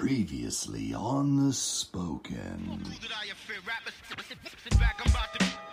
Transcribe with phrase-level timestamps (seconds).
[0.00, 2.82] Previously on the spoken.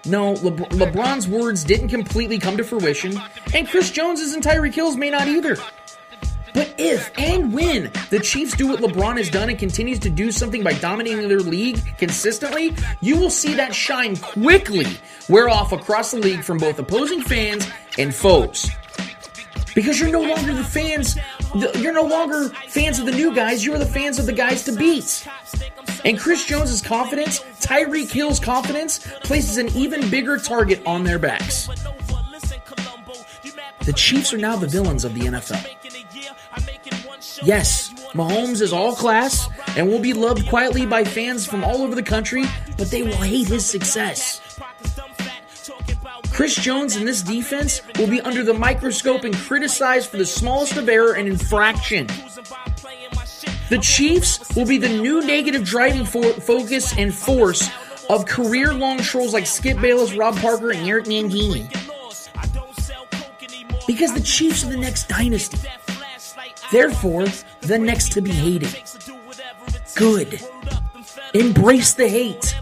[0.06, 3.18] No, LeBr- LeBron's words didn't completely come to fruition,
[3.54, 5.56] and Chris Jones's and Tyreek Hill's may not either.
[6.54, 10.30] But if and when the Chiefs do what LeBron has done and continues to do
[10.30, 14.88] something by dominating their league consistently, you will see that shine quickly
[15.30, 17.66] wear off across the league from both opposing fans
[17.98, 18.70] and foes.
[19.74, 21.18] Because you're no longer the fans,
[21.56, 24.72] you're no longer fans of the new guys, you're the fans of the guys to
[24.72, 25.28] beat.
[26.06, 31.68] And Chris Jones's confidence, Tyreek Hill's confidence, places an even bigger target on their backs.
[33.86, 35.66] The Chiefs are now the villains of the NFL.
[37.44, 41.96] Yes, Mahomes is all class and will be loved quietly by fans from all over
[41.96, 42.46] the country,
[42.78, 44.42] but they will hate his success.
[46.38, 50.78] Chris Jones and this defense will be under the microscope and criticized for the smallest
[50.78, 52.06] of error and infraction.
[53.72, 57.72] The Chiefs will be the new negative driving fo- focus and force
[58.08, 61.68] of career long trolls like Skip Bayless, Rob Parker, and Eric Mangini.
[63.88, 65.58] Because the Chiefs are the next dynasty.
[66.72, 67.26] Therefore,
[67.62, 68.80] the next to be hated.
[69.96, 70.40] Good.
[71.34, 72.56] Embrace the hate.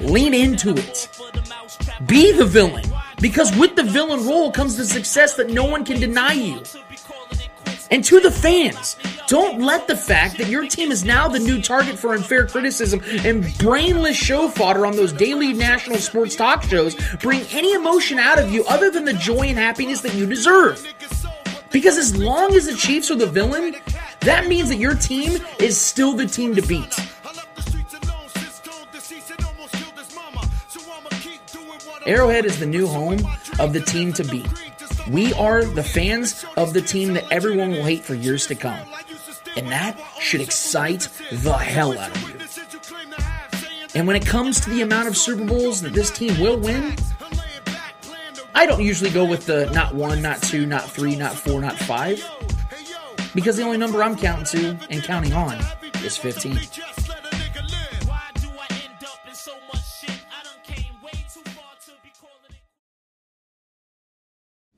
[0.00, 1.08] Lean into it.
[2.06, 2.84] Be the villain.
[3.20, 6.62] Because with the villain role comes the success that no one can deny you.
[7.90, 8.96] And to the fans,
[9.28, 13.00] don't let the fact that your team is now the new target for unfair criticism
[13.24, 18.38] and brainless show fodder on those daily national sports talk shows bring any emotion out
[18.38, 20.86] of you other than the joy and happiness that you deserve.
[21.70, 23.76] Because as long as the Chiefs are the villain,
[24.20, 26.94] that means that your team is still the team to beat.
[32.08, 33.20] Arrowhead is the new home
[33.58, 34.48] of the team to beat.
[35.10, 38.80] We are the fans of the team that everyone will hate for years to come.
[39.58, 42.38] And that should excite the hell out of you.
[43.94, 46.96] And when it comes to the amount of Super Bowls that this team will win,
[48.54, 51.76] I don't usually go with the not one, not two, not three, not four, not
[51.76, 52.26] five.
[53.34, 55.58] Because the only number I'm counting to and counting on
[56.02, 56.58] is 15.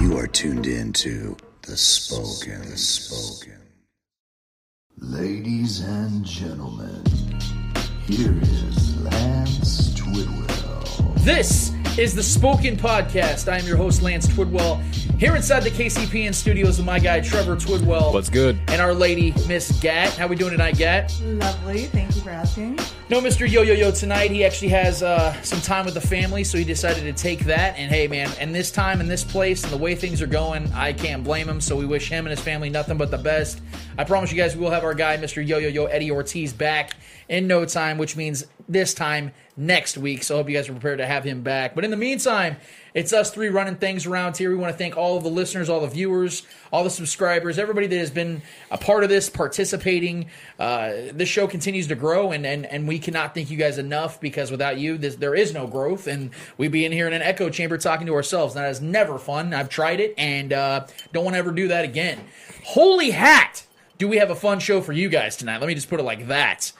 [0.00, 2.62] You are tuned in to the spoken.
[2.70, 3.60] The spoken.
[4.96, 7.04] Ladies and gentlemen,
[8.06, 11.22] here is Lance Twidwell.
[11.22, 13.52] This is the Spoken Podcast.
[13.52, 14.80] I am your host, Lance Twidwell,
[15.18, 18.14] here inside the KCPN studios with my guy, Trevor Twidwell.
[18.14, 18.58] What's good?
[18.68, 20.14] And our lady, Miss Gat.
[20.14, 21.14] How we doing tonight, Gat?
[21.22, 21.84] Lovely.
[21.84, 22.78] Thank you for asking.
[23.10, 23.40] No, Mr.
[23.40, 24.30] Yo Yo Yo tonight.
[24.30, 27.76] He actually has uh, some time with the family, so he decided to take that.
[27.76, 30.72] And hey, man, and this time and this place and the way things are going,
[30.72, 31.60] I can't blame him.
[31.60, 33.62] So we wish him and his family nothing but the best.
[33.98, 35.44] I promise you guys, we will have our guy, Mr.
[35.44, 40.22] Yo Yo Yo Eddie Ortiz, back in no time, which means this time next week.
[40.22, 41.74] So I hope you guys are prepared to have him back.
[41.74, 42.56] But in the meantime,
[42.94, 44.50] it's us three running things around here.
[44.50, 47.86] We want to thank all of the listeners, all the viewers, all the subscribers, everybody
[47.88, 50.26] that has been a part of this, participating.
[50.58, 54.20] Uh, this show continues to grow, and, and, and we cannot thank you guys enough
[54.20, 57.22] because without you, this, there is no growth, and we'd be in here in an
[57.22, 58.54] echo chamber talking to ourselves.
[58.54, 59.52] That is never fun.
[59.52, 62.18] I've tried it, and uh, don't want to ever do that again.
[62.64, 63.64] Holy hat!
[63.98, 65.60] Do we have a fun show for you guys tonight?
[65.60, 66.72] Let me just put it like that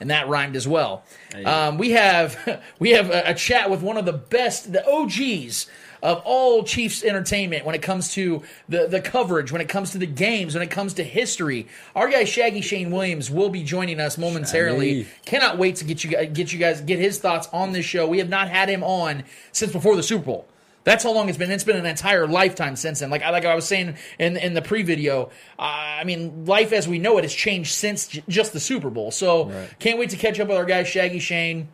[0.00, 1.02] and that rhymed as well.
[1.44, 5.66] Um, we have we have a, a chat with one of the best, the OGs
[6.02, 9.98] of all Chiefs entertainment when it comes to the the coverage, when it comes to
[9.98, 11.66] the games, when it comes to history.
[11.94, 15.04] Our guy Shaggy Shane Williams will be joining us momentarily.
[15.04, 15.14] Shaggy.
[15.24, 18.06] Cannot wait to get you get you guys get his thoughts on this show.
[18.06, 20.48] We have not had him on since before the Super Bowl.
[20.88, 21.50] That's how long it's been.
[21.50, 23.10] It's been an entire lifetime since then.
[23.10, 25.26] Like I like I was saying in in the pre video.
[25.58, 25.62] Uh,
[26.00, 29.10] I mean, life as we know it has changed since j- just the Super Bowl.
[29.10, 31.68] So can't wait to catch up with our guy Shaggy Shane.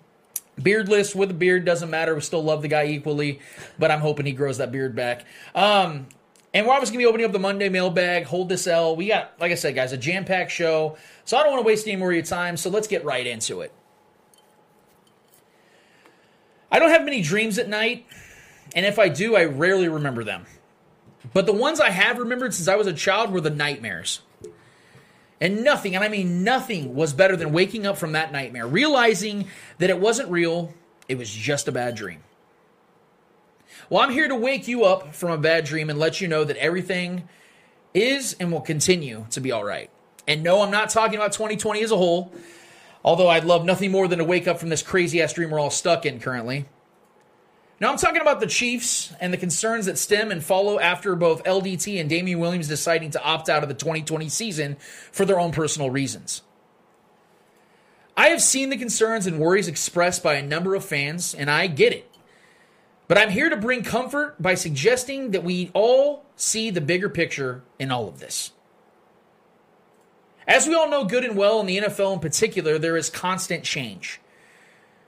[0.60, 2.12] Beardless with a beard doesn't matter.
[2.12, 3.38] We still love the guy equally,
[3.78, 5.24] but I'm hoping he grows that beard back.
[5.54, 6.08] Um,
[6.52, 8.24] and we're obviously gonna be opening up the Monday mailbag.
[8.24, 8.96] Hold this L.
[8.96, 10.96] We got, like I said, guys, a jam packed show.
[11.24, 12.56] So I don't want to waste any more of your time.
[12.56, 13.72] So let's get right into it.
[16.72, 18.04] I don't have many dreams at night,
[18.74, 20.46] and if I do, I rarely remember them.
[21.32, 24.20] But the ones I have remembered since I was a child were the nightmares.
[25.40, 29.46] And nothing, and I mean nothing, was better than waking up from that nightmare, realizing
[29.78, 30.74] that it wasn't real,
[31.08, 32.20] it was just a bad dream.
[33.90, 36.44] Well, I'm here to wake you up from a bad dream and let you know
[36.44, 37.28] that everything
[37.92, 39.90] is and will continue to be all right.
[40.26, 42.32] And no, I'm not talking about 2020 as a whole,
[43.04, 45.60] although I'd love nothing more than to wake up from this crazy ass dream we're
[45.60, 46.66] all stuck in currently.
[47.84, 51.44] Now, I'm talking about the Chiefs and the concerns that stem and follow after both
[51.44, 54.78] LDT and Damien Williams deciding to opt out of the 2020 season
[55.12, 56.40] for their own personal reasons.
[58.16, 61.66] I have seen the concerns and worries expressed by a number of fans, and I
[61.66, 62.10] get it.
[63.06, 67.64] But I'm here to bring comfort by suggesting that we all see the bigger picture
[67.78, 68.52] in all of this.
[70.48, 73.62] As we all know good and well in the NFL in particular, there is constant
[73.62, 74.22] change.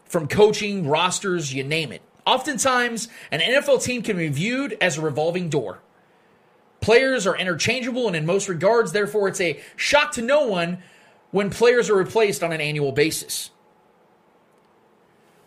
[0.04, 2.02] From coaching, rosters, you name it.
[2.26, 5.80] Oftentimes, an NFL team can be viewed as a revolving door.
[6.80, 10.82] Players are interchangeable, and in most regards, therefore, it's a shock to no one
[11.30, 13.50] when players are replaced on an annual basis.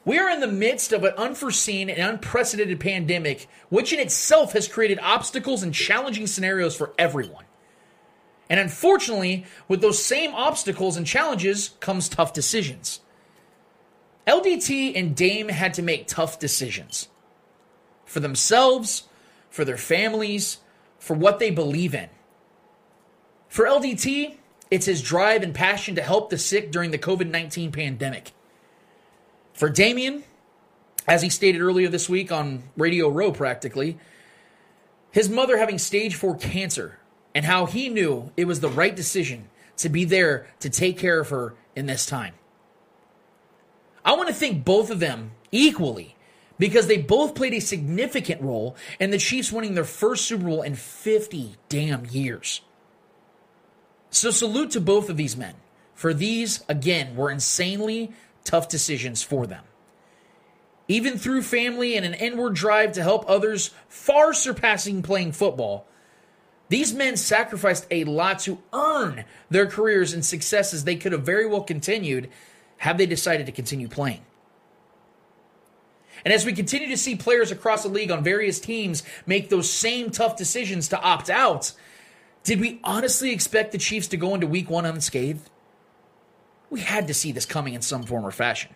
[0.06, 4.68] We are in the midst of an unforeseen and unprecedented pandemic, which in itself has
[4.68, 7.46] created obstacles and challenging scenarios for everyone.
[8.50, 13.02] And unfortunately, with those same obstacles and challenges comes tough decisions.
[14.28, 17.08] LDT and Dame had to make tough decisions
[18.06, 19.04] for themselves,
[19.50, 20.58] for their families,
[20.98, 22.10] for what they believe in.
[23.48, 24.36] For LDT,
[24.70, 28.32] it's his drive and passion to help the sick during the COVID 19 pandemic.
[29.54, 30.24] For Damien,
[31.08, 33.98] as he stated earlier this week on Radio Row practically,
[35.12, 37.00] his mother having stage 4 cancer
[37.34, 41.20] and how he knew it was the right decision to be there to take care
[41.20, 42.34] of her in this time.
[44.04, 46.16] I want to thank both of them equally
[46.58, 50.62] because they both played a significant role in the Chiefs winning their first Super Bowl
[50.62, 52.62] in 50 damn years.
[54.12, 55.56] So, salute to both of these men,
[55.94, 58.12] for these, again, were insanely
[58.44, 59.64] tough decisions for them.
[60.88, 65.86] Even through family and an inward drive to help others, far surpassing playing football,
[66.70, 71.46] these men sacrificed a lot to earn their careers and successes they could have very
[71.46, 72.30] well continued
[72.80, 74.22] had they decided to continue playing.
[76.26, 79.72] And as we continue to see players across the league on various teams make those
[79.72, 81.72] same tough decisions to opt out,
[82.44, 85.50] did we honestly expect the Chiefs to go into week one unscathed?
[86.70, 88.76] We had to see this coming in some form or fashion.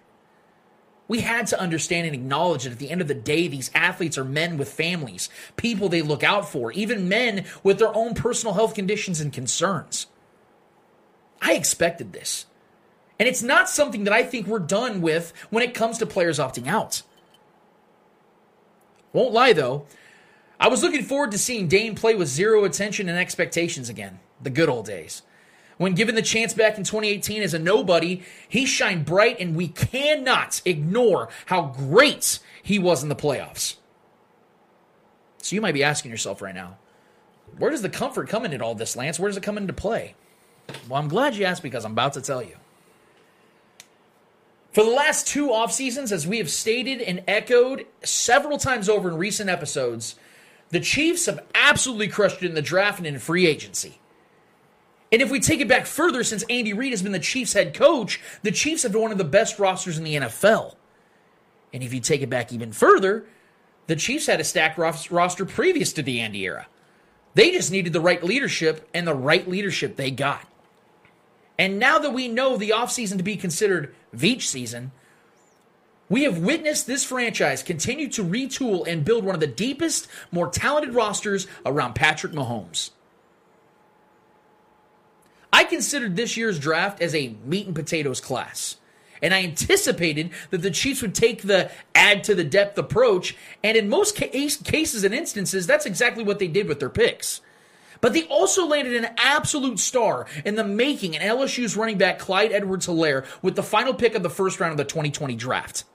[1.07, 4.17] We had to understand and acknowledge that at the end of the day, these athletes
[4.17, 8.53] are men with families, people they look out for, even men with their own personal
[8.53, 10.07] health conditions and concerns.
[11.41, 12.45] I expected this.
[13.23, 16.39] And it's not something that I think we're done with when it comes to players
[16.39, 17.03] opting out.
[19.13, 19.85] Won't lie though,
[20.59, 24.49] I was looking forward to seeing Dame play with zero attention and expectations again, the
[24.49, 25.21] good old days.
[25.77, 29.69] When given the chance back in 2018 as a nobody, he shined bright, and we
[29.69, 33.77] cannot ignore how great he was in the playoffs.
[35.37, 36.77] So you might be asking yourself right now,
[37.57, 39.17] where does the comfort come in all this, Lance?
[39.17, 40.15] Where does it come into play?
[40.89, 42.57] Well, I'm glad you asked because I'm about to tell you.
[44.73, 49.07] For the last two off seasons, as we have stated and echoed several times over
[49.07, 50.15] in recent episodes,
[50.69, 53.99] the Chiefs have absolutely crushed it in the draft and in free agency.
[55.11, 57.75] And if we take it back further, since Andy Reid has been the Chiefs head
[57.75, 60.73] coach, the Chiefs have been one of the best rosters in the NFL.
[61.71, 63.27] And if you take it back even further,
[63.85, 66.65] the Chiefs had a stacked roster previous to the Andy era.
[67.35, 70.47] They just needed the right leadership, and the right leadership they got.
[71.59, 74.91] And now that we know the offseason to be considered Veach season,
[76.09, 80.49] we have witnessed this franchise continue to retool and build one of the deepest, more
[80.49, 82.91] talented rosters around Patrick Mahomes.
[85.51, 88.77] I considered this year's draft as a meat and potatoes class.
[89.21, 93.37] And I anticipated that the Chiefs would take the add to the depth approach.
[93.63, 97.39] And in most cases and instances, that's exactly what they did with their picks.
[98.03, 102.51] But they also landed an absolute star in the making in LSU's running back Clyde
[102.51, 105.85] Edwards Helaire with the final pick of the first round of the 2020 draft.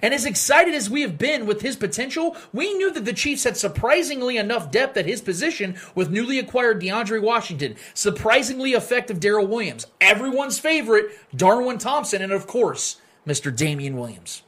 [0.00, 3.44] And as excited as we have been with his potential, we knew that the Chiefs
[3.44, 9.46] had surprisingly enough depth at his position with newly acquired DeAndre Washington, surprisingly effective Darrel
[9.46, 12.96] Williams, everyone's favorite Darwin Thompson, and of course,
[13.26, 13.54] Mr.
[13.54, 14.42] Damien Williams.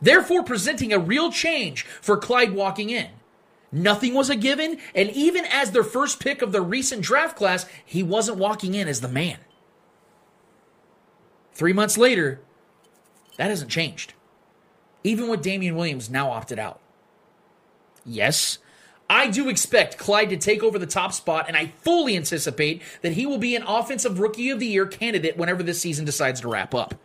[0.00, 3.08] Therefore, presenting a real change for Clyde walking in.
[3.76, 7.66] Nothing was a given, and even as their first pick of the recent draft class,
[7.84, 9.38] he wasn't walking in as the man.
[11.52, 12.40] Three months later,
[13.36, 14.14] that hasn't changed
[15.06, 16.80] even with Damien Williams now opted out.
[18.04, 18.58] Yes,
[19.08, 23.12] I do expect Clyde to take over the top spot, and I fully anticipate that
[23.12, 26.48] he will be an Offensive Rookie of the Year candidate whenever this season decides to
[26.48, 26.96] wrap up.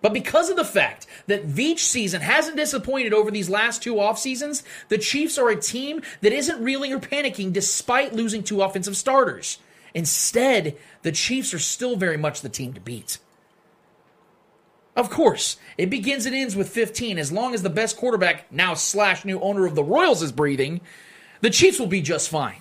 [0.00, 4.18] But because of the fact that Veach season hasn't disappointed over these last two off
[4.18, 8.96] seasons, the Chiefs are a team that isn't reeling or panicking despite losing two offensive
[8.96, 9.58] starters.
[9.94, 13.18] Instead, the Chiefs are still very much the team to beat.
[14.94, 17.18] Of course, it begins and ends with 15.
[17.18, 20.80] As long as the best quarterback, now slash new owner of the Royals, is breathing,
[21.40, 22.60] the Chiefs will be just fine.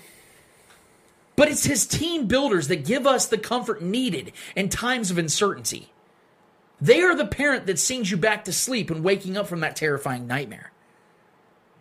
[1.36, 5.92] But it's his team builders that give us the comfort needed in times of uncertainty.
[6.80, 9.76] They are the parent that sings you back to sleep and waking up from that
[9.76, 10.72] terrifying nightmare.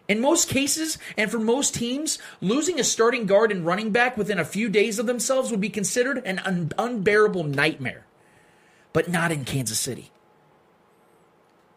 [0.08, 4.38] In most cases, and for most teams, losing a starting guard and running back within
[4.38, 8.06] a few days of themselves would be considered an un- unbearable nightmare.
[8.92, 10.12] But not in Kansas City.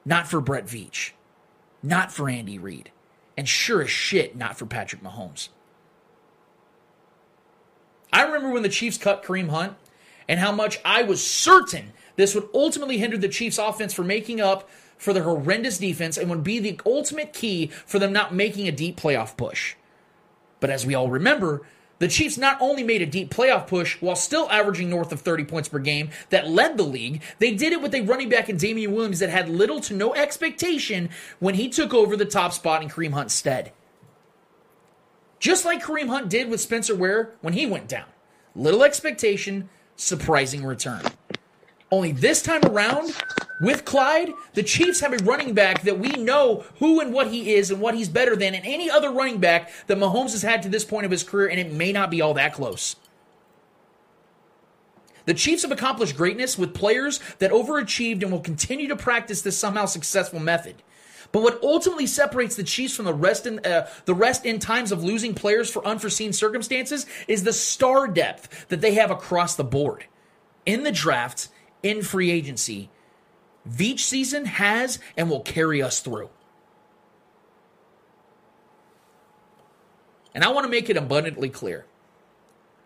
[0.06, 1.12] Not for Brett Veach.
[1.82, 2.92] Not for Andy Reid.
[3.36, 5.50] And sure as shit, not for Patrick Mahomes.
[8.14, 9.76] I remember when the Chiefs cut Kareem Hunt
[10.28, 14.42] and how much I was certain this would ultimately hinder the Chiefs' offense from making
[14.42, 18.68] up for the horrendous defense and would be the ultimate key for them not making
[18.68, 19.76] a deep playoff push.
[20.60, 21.62] But as we all remember,
[22.00, 25.46] the Chiefs not only made a deep playoff push while still averaging north of 30
[25.46, 28.58] points per game that led the league, they did it with a running back in
[28.58, 31.10] Damien Williams that had little to no expectation
[31.40, 33.72] when he took over the top spot in Kareem Hunt's stead.
[35.40, 38.08] Just like Kareem Hunt did with Spencer Ware when he went down.
[38.58, 41.04] Little expectation, surprising return.
[41.92, 43.16] Only this time around,
[43.62, 47.54] with Clyde, the Chiefs have a running back that we know who and what he
[47.54, 50.62] is and what he's better than in any other running back that Mahomes has had
[50.64, 52.96] to this point of his career, and it may not be all that close.
[55.26, 59.58] The Chiefs have accomplished greatness with players that overachieved and will continue to practice this
[59.58, 60.76] somehow successful method.
[61.32, 64.92] But what ultimately separates the Chiefs from the rest in uh, the rest in times
[64.92, 69.64] of losing players for unforeseen circumstances is the star depth that they have across the
[69.64, 70.06] board
[70.66, 71.50] in the draft
[71.84, 72.90] in free agency,
[73.70, 76.30] Veach season has and will carry us through.
[80.34, 81.86] And I want to make it abundantly clear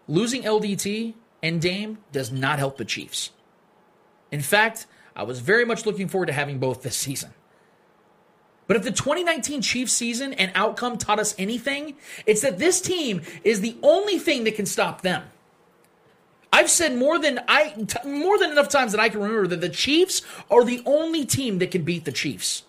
[0.08, 3.32] losing LDT and Dame does not help the Chiefs.
[4.32, 4.86] In fact,
[5.16, 7.34] I was very much looking forward to having both this season.
[8.66, 11.96] But if the 2019 Chiefs season and outcome taught us anything,
[12.26, 15.24] it's that this team is the only thing that can stop them.
[16.54, 19.62] I've said more than I t- more than enough times that I can remember that
[19.62, 22.62] the Chiefs are the only team that can beat the Chiefs.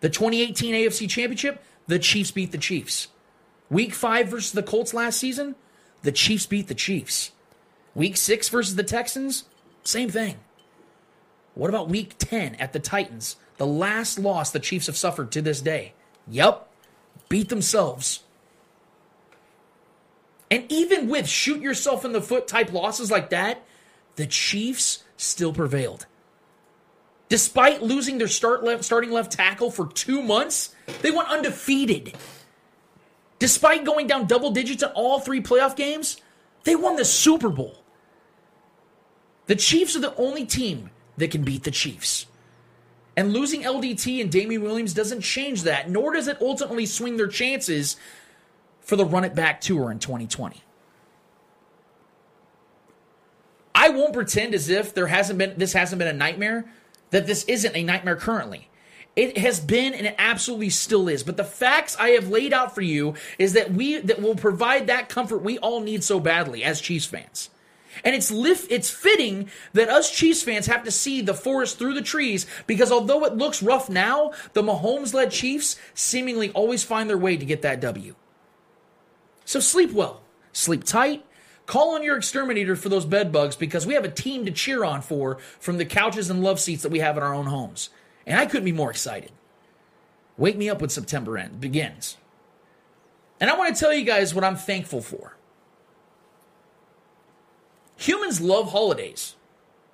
[0.00, 3.06] The 2018 AFC Championship, the Chiefs beat the Chiefs.
[3.70, 5.54] Week 5 versus the Colts last season,
[6.02, 7.30] the Chiefs beat the Chiefs.
[7.94, 9.44] Week 6 versus the Texans,
[9.84, 10.38] same thing.
[11.54, 13.36] What about week 10 at the Titans?
[13.58, 15.92] The last loss the Chiefs have suffered to this day.
[16.26, 16.68] Yep,
[17.28, 18.23] beat themselves.
[20.50, 23.64] And even with shoot yourself in the foot type losses like that,
[24.16, 26.06] the Chiefs still prevailed.
[27.28, 32.14] Despite losing their start left, starting left tackle for two months, they went undefeated.
[33.38, 36.20] Despite going down double digits in all three playoff games,
[36.64, 37.82] they won the Super Bowl.
[39.46, 42.26] The Chiefs are the only team that can beat the Chiefs.
[43.16, 47.28] And losing LDT and Damien Williams doesn't change that, nor does it ultimately swing their
[47.28, 47.96] chances
[48.84, 50.62] for the Run It Back Tour in 2020.
[53.74, 56.66] I won't pretend as if there hasn't been this hasn't been a nightmare,
[57.10, 58.68] that this isn't a nightmare currently.
[59.16, 61.22] It has been and it absolutely still is.
[61.22, 64.86] But the facts I have laid out for you is that we that will provide
[64.86, 67.50] that comfort we all need so badly as Chiefs fans.
[68.02, 71.94] And it's lift, it's fitting that us Chiefs fans have to see the forest through
[71.94, 77.08] the trees because although it looks rough now, the Mahomes led Chiefs seemingly always find
[77.08, 78.16] their way to get that W.
[79.44, 80.22] So sleep well,
[80.52, 81.24] sleep tight.
[81.66, 84.84] Call on your exterminator for those bed bugs because we have a team to cheer
[84.84, 87.88] on for from the couches and love seats that we have in our own homes.
[88.26, 89.32] And I couldn't be more excited.
[90.36, 92.16] Wake me up when September end begins.
[93.40, 95.36] And I want to tell you guys what I'm thankful for.
[97.96, 99.36] Humans love holidays.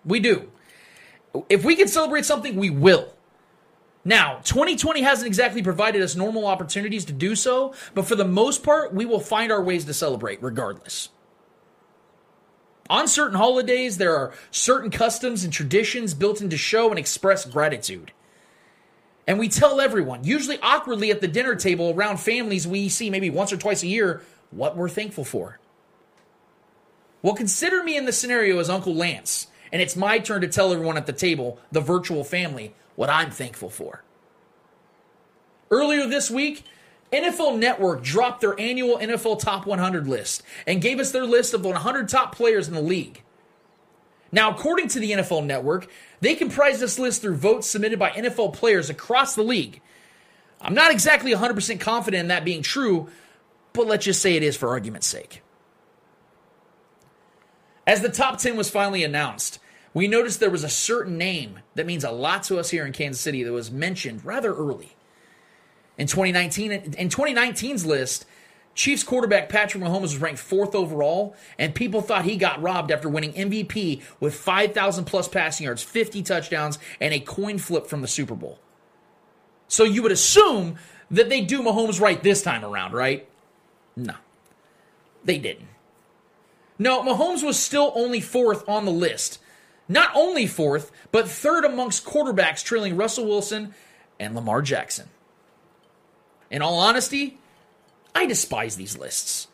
[0.04, 0.50] We do.
[1.49, 3.12] If we can celebrate something, we will.
[4.04, 8.62] Now, 2020 hasn't exactly provided us normal opportunities to do so, but for the most
[8.62, 11.11] part, we will find our ways to celebrate regardless.
[12.88, 17.45] On certain holidays, there are certain customs and traditions built in to show and express
[17.45, 18.11] gratitude.
[19.26, 23.30] And we tell everyone, usually awkwardly at the dinner table around families we see maybe
[23.30, 25.61] once or twice a year, what we're thankful for.
[27.23, 30.73] Well, consider me in the scenario as Uncle Lance, and it's my turn to tell
[30.73, 34.04] everyone at the table, the virtual family, what I'm thankful for.
[35.71, 36.64] Earlier this week,
[37.11, 41.64] NFL Network dropped their annual NFL Top 100 list and gave us their list of
[41.64, 43.23] 100 top players in the league.
[44.30, 45.88] Now, according to the NFL Network,
[46.21, 49.80] they comprise this list through votes submitted by NFL players across the league.
[50.61, 53.09] I'm not exactly 100% confident in that being true,
[53.73, 55.42] but let's just say it is for argument's sake.
[57.87, 59.59] As the top 10 was finally announced,
[59.92, 62.92] we noticed there was a certain name that means a lot to us here in
[62.92, 64.97] Kansas City that was mentioned rather early.
[65.99, 68.25] In 2019, in 2019's list,
[68.75, 73.09] Chiefs quarterback Patrick Mahomes was ranked fourth overall, and people thought he got robbed after
[73.09, 78.09] winning MVP with 5,000 plus passing yards, 50 touchdowns, and a coin flip from the
[78.09, 78.59] Super Bowl.
[79.68, 80.76] So you would assume
[81.11, 83.28] that they do Mahomes right this time around, right?
[83.97, 84.14] No,
[85.25, 85.68] they didn't.
[86.78, 89.40] No, Mahomes was still only fourth on the list.
[89.90, 93.75] Not only fourth, but third amongst quarterbacks, trailing Russell Wilson
[94.20, 95.09] and Lamar Jackson.
[96.49, 97.38] In all honesty,
[98.14, 99.49] I despise these lists.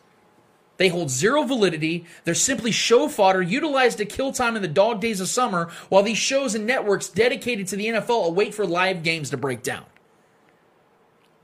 [0.77, 2.05] They hold zero validity.
[2.23, 6.03] They're simply show fodder utilized to kill time in the dog days of summer while
[6.03, 9.85] these shows and networks dedicated to the NFL await for live games to break down.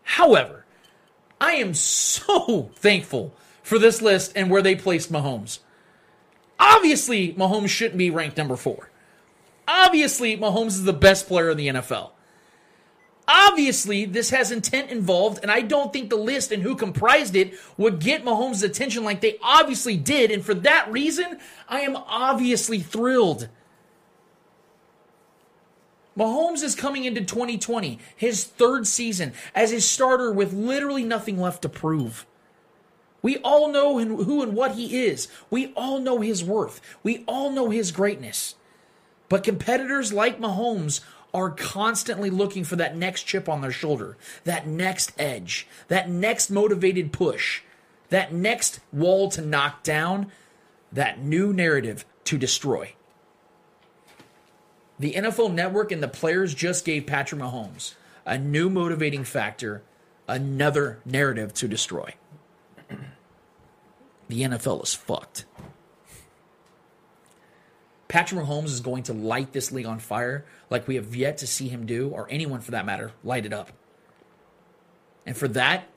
[0.04, 0.66] However,
[1.42, 3.34] I am so thankful
[3.64, 5.58] for this list and where they placed Mahomes.
[6.64, 8.90] Obviously, Mahomes shouldn't be ranked number four.
[9.68, 12.12] Obviously, Mahomes is the best player in the NFL.
[13.28, 17.54] Obviously, this has intent involved, and I don't think the list and who comprised it
[17.78, 20.32] would get Mahomes' attention like they obviously did.
[20.32, 23.50] And for that reason, I am obviously thrilled.
[26.18, 31.64] Mahomes is coming into 2020, his third season, as his starter with literally nothing left
[31.64, 32.26] to prove.
[33.24, 35.28] We all know who and what he is.
[35.50, 36.80] We all know his worth.
[37.02, 38.54] We all know his greatness.
[39.30, 41.00] But competitors like Mahomes
[41.34, 46.52] are constantly looking for that next chip on their shoulder, that next edge, that next
[46.52, 47.62] motivated push,
[48.10, 50.32] that next wall to knock down,
[50.92, 52.94] that new narrative to destroy.
[55.00, 57.96] The NFL network and the players just gave Patrick Mahomes
[58.26, 59.82] a new motivating factor,
[60.28, 62.14] another narrative to destroy.
[64.34, 65.46] The NFL is fucked.
[68.08, 71.48] Patrick Mahomes is going to light this league on fire like we have yet to
[71.48, 73.72] see him do, or anyone for that matter, light it up.
[75.28, 75.88] And for that,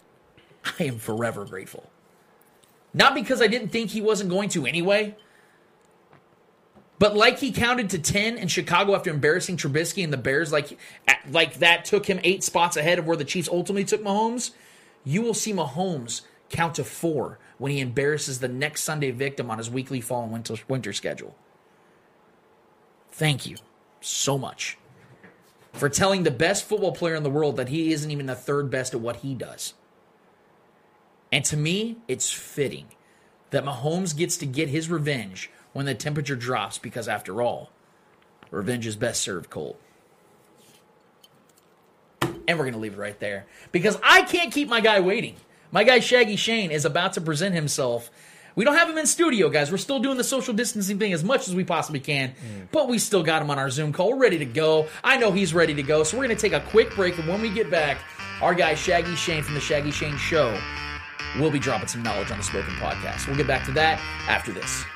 [0.79, 1.89] I am forever grateful.
[2.93, 5.17] Not because I didn't think he wasn't going to anyway,
[6.99, 10.79] but like he counted to 10 in Chicago after embarrassing Trubisky and the Bears, like,
[11.31, 14.51] like that took him eight spots ahead of where the Chiefs ultimately took Mahomes,
[15.05, 16.21] you will see Mahomes
[16.51, 20.33] count to four when he embarrasses the next Sunday victim on his weekly fall and
[20.33, 21.35] winter, winter schedule.
[23.11, 23.57] Thank you
[24.01, 24.77] so much
[25.73, 28.71] for telling the best football player in the world that he isn't even the third
[28.71, 29.75] best at what he does.
[31.33, 32.87] And to me, it's fitting
[33.51, 37.71] that Mahomes gets to get his revenge when the temperature drops because, after all,
[38.51, 39.77] revenge is best served cold.
[42.23, 45.37] And we're going to leave it right there because I can't keep my guy waiting.
[45.71, 48.11] My guy Shaggy Shane is about to present himself
[48.57, 49.71] we don't have him in studio, guys.
[49.71, 52.69] We're still doing the social distancing thing as much as we possibly can, mm.
[52.73, 54.13] but we still got him on our Zoom call.
[54.13, 54.87] We're ready to go.
[55.05, 56.03] I know he's ready to go.
[56.05, 57.99] So we're going to take a quick break, and when we get back,
[58.41, 60.59] our guy Shaggy Shane from the Shaggy Shane Show
[61.39, 63.27] will be dropping some knowledge on the Spoken Podcast.
[63.27, 64.87] We'll get back to that after this.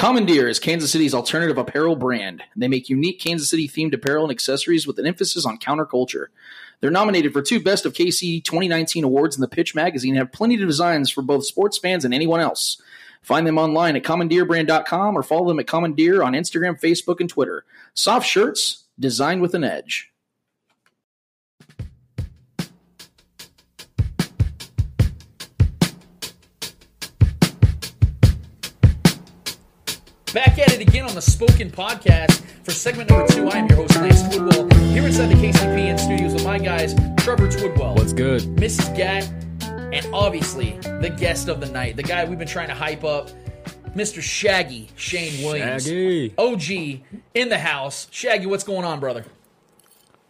[0.00, 2.42] Commandeer is Kansas City's alternative apparel brand.
[2.56, 6.28] They make unique Kansas City themed apparel and accessories with an emphasis on counterculture.
[6.80, 10.32] They're nominated for two Best of KC 2019 awards in the Pitch magazine and have
[10.32, 12.80] plenty of designs for both sports fans and anyone else.
[13.20, 17.66] Find them online at commandeerbrand.com or follow them at Commandeer on Instagram, Facebook, and Twitter.
[17.92, 20.09] Soft shirts designed with an edge.
[30.32, 33.48] Back at it again on the Spoken Podcast for segment number two.
[33.48, 37.48] I am your host, Lance Twidwell, here inside the KCPN studios with my guys, Trevor
[37.48, 37.96] Twidwell.
[37.96, 38.42] What's good?
[38.54, 38.96] Mrs.
[38.96, 39.28] Gat,
[39.92, 43.30] and obviously the guest of the night, the guy we've been trying to hype up,
[43.96, 44.22] Mr.
[44.22, 45.86] Shaggy Shane Williams.
[45.86, 46.32] Shaggy.
[46.38, 47.02] OG
[47.34, 48.06] in the house.
[48.12, 49.24] Shaggy, what's going on, brother?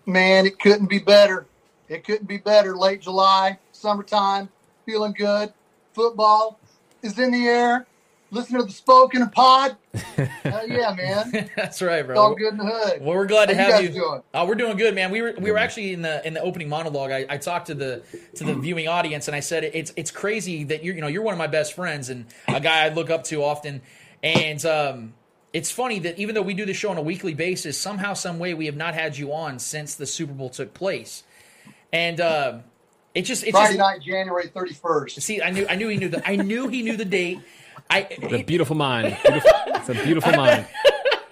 [0.06, 1.46] Man, it couldn't be better.
[1.90, 2.74] It couldn't be better.
[2.74, 4.48] Late July, summertime,
[4.86, 5.52] feeling good.
[5.92, 6.58] Football
[7.02, 7.86] is in the air
[8.32, 9.76] Listen to the spoken pod.
[9.94, 11.50] Hell yeah, man.
[11.56, 12.14] That's right, bro.
[12.14, 13.00] It's all good in the hood.
[13.00, 13.94] Well, we're glad to How have you you.
[13.94, 14.22] doing?
[14.32, 15.10] Oh, we're doing good, man.
[15.10, 17.10] We were we were actually in the in the opening monologue.
[17.10, 18.02] I, I talked to the
[18.36, 21.22] to the viewing audience, and I said it's it's crazy that you're you know you're
[21.22, 23.82] one of my best friends and a guy I look up to often,
[24.22, 25.14] and um,
[25.52, 28.38] it's funny that even though we do the show on a weekly basis, somehow, some
[28.38, 31.24] way, we have not had you on since the Super Bowl took place,
[31.92, 32.58] and uh,
[33.14, 35.20] it just it's Friday just, night, January 31st.
[35.20, 37.40] See, I knew I knew he knew the I knew he knew the date.
[37.90, 39.16] I It's a beautiful mind.
[39.22, 40.66] Beautiful, it's a beautiful mind.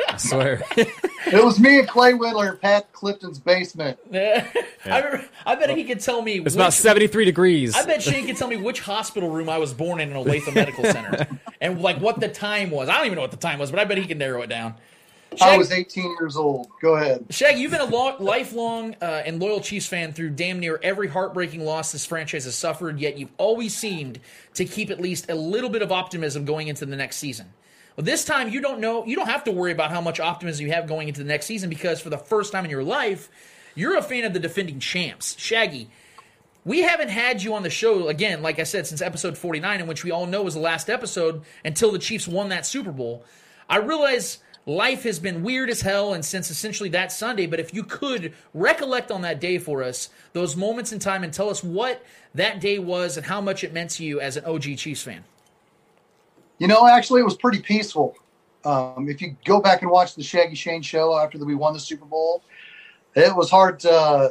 [0.09, 0.63] I swear.
[1.31, 3.99] It was me and Clay Whittler in Pat Clifton's basement.
[4.15, 4.47] I
[4.87, 5.25] remember.
[5.45, 6.41] I bet he could tell me.
[6.41, 7.77] It's about 73 degrees.
[7.77, 10.55] I bet Shane could tell me which hospital room I was born in in Olathe
[10.55, 11.29] Medical Center,
[11.61, 12.89] and like what the time was.
[12.89, 14.47] I don't even know what the time was, but I bet he can narrow it
[14.47, 14.75] down.
[15.41, 16.69] I was 18 years old.
[16.81, 17.27] Go ahead.
[17.31, 21.09] Shag, you've been a lo- lifelong uh, and loyal Chiefs fan through damn near every
[21.09, 22.99] heartbreaking loss this franchise has suffered.
[22.99, 24.21] Yet you've always seemed
[24.55, 27.53] to keep at least a little bit of optimism going into the next season.
[27.97, 29.05] Well, this time you don't know.
[29.05, 31.47] You don't have to worry about how much optimism you have going into the next
[31.47, 33.29] season because for the first time in your life,
[33.75, 35.39] you're a fan of the defending champs.
[35.39, 35.91] Shaggy,
[36.65, 39.87] we haven't had you on the show again, like I said, since episode 49, in
[39.87, 43.25] which we all know was the last episode until the Chiefs won that Super Bowl.
[43.69, 47.73] I realize life has been weird as hell, and since essentially that Sunday, but if
[47.73, 51.65] you could recollect on that day for us, those moments in time, and tell us
[51.65, 52.05] what
[52.35, 55.25] that day was and how much it meant to you as an OG Chiefs fan.
[56.59, 58.17] You know, actually, it was pretty peaceful.
[58.65, 61.81] Um, if you go back and watch the Shaggy Shane show after we won the
[61.81, 62.43] Super Bowl,
[63.15, 64.29] it was hard to uh,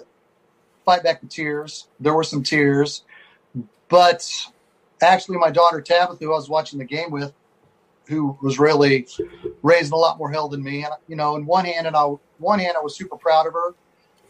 [0.86, 1.88] fight back the tears.
[2.00, 3.04] There were some tears,
[3.90, 4.30] but
[5.02, 7.34] actually, my daughter Tabitha, who I was watching the game with,
[8.08, 9.08] who was really
[9.64, 12.04] raising a lot more hell than me, and you know, in one hand, and I
[12.38, 13.76] one hand, I was super proud of her,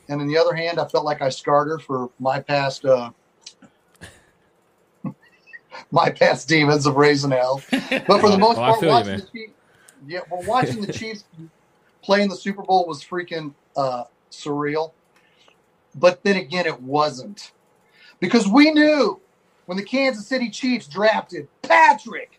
[0.10, 2.86] and in the other hand, I felt like I scarred her for my past.
[2.86, 3.12] Uh,
[5.92, 9.18] my past demons of raising hell, but for the most Well, part, feel you, watching
[9.18, 9.54] the Chiefs,
[10.08, 11.24] yeah, well, watching the Chiefs
[12.02, 14.94] play in the Super Bowl was freaking uh, surreal.
[15.96, 17.52] But then again, it wasn't
[18.20, 19.20] because we knew
[19.66, 22.37] when the Kansas City Chiefs drafted Patrick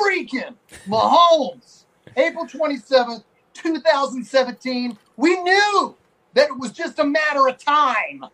[0.00, 0.54] freaking
[0.88, 1.84] Mahomes,
[2.16, 4.98] April twenty seventh, two thousand seventeen.
[5.16, 5.96] We knew
[6.34, 8.24] that it was just a matter of time.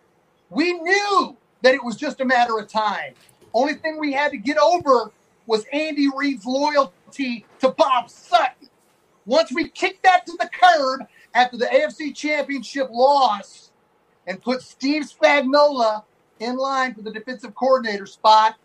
[0.50, 3.14] We knew that it was just a matter of time.
[3.54, 5.10] Only thing we had to get over
[5.46, 8.68] was Andy Reid's loyalty to Bob Sutton.
[9.26, 13.72] Once we kicked that to the curb after the AFC Championship loss
[14.26, 16.04] and put Steve Spagnuolo
[16.40, 18.56] in line for the defensive coordinator spot,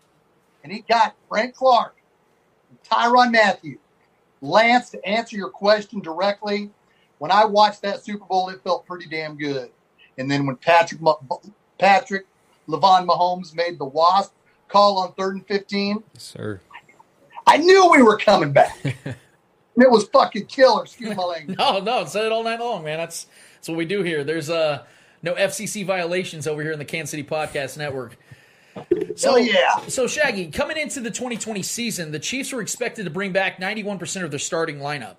[0.62, 1.96] and he got Frank Clark,
[2.90, 3.78] Tyrann Mathieu,
[4.40, 6.70] Lance, to answer your question directly,
[7.18, 9.70] when I watched that Super Bowl, it felt pretty damn good.
[10.18, 11.00] And then when Patrick
[11.78, 12.26] Patrick
[12.68, 14.34] Lavon Mahomes made the wasp
[14.68, 16.60] call on third and fifteen, Sir.
[17.46, 18.78] I knew we were coming back.
[18.84, 19.16] it
[19.76, 20.84] was fucking killer.
[20.84, 21.58] Excuse my language.
[21.58, 22.98] No, no, said it all night long, man.
[22.98, 24.24] That's that's what we do here.
[24.24, 24.84] There's uh
[25.22, 28.16] no FCC violations over here in the Kansas City Podcast Network.
[29.16, 29.86] So Hell yeah.
[29.88, 34.24] So Shaggy, coming into the 2020 season, the Chiefs were expected to bring back 91%
[34.24, 35.16] of their starting lineup.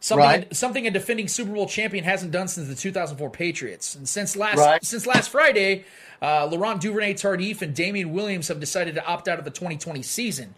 [0.00, 0.56] Something Right.
[0.56, 3.94] something a defending Super Bowl champion hasn't done since the 2004 Patriots.
[3.94, 4.84] And since last Right.
[4.84, 5.84] since last Friday,
[6.22, 10.02] uh, Laurent Duvernay Tardif and Damien Williams have decided to opt out of the 2020
[10.02, 10.54] season.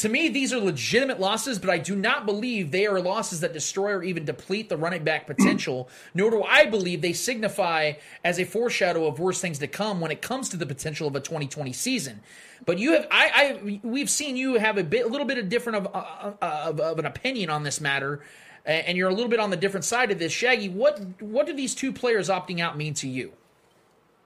[0.00, 3.52] To me, these are legitimate losses, but I do not believe they are losses that
[3.52, 5.90] destroy or even deplete the running back potential.
[6.14, 7.92] nor do I believe they signify
[8.24, 11.14] as a foreshadow of worse things to come when it comes to the potential of
[11.16, 12.20] a 2020 season.
[12.64, 15.50] But you have, I, I we've seen you have a bit, a little bit of
[15.50, 18.22] different of, uh, of, of an opinion on this matter,
[18.64, 20.32] and you're a little bit on the different side of this.
[20.32, 23.32] Shaggy, what what do these two players opting out mean to you?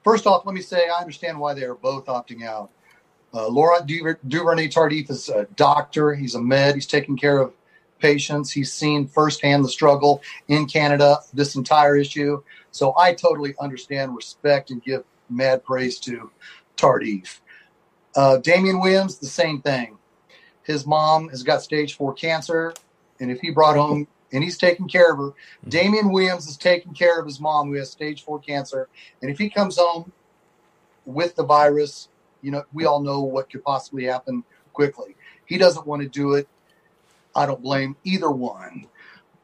[0.05, 2.71] First off, let me say I understand why they are both opting out.
[3.35, 3.85] Uh, Laurent
[4.29, 6.15] Duvernay Tardif is a doctor.
[6.15, 6.77] He's a med.
[6.77, 7.53] He's taking care of
[7.99, 8.53] patients.
[8.53, 12.43] He's seen firsthand the struggle in Canada, this entire issue.
[12.71, 16.31] So I totally understand, respect, and give mad praise to
[16.77, 17.41] Tardif.
[18.15, 19.99] Uh, Williams, the same thing.
[20.63, 22.73] His mom has got stage four cancer,
[23.21, 25.31] and if he brought home and he's taking care of her,
[25.69, 28.89] Damien Williams is taking care of his mom who has stage four cancer,
[29.21, 30.13] and if he comes home
[31.05, 32.09] with the virus,
[32.45, 35.17] you know, we all know what could possibly happen quickly.
[35.47, 36.47] He doesn't want to do it.
[37.35, 38.87] I don't blame either one.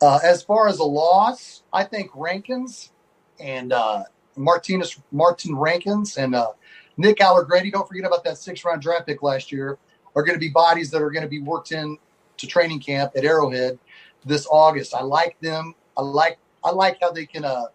[0.03, 2.93] Uh, as far as a loss, I think Rankins
[3.41, 4.05] and uh,
[4.37, 6.53] Martinez, Martin Rankins and uh,
[6.97, 9.79] Nick Allegretti, don't forget about that six round draft pick last year,
[10.15, 11.99] are going to be bodies that are going to be worked in
[12.37, 13.79] to training camp at Arrowhead
[14.25, 14.95] this August.
[14.95, 15.75] I like them.
[15.97, 17.67] I like I like how they can uh,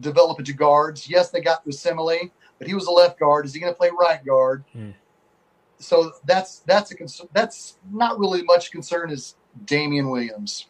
[0.00, 1.08] develop into guards.
[1.08, 2.30] Yes, they got Osemele,
[2.62, 3.44] but he was a left guard.
[3.44, 4.62] Is he going to play right guard?
[4.72, 4.90] Hmm.
[5.80, 7.26] So that's that's a concern.
[7.32, 10.66] That's not really much concern as Damien Williams.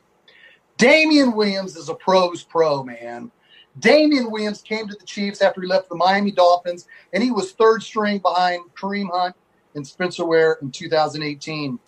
[0.78, 3.30] Damien Williams is a pro's pro, man.
[3.78, 7.52] Damien Williams came to the Chiefs after he left the Miami Dolphins, and he was
[7.52, 9.36] third string behind Kareem Hunt
[9.74, 11.78] and Spencer Ware in 2018.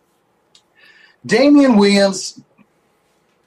[1.25, 2.43] Damien Williams,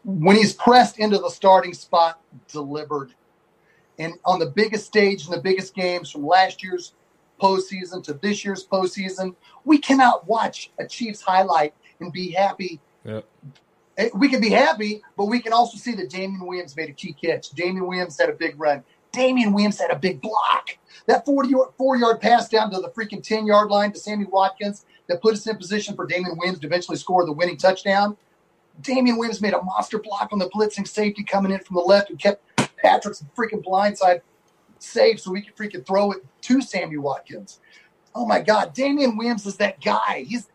[0.04, 2.20] when he's pressed into the starting spot,
[2.52, 3.14] delivered.
[4.00, 6.94] And on the biggest stage in the biggest games from last year's
[7.42, 13.26] postseason to this year's postseason, we cannot watch a Chiefs highlight and be happy Yep.
[13.98, 16.94] Eh, we can be happy, but we can also see that Damien Williams made a
[16.94, 17.50] key catch.
[17.52, 18.84] Damien Williams had a big run.
[19.12, 20.78] Damien Williams had a big block.
[21.08, 24.26] That 40 yard, four yard pass down to the freaking 10 yard line to Sammy
[24.26, 28.18] Watkins that put us in position for Damien Williams to eventually score the winning touchdown.
[28.82, 32.12] Damien Williams made a monster block on the blitzing safety coming in from the left
[32.12, 32.44] and kept
[32.78, 34.22] Patrick's freaking blindside
[34.80, 37.60] safe so we can freaking throw it to Sammy Watkins.
[38.14, 40.26] Oh my God, Damien Williams is that guy.
[40.28, 40.50] He's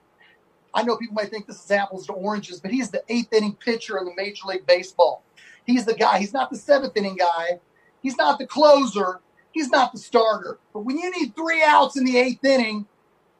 [0.74, 3.54] I know people might think this is apples to oranges, but he's the eighth inning
[3.54, 5.22] pitcher in the Major League Baseball.
[5.66, 6.18] He's the guy.
[6.18, 7.60] He's not the seventh inning guy.
[8.02, 9.20] He's not the closer.
[9.52, 10.58] He's not the starter.
[10.72, 12.86] But when you need three outs in the eighth inning,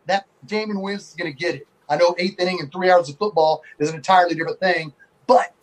[0.07, 1.67] that Damien Williams is going to get it.
[1.89, 4.93] I know eighth inning and three hours of football is an entirely different thing,
[5.27, 5.55] but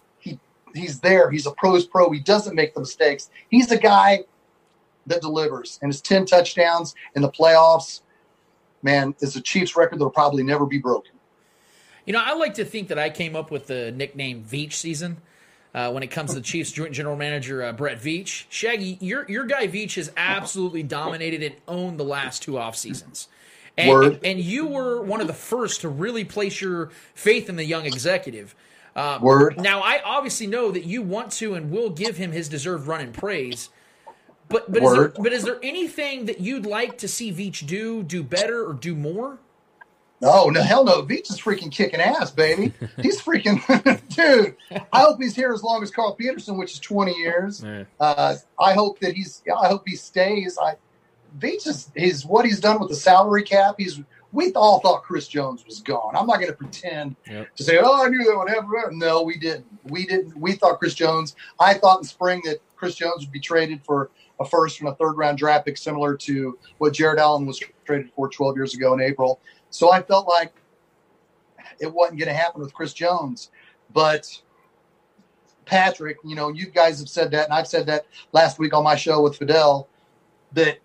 [0.73, 1.29] he's there.
[1.29, 2.12] He's a pro's pro.
[2.12, 3.29] He doesn't make the mistakes.
[3.49, 4.25] He's a guy
[5.08, 5.79] that delivers.
[5.82, 8.01] And his 10 touchdowns in the playoffs,
[8.82, 11.13] man, is a Chiefs record that will probably never be broken.
[12.05, 15.17] You know, I like to think that I came up with the nickname Veach season.
[15.71, 19.29] Uh, when it comes to the Chiefs joint general manager uh, Brett Veach, Shaggy, your
[19.29, 23.27] your guy Veach has absolutely dominated and owned the last two off seasons.
[23.77, 24.19] And, Word.
[24.23, 27.86] and you were one of the first to really place your faith in the young
[27.86, 28.55] executive.
[28.99, 29.57] Um, Word.
[29.57, 32.99] Now, I obviously know that you want to and will give him his deserved run
[32.99, 33.69] and praise.
[34.49, 38.03] But but is, there, but is there anything that you'd like to see Veach do,
[38.03, 39.39] do better, or do more?
[40.21, 41.03] Oh no, hell no!
[41.03, 42.73] Veach is freaking kicking ass, baby.
[43.01, 43.62] He's freaking
[44.15, 44.55] dude.
[44.91, 47.63] I hope he's here as long as Carl Peterson, which is twenty years.
[47.63, 47.83] Yeah.
[47.99, 49.43] Uh, I hope that he's.
[49.47, 50.57] I hope he stays.
[50.62, 50.75] I
[51.38, 53.75] Veach is his what he's done with the salary cap.
[53.77, 54.01] He's.
[54.31, 56.15] We all thought Chris Jones was gone.
[56.15, 57.55] I'm not going to pretend Yep.
[57.55, 59.65] to say, "Oh, I knew that would happen." No, we didn't.
[59.85, 60.37] We didn't.
[60.37, 61.35] We thought Chris Jones.
[61.59, 64.95] I thought in spring that Chris Jones would be traded for a first and a
[64.95, 68.93] third round draft pick, similar to what Jared Allen was traded for 12 years ago
[68.93, 69.39] in April.
[69.71, 70.53] So I felt like
[71.79, 73.49] it wasn't going to happen with Chris Jones,
[73.93, 74.41] but
[75.65, 78.83] Patrick, you know, you guys have said that, and I've said that last week on
[78.83, 79.87] my show with Fidel,
[80.53, 80.79] that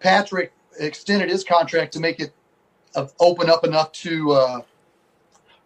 [0.00, 2.32] Patrick extended his contract to make it
[3.20, 4.60] open up enough to uh,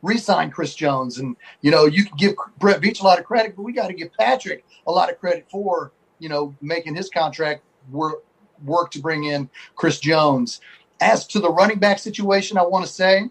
[0.03, 1.19] re-sign Chris Jones.
[1.19, 3.89] And you know, you can give Brett Veach a lot of credit, but we got
[3.89, 8.25] to give Patrick a lot of credit for you know making his contract work
[8.65, 10.61] work to bring in Chris Jones.
[11.01, 13.31] As to the running back situation, I want to say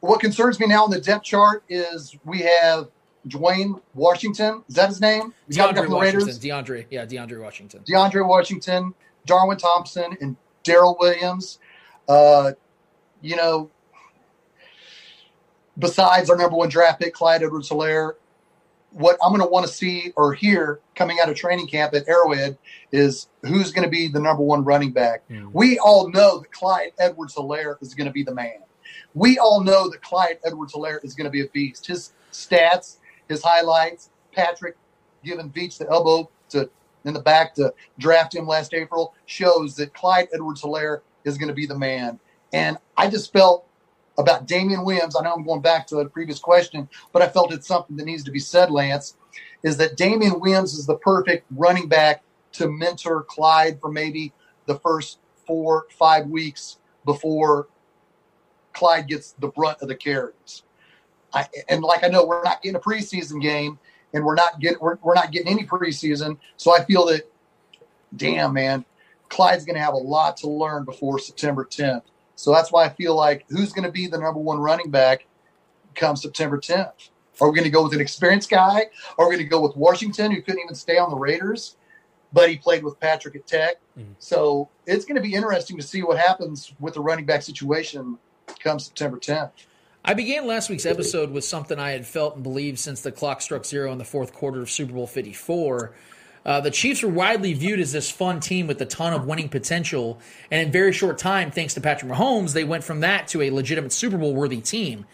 [0.00, 2.88] what concerns me now on the depth chart is we have
[3.28, 4.64] Dwayne Washington.
[4.68, 5.32] Is that his name?
[5.48, 6.24] The DeAndre from the Raiders?
[6.26, 6.50] Washington.
[6.50, 7.84] DeAndre, yeah, DeAndre Washington.
[7.88, 8.94] DeAndre Washington,
[9.26, 11.58] Darwin Thompson, and Darrel Williams.
[12.08, 12.52] Uh,
[13.20, 13.70] you know,
[15.78, 18.12] besides our number one draft pick, Clyde Edwards Helaire,
[18.90, 22.06] what I'm going to want to see or hear coming out of training camp at
[22.08, 22.58] Arrowhead
[22.90, 25.22] is who's going to be the number one running back.
[25.52, 28.58] We all know that Clyde Edwards Helaire is going to be the man.
[29.14, 31.86] We all know that Clyde Edwards Hilaire is going to be a beast.
[31.86, 32.96] His stats,
[33.28, 34.76] his highlights, Patrick
[35.24, 36.68] giving Veach the elbow to
[37.04, 41.48] in the back to draft him last April shows that Clyde Edwards Helaire is going
[41.48, 42.18] to be the man.
[42.52, 43.66] And I just felt
[44.18, 45.16] about Damien Williams.
[45.16, 48.04] I know I'm going back to a previous question, but I felt it's something that
[48.04, 49.16] needs to be said, Lance,
[49.62, 54.32] is that Damien Williams is the perfect running back to mentor Clyde for maybe
[54.66, 57.68] the first four, five weeks before
[58.74, 60.62] Clyde gets the brunt of the carries.
[61.32, 63.78] I, and like I know we're not getting a preseason game,
[64.14, 66.38] and we're not getting we're, we're not getting any preseason.
[66.56, 67.30] So I feel that,
[68.16, 68.84] damn man,
[69.28, 72.02] Clyde's going to have a lot to learn before September 10th.
[72.34, 75.26] So that's why I feel like who's going to be the number one running back
[75.94, 77.10] come September 10th?
[77.40, 78.86] Are we going to go with an experienced guy?
[79.18, 81.76] Are we going to go with Washington, who couldn't even stay on the Raiders,
[82.32, 83.76] but he played with Patrick at Tech?
[83.98, 84.12] Mm-hmm.
[84.18, 88.18] So it's going to be interesting to see what happens with the running back situation
[88.60, 89.50] come September 10th.
[90.04, 93.40] I began last week's episode with something I had felt and believed since the clock
[93.40, 95.94] struck zero in the fourth quarter of Super Bowl 54.
[96.44, 99.48] Uh, the Chiefs were widely viewed as this fun team with a ton of winning
[99.48, 100.18] potential,
[100.50, 103.50] and in very short time, thanks to Patrick Mahomes, they went from that to a
[103.50, 105.06] legitimate Super Bowl worthy team.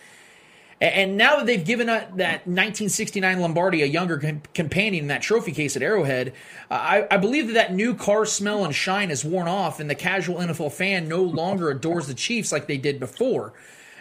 [0.80, 5.20] And now that they've given that that 1969 Lombardi a younger com- companion in that
[5.20, 6.32] trophy case at Arrowhead,
[6.70, 9.94] I, I believe that that new car smell and shine is worn off, and the
[9.94, 13.52] casual NFL fan no longer adores the Chiefs like they did before.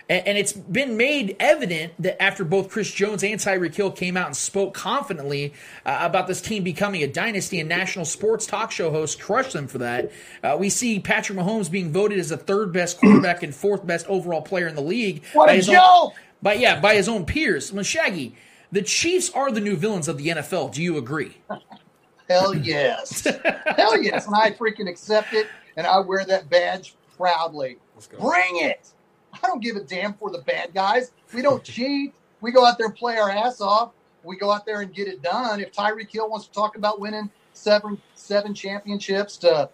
[0.09, 4.17] And, and it's been made evident that after both Chris Jones and Tyreek Hill came
[4.17, 5.53] out and spoke confidently
[5.85, 9.67] uh, about this team becoming a dynasty, and national sports talk show hosts crushed them
[9.67, 10.11] for that.
[10.43, 14.07] Uh, we see Patrick Mahomes being voted as the third best quarterback and fourth best
[14.07, 15.23] overall player in the league.
[15.33, 15.81] What by a his joke!
[15.83, 17.71] Own, by yeah, by his own peers.
[17.71, 18.35] Well, Shaggy,
[18.71, 20.73] the Chiefs are the new villains of the NFL.
[20.73, 21.37] Do you agree?
[22.29, 23.23] Hell yes.
[23.65, 24.27] Hell yes.
[24.27, 27.77] And I freaking accept it and I wear that badge proudly.
[28.19, 28.89] Bring it.
[29.43, 31.11] I don't give a damn for the bad guys.
[31.33, 32.13] We don't cheat.
[32.41, 33.91] We go out there and play our ass off.
[34.23, 35.61] We go out there and get it done.
[35.61, 39.69] If Tyreek Hill wants to talk about winning seven seven championships to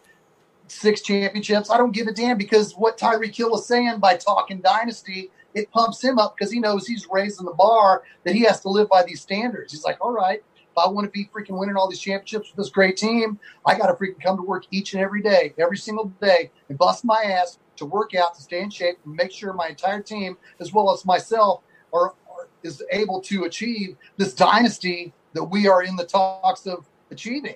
[0.67, 4.61] six championships, I don't give a damn because what Tyreek Hill is saying by talking
[4.61, 8.61] dynasty, it pumps him up because he knows he's raising the bar that he has
[8.61, 9.71] to live by these standards.
[9.71, 12.57] He's like, all right, if I want to be freaking winning all these championships with
[12.57, 15.77] this great team, I got to freaking come to work each and every day, every
[15.77, 19.31] single day, and bust my ass to work out, to stay in shape, and make
[19.31, 24.33] sure my entire team, as well as myself, are, are is able to achieve this
[24.33, 27.55] dynasty that we are in the talks of achieving.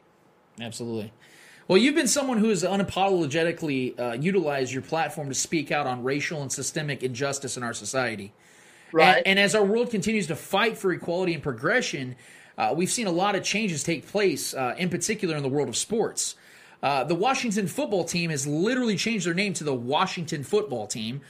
[0.60, 1.14] Absolutely.
[1.68, 6.04] Well, you've been someone who has unapologetically uh, utilized your platform to speak out on
[6.04, 8.34] racial and systemic injustice in our society.
[8.94, 9.18] Right.
[9.18, 12.16] And, and as our world continues to fight for equality and progression,
[12.58, 15.68] uh, we've seen a lot of changes take place, uh, in particular in the world
[15.68, 16.36] of sports.
[16.82, 21.22] Uh, the Washington football team has literally changed their name to the Washington football team.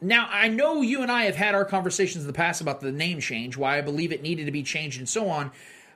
[0.00, 2.92] Now, I know you and I have had our conversations in the past about the
[2.92, 5.50] name change, why I believe it needed to be changed, and so on.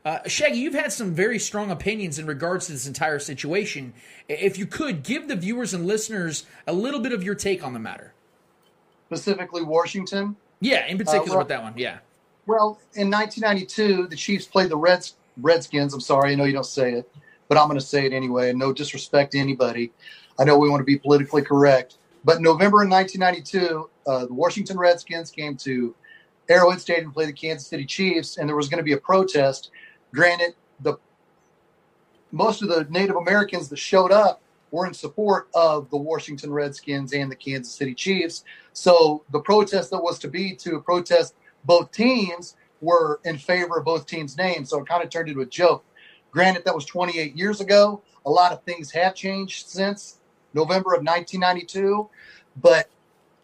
[0.04, 3.94] Uh, Shaggy, you've had some very strong opinions in regards to this entire situation.
[4.28, 7.72] If you could give the viewers and listeners a little bit of your take on
[7.72, 8.12] the matter.
[9.06, 10.36] Specifically, Washington.
[10.60, 11.74] Yeah, in particular well- with that one.
[11.76, 11.98] Yeah.
[12.46, 15.94] Well, in 1992, the Chiefs played the Reds, Redskins.
[15.94, 17.10] I'm sorry, I know you don't say it,
[17.48, 18.50] but I'm going to say it anyway.
[18.50, 19.92] And no disrespect to anybody.
[20.38, 21.98] I know we want to be politically correct.
[22.24, 25.94] But November in 1992, uh, the Washington Redskins came to
[26.48, 28.98] Arrowhead Stadium to play the Kansas City Chiefs, and there was going to be a
[28.98, 29.70] protest.
[30.12, 30.96] Granted, the
[32.32, 37.12] most of the Native Americans that showed up were in support of the Washington Redskins
[37.12, 38.44] and the Kansas City Chiefs.
[38.72, 43.84] So the protest that was to be to protest both teams were in favor of
[43.84, 44.70] both teams' names.
[44.70, 45.84] So it kind of turned into a joke.
[46.34, 48.02] Granted, that was 28 years ago.
[48.26, 50.18] A lot of things have changed since
[50.52, 52.10] November of 1992,
[52.60, 52.90] but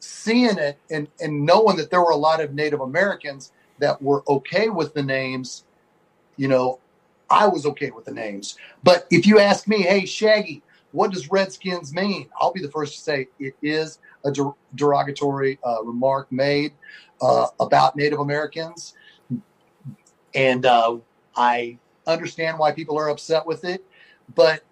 [0.00, 4.24] seeing it and, and knowing that there were a lot of Native Americans that were
[4.28, 5.64] okay with the names,
[6.36, 6.80] you know,
[7.30, 8.56] I was okay with the names.
[8.82, 12.28] But if you ask me, hey, Shaggy, what does Redskins mean?
[12.40, 16.72] I'll be the first to say it is a der- derogatory uh, remark made
[17.22, 18.94] uh, about Native Americans.
[20.34, 20.96] And uh,
[21.36, 21.78] I
[22.10, 23.84] understand why people are upset with it.
[24.34, 24.64] But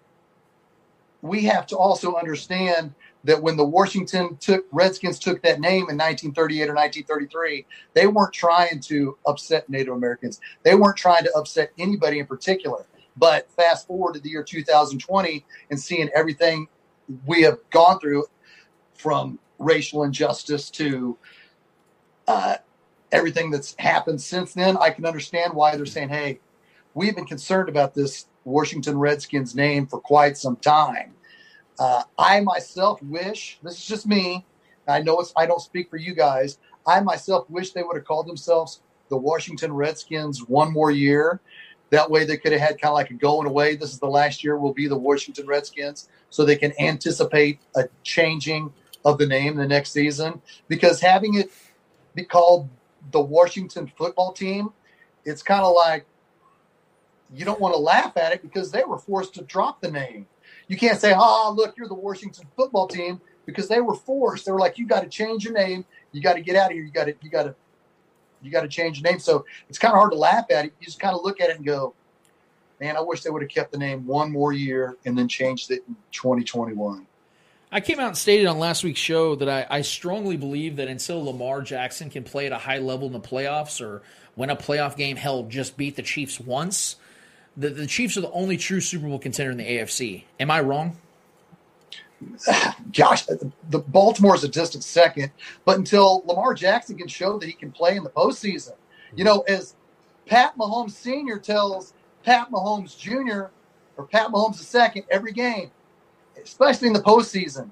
[1.21, 2.93] we have to also understand
[3.25, 8.33] that when the Washington took Redskins took that name in 1938 or 1933, they weren't
[8.33, 10.39] trying to upset Native Americans.
[10.63, 12.85] They weren't trying to upset anybody in particular.
[13.17, 16.67] But fast forward to the year 2020 and seeing everything
[17.25, 18.25] we have gone through
[18.93, 21.17] from racial injustice to
[22.27, 22.55] uh,
[23.11, 26.39] everything that's happened since then, I can understand why they're saying, hey,
[26.99, 31.13] we've been concerned about this Washington Redskins name for quite some time.
[31.79, 34.45] Uh, I myself wish, this is just me,
[34.85, 36.57] I know it's, I don't speak for you guys.
[36.85, 41.39] I myself wish they would have called themselves the Washington Redskins one more year.
[41.89, 43.77] That way they could have had kind of like a going away.
[43.77, 46.09] This is the last year we'll be the Washington Redskins.
[46.29, 48.73] So they can anticipate a changing
[49.05, 50.41] of the name the next season.
[50.67, 51.49] Because having it
[52.13, 52.67] be called
[53.11, 54.73] the Washington football team,
[55.23, 56.05] it's kind of like
[57.33, 60.27] you don't want to laugh at it because they were forced to drop the name.
[60.67, 64.45] You can't say, "Oh, look, you're the Washington football team," because they were forced.
[64.45, 65.85] They were like, "You got to change your name.
[66.11, 66.83] You got to get out of here.
[66.83, 67.55] You got to, you got to,
[68.41, 70.73] you got to change your name." So it's kind of hard to laugh at it.
[70.79, 71.93] You just kind of look at it and go,
[72.79, 75.71] "Man, I wish they would have kept the name one more year and then changed
[75.71, 77.05] it in 2021."
[77.71, 80.87] I came out and stated on last week's show that I, I strongly believe that
[80.87, 84.01] until Lamar Jackson can play at a high level in the playoffs or
[84.35, 86.95] win a playoff game, hell, just beat the Chiefs once,
[87.59, 90.23] the, the Chiefs are the only true Super Bowl contender in the AFC.
[90.39, 90.97] Am I wrong?
[92.93, 95.31] Gosh, the, Baltimore is a distant second,
[95.65, 98.73] but until Lamar Jackson can show that he can play in the postseason,
[99.15, 99.75] you know, as
[100.25, 101.37] Pat Mahomes Sr.
[101.37, 103.51] tells Pat Mahomes Jr.
[103.97, 105.69] or Pat Mahomes second every game,
[106.41, 107.71] especially in the postseason,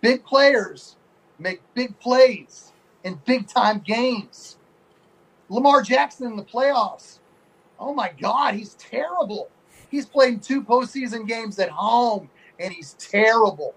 [0.00, 0.96] big players
[1.38, 2.72] make big plays
[3.04, 4.56] in big time games.
[5.50, 7.18] Lamar Jackson in the playoffs,
[7.78, 9.48] oh my God, he's terrible.
[9.90, 13.74] He's playing two postseason games at home and he's terrible.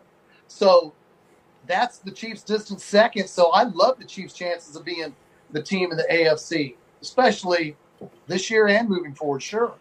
[0.47, 0.93] So
[1.67, 3.27] that's the Chiefs' distant second.
[3.27, 5.15] So I love the Chiefs' chances of being
[5.51, 7.75] the team in the AFC, especially
[8.27, 9.43] this year and moving forward.
[9.43, 9.73] Sure.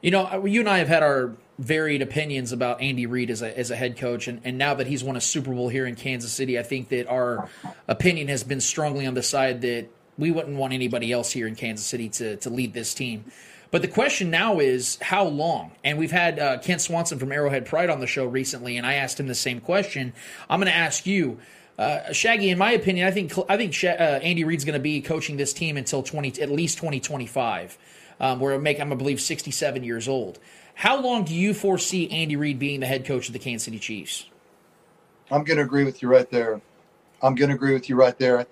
[0.00, 3.58] You know, you and I have had our varied opinions about Andy Reid as a
[3.58, 5.94] as a head coach, and, and now that he's won a Super Bowl here in
[5.96, 7.48] Kansas City, I think that our
[7.88, 9.88] opinion has been strongly on the side that
[10.18, 13.24] we wouldn't want anybody else here in Kansas City to to lead this team.
[13.70, 15.72] But the question now is how long?
[15.82, 18.94] And we've had uh, Kent Swanson from Arrowhead Pride on the show recently, and I
[18.94, 20.12] asked him the same question.
[20.48, 21.38] I'm going to ask you.
[21.78, 25.02] Uh, Shaggy, in my opinion, I think I think uh, Andy Reid's going to be
[25.02, 27.76] coaching this team until twenty at least twenty twenty five,
[28.18, 30.38] um, where make I'm I believe sixty seven years old.
[30.74, 33.78] How long do you foresee Andy Reid being the head coach of the Kansas City
[33.78, 34.24] Chiefs?
[35.30, 36.62] I'm going to agree with you right there.
[37.22, 38.46] I'm going to agree with you right there.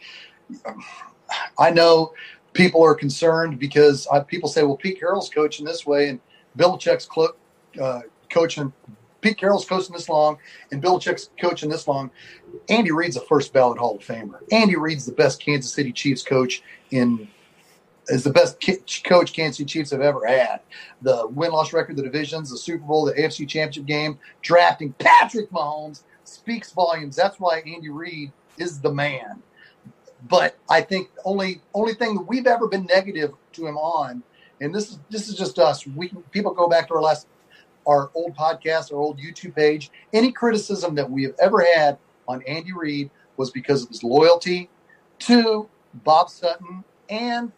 [1.58, 2.12] I know
[2.52, 6.20] people are concerned because I, people say, well, Pete Carroll's coaching this way and
[6.56, 7.36] Bill Belichick's clo-
[7.80, 8.72] uh, coaching.
[9.20, 10.38] Pete Carroll's coaching this long
[10.70, 12.10] and Bill Belichick's coaching this long.
[12.68, 14.38] Andy Reid's a first ballot Hall of Famer.
[14.52, 17.28] Andy Reid's the best Kansas City Chiefs coach in
[18.08, 18.62] is the best
[19.04, 20.60] coach Kansas City Chiefs have ever had.
[21.02, 25.50] The win loss record, the divisions, the Super Bowl, the AFC Championship game, drafting Patrick
[25.50, 27.16] Mahomes speaks volumes.
[27.16, 29.42] That's why Andy Reid is the man.
[30.28, 34.22] But I think only only thing that we've ever been negative to him on,
[34.60, 35.86] and this is this is just us.
[35.86, 37.26] We people go back to our last
[37.86, 39.90] our old podcast, our old YouTube page.
[40.12, 44.70] Any criticism that we have ever had on Andy Reid was because of his loyalty
[45.20, 47.52] to Bob Sutton and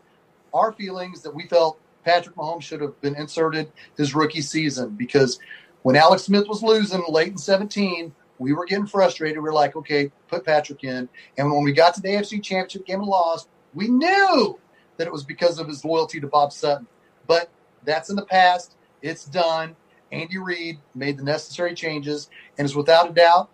[0.52, 5.38] our feelings that we felt Patrick Mahomes should have been inserted his rookie season because
[5.82, 9.43] when Alex Smith was losing late in 17, we were getting frustrated.
[9.43, 11.09] We are like, okay, put Patrick in.
[11.39, 14.59] And when we got to the AFC Championship game and lost, we knew
[14.97, 16.87] that it was because of his loyalty to Bob Sutton.
[17.26, 17.51] But
[17.84, 18.76] that's in the past.
[19.03, 19.76] It's done.
[20.12, 23.51] Andy Reid made the necessary changes and is without a doubt,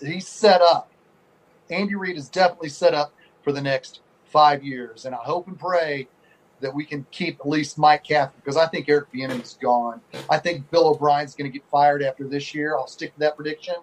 [0.00, 0.90] he's set up.
[1.70, 5.04] Andy Reid is definitely set up for the next five years.
[5.04, 6.08] And I hope and pray
[6.60, 10.00] that we can keep at least Mike Kafka because I think Eric Bieniemy is gone.
[10.30, 12.76] I think Bill O'Brien's going to get fired after this year.
[12.76, 13.74] I'll stick to that prediction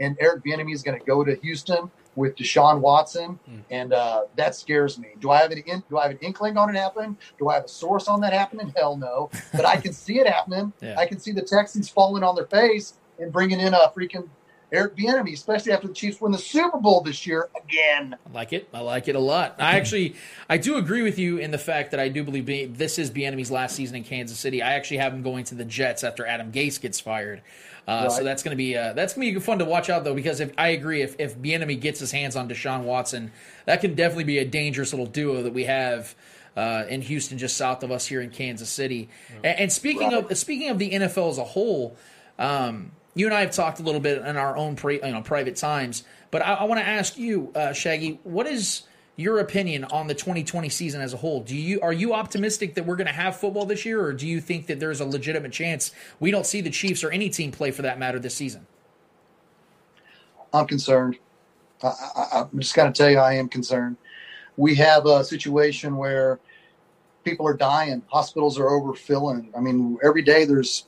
[0.00, 3.62] and Eric Bieniemy is going to go to Houston with Deshaun Watson, mm.
[3.70, 5.08] and uh, that scares me.
[5.20, 7.16] Do I have an in, do I have an inkling on it happening?
[7.38, 8.72] Do I have a source on that happening?
[8.76, 10.72] Hell no, but I can see it happening.
[10.80, 10.98] Yeah.
[10.98, 14.28] I can see the Texans falling on their face and bringing in a freaking
[14.70, 18.16] Eric Bieniemy, especially after the Chiefs win the Super Bowl this year again.
[18.26, 18.68] I like it.
[18.74, 19.56] I like it a lot.
[19.58, 20.14] I actually,
[20.48, 23.50] I do agree with you in the fact that I do believe this is Bieniemy's
[23.50, 24.60] last season in Kansas City.
[24.60, 27.42] I actually have him going to the Jets after Adam Gase gets fired.
[27.88, 28.12] Uh, right.
[28.12, 30.14] So that's going to be uh, that's going to be fun to watch out though
[30.14, 33.32] because if I agree if if Bieniemy gets his hands on Deshaun Watson,
[33.64, 36.14] that can definitely be a dangerous little duo that we have.
[36.56, 39.08] Uh, in Houston, just south of us here in Kansas City,
[39.44, 40.28] and, and, speaking right.
[40.28, 41.96] of speaking of the NFL as a whole,
[42.36, 45.22] um, you and I have talked a little bit in our own pre, you know,
[45.22, 48.82] private times, but I, I want to ask you, uh, Shaggy, what is
[49.18, 51.42] your opinion on the 2020 season as a whole.
[51.42, 54.26] Do you are you optimistic that we're going to have football this year, or do
[54.26, 55.90] you think that there's a legitimate chance
[56.20, 58.66] we don't see the Chiefs or any team play for that matter this season?
[60.54, 61.18] I'm concerned.
[61.82, 63.96] I, am just going to tell you, I am concerned.
[64.56, 66.38] We have a situation where
[67.24, 69.50] people are dying, hospitals are overfilling.
[69.56, 70.86] I mean, every day there's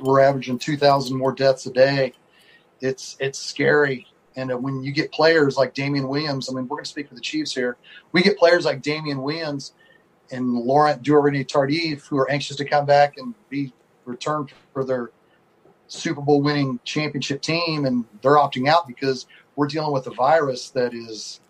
[0.00, 2.12] we're averaging 2,000 more deaths a day.
[2.82, 4.06] It's it's scary.
[4.36, 7.08] And uh, when you get players like Damien Williams, I mean, we're going to speak
[7.08, 7.76] for the Chiefs here.
[8.12, 9.72] We get players like Damien Williams
[10.30, 13.72] and Laurent Duvernay Tardif who are anxious to come back and be
[14.04, 15.10] returned for their
[15.88, 19.26] Super Bowl winning championship team, and they're opting out because
[19.56, 21.40] we're dealing with a virus that is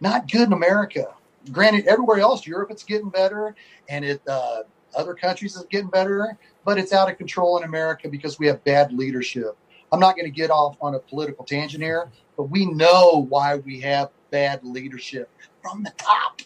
[0.00, 1.14] not good in America.
[1.52, 3.54] Granted, everywhere else, Europe, it's getting better,
[3.88, 4.62] and it uh,
[4.96, 8.62] other countries is getting better, but it's out of control in America because we have
[8.64, 9.56] bad leadership.
[9.92, 13.56] I'm not going to get off on a political tangent here, but we know why
[13.56, 15.30] we have bad leadership
[15.62, 16.40] from the top.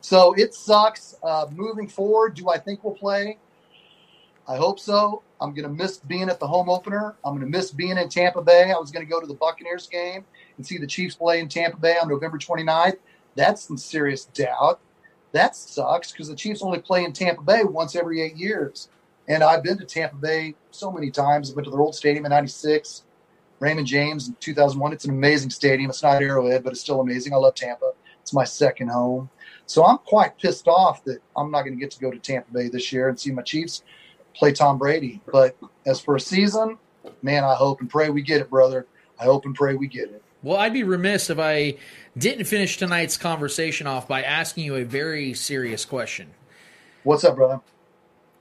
[0.00, 1.16] So it sucks.
[1.22, 3.38] Uh, moving forward, do I think we'll play?
[4.46, 5.22] I hope so.
[5.40, 7.16] I'm going to miss being at the home opener.
[7.24, 8.72] I'm going to miss being in Tampa Bay.
[8.72, 10.24] I was going to go to the Buccaneers game
[10.56, 12.96] and see the Chiefs play in Tampa Bay on November 29th.
[13.34, 14.80] That's some serious doubt.
[15.32, 18.88] That sucks because the Chiefs only play in Tampa Bay once every eight years.
[19.30, 21.52] And I've been to Tampa Bay so many times.
[21.52, 23.04] I went to their old stadium in 96,
[23.60, 24.92] Raymond James in 2001.
[24.92, 25.88] It's an amazing stadium.
[25.88, 27.32] It's not Arrowhead, but it's still amazing.
[27.32, 27.92] I love Tampa.
[28.22, 29.30] It's my second home.
[29.66, 32.52] So I'm quite pissed off that I'm not going to get to go to Tampa
[32.52, 33.84] Bay this year and see my Chiefs
[34.34, 35.22] play Tom Brady.
[35.30, 35.56] But
[35.86, 36.76] as for a season,
[37.22, 38.88] man, I hope and pray we get it, brother.
[39.20, 40.24] I hope and pray we get it.
[40.42, 41.76] Well, I'd be remiss if I
[42.18, 46.30] didn't finish tonight's conversation off by asking you a very serious question.
[47.04, 47.60] What's up, brother?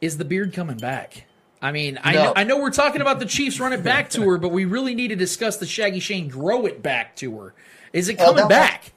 [0.01, 1.25] Is the beard coming back?
[1.61, 4.37] I mean, I know, I know we're talking about the Chiefs run it back tour,
[4.37, 7.53] but we really need to discuss the Shaggy Shane grow it back tour.
[7.91, 8.93] Is it Well, coming that- back?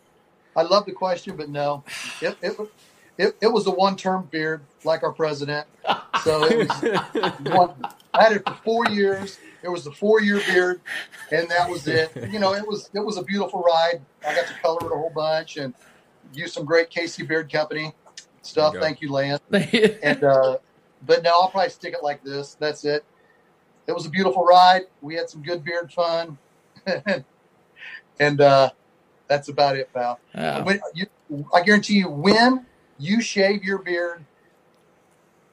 [0.55, 1.83] I love the question, but no,
[2.21, 2.57] it it,
[3.17, 5.67] it, it was a one term beard like our president.
[6.23, 7.73] So it was one.
[8.13, 9.39] I had it for four years.
[9.63, 10.83] It was the four year beard,
[11.31, 12.13] and that was it.
[12.31, 14.03] You know, it was it was a beautiful ride.
[14.29, 15.73] I got to color it a whole bunch and
[16.35, 17.95] use some great Casey Beard Company
[18.43, 18.75] stuff.
[18.75, 18.81] You.
[18.81, 19.41] Thank you, Lance.
[19.53, 20.59] and uh,
[21.07, 22.55] but no, I'll probably stick it like this.
[22.55, 23.05] That's it.
[23.87, 24.83] It was a beautiful ride.
[25.01, 26.39] We had some good beard fun,
[28.21, 28.71] and uh,
[29.27, 30.21] that's about it, pal.
[30.35, 30.73] Oh.
[30.95, 31.07] You,
[31.53, 32.67] I guarantee you, when
[32.99, 34.25] you shave your beard,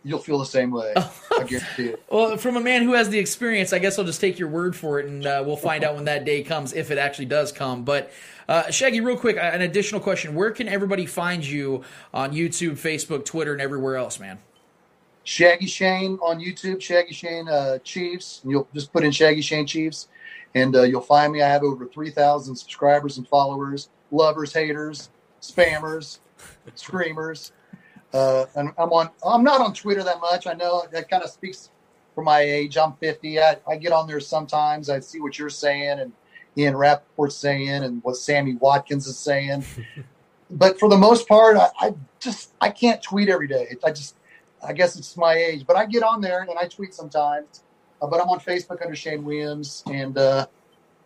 [0.04, 0.94] you'll feel the same way.
[0.98, 2.04] I guarantee it.
[2.10, 4.76] Well, from a man who has the experience, I guess I'll just take your word
[4.76, 7.52] for it, and uh, we'll find out when that day comes, if it actually does
[7.52, 7.84] come.
[7.84, 8.12] But
[8.48, 11.84] uh, Shaggy, real quick, an additional question: Where can everybody find you
[12.14, 14.40] on YouTube, Facebook, Twitter, and everywhere else, man?
[15.30, 18.40] Shaggy Shane on YouTube, Shaggy Shane uh, Chiefs.
[18.42, 20.08] And you'll just put in Shaggy Shane Chiefs,
[20.56, 21.44] and uh, you'll find me.
[21.44, 26.18] I have over three thousand subscribers and followers, lovers, haters, spammers,
[26.74, 27.52] screamers.
[28.12, 29.12] Uh, and I'm on.
[29.24, 30.48] I'm not on Twitter that much.
[30.48, 31.70] I know that kind of speaks
[32.16, 32.76] for my age.
[32.76, 33.40] I'm 50.
[33.40, 34.90] I, I get on there sometimes.
[34.90, 36.12] I see what you're saying and
[36.58, 39.64] Ian Rapoport's saying and what Sammy Watkins is saying.
[40.50, 43.78] but for the most part, I, I just I can't tweet every day.
[43.86, 44.16] I just
[44.64, 47.64] I guess it's my age, but I get on there and I tweet sometimes.
[48.02, 50.48] Uh, but I'm on Facebook under Shane Williams, and uh,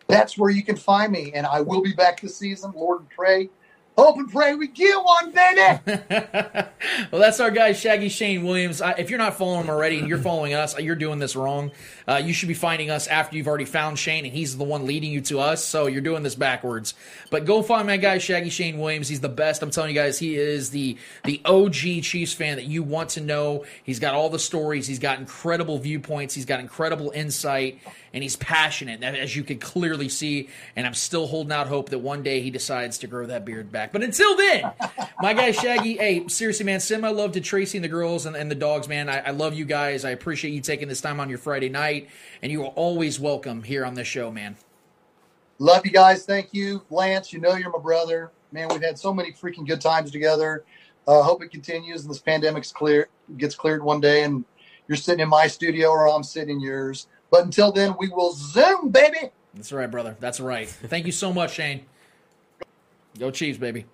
[0.08, 1.32] that's where you can find me.
[1.34, 2.72] And I will be back this season.
[2.76, 3.50] Lord and pray,
[3.98, 6.02] hope and pray we get one, baby.
[7.12, 8.82] well, that's our guy, Shaggy Shane Williams.
[8.82, 11.72] I, if you're not following him already and you're following us, you're doing this wrong.
[12.08, 14.86] Uh, you should be finding us after you've already found Shane, and he's the one
[14.86, 15.64] leading you to us.
[15.64, 16.94] So you're doing this backwards.
[17.30, 19.08] But go find my guy, Shaggy Shane Williams.
[19.08, 19.62] He's the best.
[19.62, 23.22] I'm telling you guys, he is the the OG Chiefs fan that you want to
[23.22, 23.66] know.
[23.84, 24.88] He's got all the stories.
[24.88, 26.34] He's got incredible viewpoints.
[26.34, 27.80] He's got incredible insight,
[28.14, 30.50] and he's passionate, as you can clearly see.
[30.76, 33.72] And I'm still holding out hope that one day he decides to grow that beard
[33.72, 33.92] back.
[33.92, 34.72] But until then,
[35.20, 38.36] my guy Shaggy, hey, seriously, man, send my love to Tracy and the girls and,
[38.36, 39.10] and the dogs, man.
[39.10, 40.06] I, I love you guys.
[40.06, 42.10] I appreciate you taking this time on your Friday night,
[42.42, 44.56] and you are always welcome here on this show, man.
[45.58, 46.26] Love you guys.
[46.26, 47.34] Thank you, Lance.
[47.34, 48.32] You know you're my brother.
[48.52, 50.66] Man, we've had so many freaking good times together.
[51.08, 54.46] Uh, hope it continues and this pandemic's clear gets cleared one day, and
[54.88, 57.08] you're sitting in my studio or I'm sitting in yours.
[57.34, 59.32] But until then, we will zoom, baby.
[59.56, 60.16] That's right, brother.
[60.20, 60.70] That's right.
[60.70, 61.84] Thank you so much, Shane.
[63.18, 63.86] Go Chiefs, baby.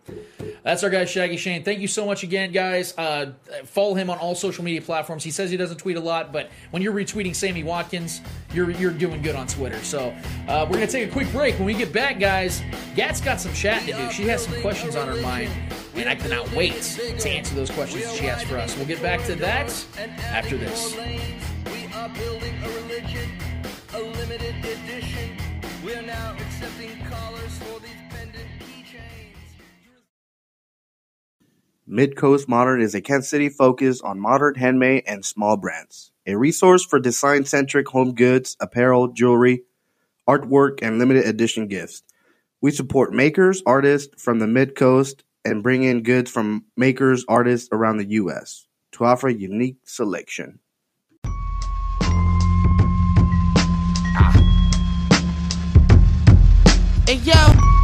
[0.61, 1.63] That's our guy, Shaggy Shane.
[1.63, 2.93] Thank you so much again, guys.
[2.97, 3.31] Uh,
[3.63, 5.23] follow him on all social media platforms.
[5.23, 8.19] He says he doesn't tweet a lot, but when you're retweeting Sammy Watkins,
[8.53, 9.81] you're you're doing good on Twitter.
[9.85, 10.13] So
[10.49, 11.55] uh, we're gonna take a quick break.
[11.55, 12.61] When we get back, guys,
[12.97, 14.11] Gat's got some chat to do.
[14.11, 15.49] She has some questions on her mind,
[15.95, 18.75] and I cannot wait to answer those questions that she has for us.
[18.75, 19.85] We'll get back to that
[20.29, 20.97] after this.
[22.00, 23.30] Are building a religion,
[23.93, 25.36] a limited edition.
[25.84, 29.36] We're now accepting callers for these pendant keychains.
[31.89, 36.14] Midcoast Modern is a Kansas City focus on modern handmade and small brands.
[36.26, 39.64] A resource for design centric home goods, apparel, jewelry,
[40.26, 42.04] artwork, and limited edition gifts.
[42.62, 47.97] We support makers, artists from the Midcoast, and bring in goods from makers, artists around
[47.97, 48.68] the U.S.
[48.93, 50.60] to offer a unique selection.
[57.10, 57.78] Hey, yo!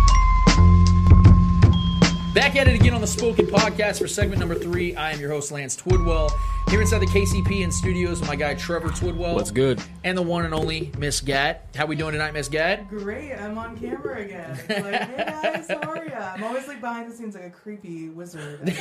[2.35, 4.93] Back at it again on the Spoken Podcast for segment number three.
[4.95, 6.29] I am your host, Lance Twidwell,
[6.69, 9.35] here inside the KCPN studios with my guy, Trevor Twidwell.
[9.35, 9.81] What's good?
[10.03, 11.65] And the one and only Miss Gat.
[11.75, 12.89] How we doing tonight, Miss Gat?
[12.89, 14.59] Great, I'm on camera again.
[14.69, 16.33] Like, hey guys, how are ya?
[16.35, 18.59] I'm always like behind the scenes like a creepy wizard.
[18.59, 18.67] And,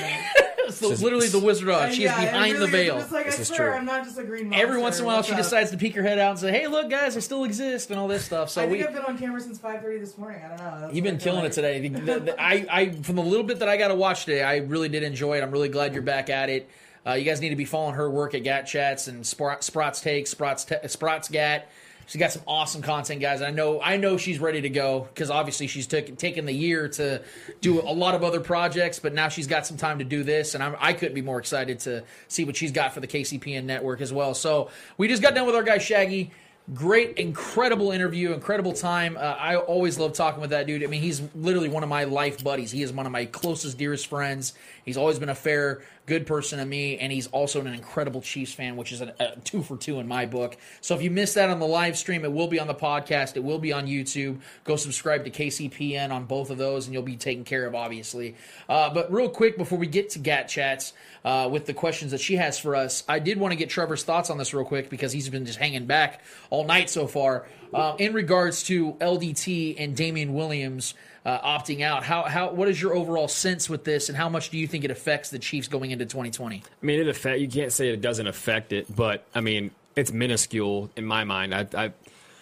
[0.83, 1.83] like, literally the Wizard of Oz.
[1.85, 2.99] and She's yeah, and behind really, the veil.
[2.99, 3.79] It's like, This I is swear, true.
[3.79, 4.67] I'm not just a green monster.
[4.67, 5.39] Every once in a while, What's she up?
[5.39, 8.01] decides to peek her head out and say, "Hey, look, guys, I still exist," and
[8.01, 8.51] all this stuff.
[8.51, 10.41] So I we, I've been on camera since 5:30 this morning.
[10.45, 10.81] I don't know.
[10.81, 11.53] That's You've what been I feel killing it like.
[11.53, 11.89] today.
[11.89, 14.59] The- the- I, I, from the little bit that I got to watch today, I
[14.59, 15.43] really did enjoy it.
[15.43, 16.69] I'm really glad you're back at it.
[17.07, 20.01] Uh, you guys need to be following her work at Gat Chats and Sprat, Sprats
[20.01, 21.69] Takes, Sprats, te- Sprats Gat.
[22.07, 23.41] She's got some awesome content, guys.
[23.41, 26.89] I know, I know she's ready to go because obviously she's took, taken the year
[26.89, 27.23] to
[27.61, 30.55] do a lot of other projects, but now she's got some time to do this,
[30.55, 33.65] and I'm, I couldn't be more excited to see what she's got for the KCPN
[33.65, 34.35] network as well.
[34.35, 36.31] So we just got done with our guy Shaggy.
[36.73, 39.19] Great, incredible interview, incredible time.
[39.19, 40.83] Uh, I always love talking with that dude.
[40.83, 42.71] I mean, he's literally one of my life buddies.
[42.71, 44.55] He is one of my closest, dearest friends.
[44.83, 48.53] He's always been a fair, good person to me, and he's also an incredible Chiefs
[48.53, 50.57] fan, which is a, a two for two in my book.
[50.81, 53.37] So if you missed that on the live stream, it will be on the podcast.
[53.37, 54.41] It will be on YouTube.
[54.65, 58.37] Go subscribe to KCPN on both of those, and you'll be taken care of, obviously.
[58.69, 60.93] Uh, but real quick, before we get to Gat Chats
[61.25, 64.03] uh, with the questions that she has for us, I did want to get Trevor's
[64.03, 67.47] thoughts on this real quick because he's been just hanging back all night so far.
[67.73, 70.95] Uh, in regards to LDT and Damien Williams
[71.25, 74.51] uh, opting out, how how what is your overall sense with this, and how much
[74.51, 76.57] do you think it affects the Chiefs going into 2020?
[76.57, 77.41] I mean, it affect.
[77.41, 81.55] You can't say it doesn't affect it, but I mean, it's minuscule in my mind.
[81.55, 81.93] I, I,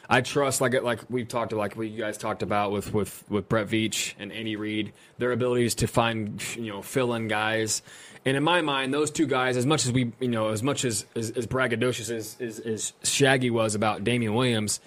[0.08, 3.48] I trust like like we've talked like what you guys talked about with with with
[3.48, 7.82] Brett Veach and Andy Reid, their abilities to find you know fill in guys.
[8.24, 10.84] And in my mind, those two guys, as much as we, you know, as much
[10.84, 14.80] as as, as braggadocious as, as as Shaggy was about Damien Williams,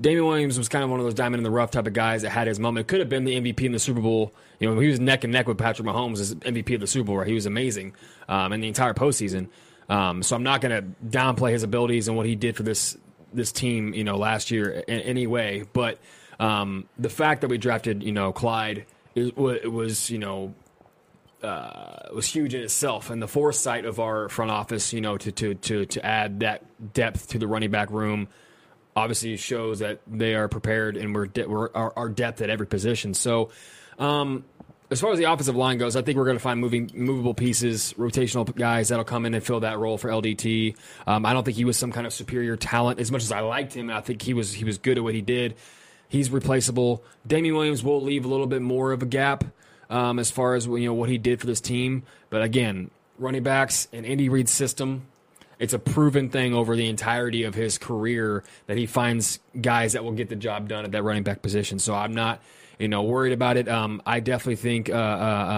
[0.00, 2.22] Damien Williams was kind of one of those diamond in the rough type of guys
[2.22, 2.86] that had his moment.
[2.86, 4.32] Could have been the MVP in the Super Bowl.
[4.58, 7.06] You know, he was neck and neck with Patrick Mahomes as MVP of the Super
[7.06, 7.18] Bowl.
[7.18, 7.26] Right?
[7.26, 7.94] He was amazing
[8.28, 9.48] um, in the entire postseason.
[9.88, 12.96] Um, so I'm not going to downplay his abilities and what he did for this
[13.32, 13.92] this team.
[13.92, 15.64] You know, last year in any way.
[15.72, 15.98] But
[16.38, 20.54] um, the fact that we drafted, you know, Clyde, it, it was you know
[21.42, 25.32] uh, was huge in itself, and the foresight of our front office, you know, to
[25.32, 28.28] to to to add that depth to the running back room,
[28.94, 32.66] obviously shows that they are prepared and we're, de- we're our, our depth at every
[32.66, 33.14] position.
[33.14, 33.50] So,
[33.98, 34.44] um,
[34.90, 37.32] as far as the offensive line goes, I think we're going to find moving movable
[37.32, 40.76] pieces, rotational guys that'll come in and fill that role for LDT.
[41.06, 43.40] Um, I don't think he was some kind of superior talent as much as I
[43.40, 43.88] liked him.
[43.88, 45.54] I think he was he was good at what he did.
[46.08, 47.02] He's replaceable.
[47.26, 49.44] Damien Williams will leave a little bit more of a gap
[49.88, 52.02] um, as far as you know what he did for this team.
[52.28, 55.06] But again, running backs and Andy Reid's system,
[55.62, 60.02] it's a proven thing over the entirety of his career that he finds guys that
[60.02, 61.78] will get the job done at that running back position.
[61.78, 62.42] So I'm not,
[62.80, 63.68] you know, worried about it.
[63.68, 64.96] Um, I definitely think uh, uh,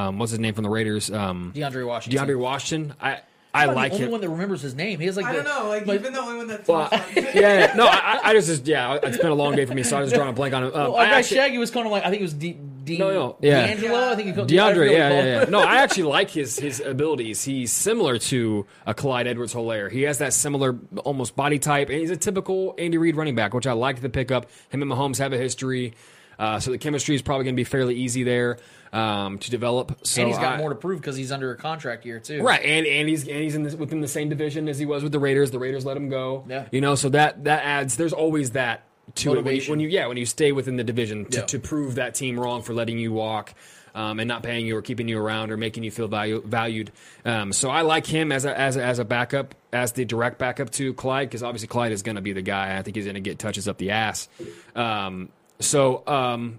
[0.08, 1.10] um, what's his name from the Raiders?
[1.10, 2.28] Um, DeAndre Washington.
[2.28, 2.94] DeAndre Washington.
[3.00, 3.20] I
[3.54, 4.10] I I'm like the only him.
[4.12, 5.00] one that remembers his name.
[5.00, 5.68] He has like I the, don't know.
[5.68, 6.68] Like, like- you've the only one that's.
[6.68, 9.84] Well, yeah, no, I, I just, just yeah, it's been a long day for me,
[9.84, 10.68] so I was drawing a blank on him.
[10.74, 12.58] Um, well, I our actually- Shaggy was kind of like I think it was D,
[12.84, 13.66] D, No, no, yeah.
[13.66, 14.10] D'Angelo.
[14.10, 15.44] I think he called DeAndre, yeah, yeah, yeah.
[15.48, 17.42] No, I actually like his his abilities.
[17.42, 19.90] He's similar to a Clyde Edwards Helaire.
[19.90, 23.54] He has that similar almost body type, and he's a typical Andy Reid running back,
[23.54, 24.46] which I like the pickup.
[24.68, 25.94] Him and Mahomes have a history.
[26.38, 28.58] Uh, so the chemistry is probably going to be fairly easy there
[28.92, 30.04] um, to develop.
[30.04, 32.42] So and he's got I- more to prove because he's under a contract year too.
[32.42, 35.02] Right, and and he's and he's in this, within the same division as he was
[35.04, 35.52] with the Raiders.
[35.52, 36.44] The Raiders let him go.
[36.48, 36.66] Yeah.
[36.72, 37.96] you know, so that that adds.
[37.96, 38.84] There's always that
[39.16, 41.44] to it when you, when you yeah when you stay within the division to, Yeah.
[41.46, 43.54] to prove that team wrong for letting you walk.
[43.96, 46.90] Um, and not paying you or keeping you around or making you feel value, valued.
[47.24, 50.36] Um, so I like him as a, as a, as a backup, as the direct
[50.36, 52.76] backup to Clyde, because obviously Clyde is going to be the guy.
[52.76, 54.28] I think he's going to get touches up the ass.
[54.74, 55.28] Um,
[55.60, 56.58] so um,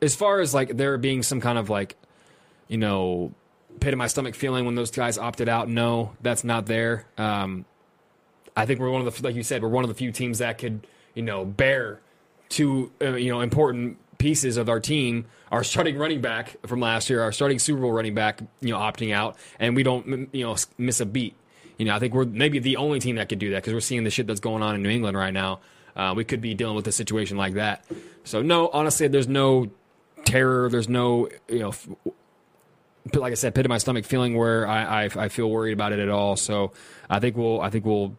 [0.00, 1.94] as far as like there being some kind of like
[2.66, 3.32] you know,
[3.78, 5.68] pit in my stomach feeling when those guys opted out.
[5.68, 7.06] No, that's not there.
[7.16, 7.64] Um,
[8.56, 10.38] I think we're one of the, like you said, we're one of the few teams
[10.38, 10.84] that could,
[11.14, 12.00] you know, bear
[12.48, 15.26] two, uh, you know, important pieces of our team.
[15.50, 18.78] Our starting running back from last year, our starting Super Bowl running back, you know,
[18.78, 21.34] opting out, and we don't, you know, miss a beat.
[21.78, 23.80] You know, I think we're maybe the only team that could do that because we're
[23.80, 25.60] seeing the shit that's going on in New England right now.
[25.94, 27.84] Uh, we could be dealing with a situation like that.
[28.24, 29.70] So no, honestly, there's no
[30.24, 30.70] terror.
[30.70, 31.88] There's no, you know, f-
[33.14, 35.92] like I said, pit in my stomach feeling where I, I I feel worried about
[35.92, 36.36] it at all.
[36.36, 36.72] So
[37.10, 38.16] I think we'll I think we'll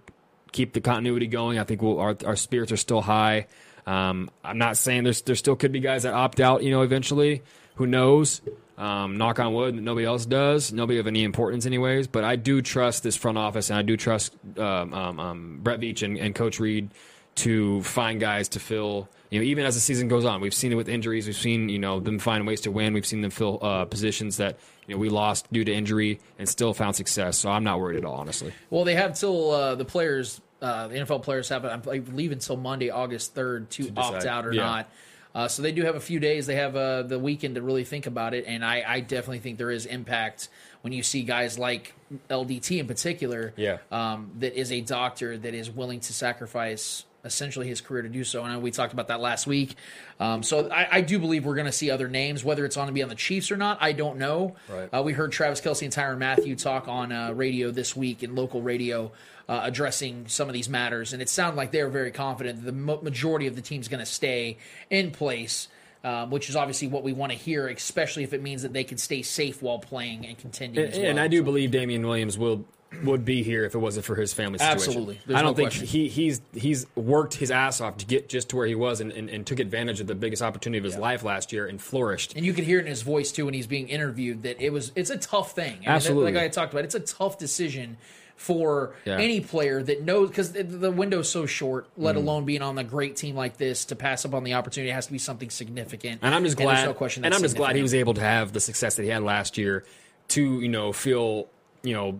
[0.54, 1.60] keep the continuity going.
[1.60, 3.48] I think we'll our our spirits are still high.
[3.86, 6.64] Um, I'm not saying there's there still could be guys that opt out.
[6.64, 7.42] You know, eventually,
[7.76, 8.42] who knows?
[8.76, 10.74] Um, knock on wood, nobody else does.
[10.74, 12.08] Nobody of any importance, anyways.
[12.08, 15.80] But I do trust this front office, and I do trust um, um, um, Brett
[15.80, 16.90] Veach and, and Coach Reid
[17.36, 19.10] to find guys to fill.
[19.30, 21.28] You know, even as the season goes on, we've seen it with injuries.
[21.28, 22.94] We've seen you know them find ways to win.
[22.94, 24.58] We've seen them fill uh, positions that
[24.88, 27.38] you know we lost due to injury and still found success.
[27.38, 28.54] So I'm not worried at all, honestly.
[28.70, 32.58] Well, they have till uh, the players, uh, the NFL players have, I believe, until
[32.58, 33.98] Monday, August third, to, decide.
[34.16, 34.64] opt out or Yeah.
[34.64, 34.90] not.
[35.36, 36.46] Uh, so they do have a few days.
[36.46, 39.58] They have uh, the weekend to really think about it, and I, I definitely think
[39.58, 40.48] there is impact
[40.82, 41.96] when you see guys like
[42.30, 43.52] LDT in particular.
[43.56, 43.78] Yeah.
[43.92, 48.24] Um, that is a doctor that is willing to sacrifice essentially his career to do
[48.24, 48.44] so.
[48.44, 49.76] And we talked about that last week.
[50.20, 52.88] Um, so I, I do believe we're going to see other names, whether it's going
[52.88, 53.78] to be on the Chiefs or not.
[53.82, 54.56] I don't know.
[54.70, 54.90] Right.
[54.94, 58.36] Uh, we heard Travis Kelce and Tyrann Mathieu talk on uh, radio this week in
[58.36, 59.12] local radio.
[59.46, 62.66] Uh, addressing some of these matters, and it sounded like they were very confident that
[62.66, 64.58] the mo- majority of the team's going to stay
[64.90, 65.68] in place,
[66.06, 68.86] um, which is obviously what we want to hear, especially if it means that they
[68.86, 70.86] can stay safe while playing and contending.
[70.86, 71.10] And, as well.
[71.10, 72.64] and I do believe Damien Williams will
[73.04, 74.78] would be here if it wasn't for his family situation.
[74.78, 75.20] Absolutely.
[75.26, 75.88] There's I don't no think question.
[75.88, 79.12] he he's he's worked his ass off to get just to where he was and,
[79.12, 82.36] and, and took advantage of the biggest opportunity of his life last year and flourished.
[82.36, 84.72] And you could hear it in his voice too when he's being interviewed that it
[84.72, 85.74] was it's a tough thing.
[85.74, 86.34] I mean, Absolutely.
[86.34, 87.98] like I talked about, it's a tough decision
[88.36, 89.18] for Yeah.
[89.20, 91.88] any player that knows because the, window's so short.
[91.98, 92.20] Let Mhm.
[92.20, 94.94] alone being on a great team like this to pass up on the opportunity it
[94.94, 96.20] has to be something significant.
[96.24, 96.84] And I'm just glad.
[96.86, 97.26] no question.
[97.26, 99.58] and I'm just glad he was able to have the success that he had last
[99.58, 99.84] year
[100.30, 101.48] to you know feel
[101.84, 102.20] you know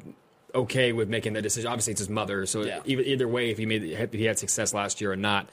[0.56, 1.68] okay with making that decision.
[1.70, 2.80] Obviously, it's his mother, so Yeah.
[2.86, 5.50] either either way, if he made if he had success last year or not.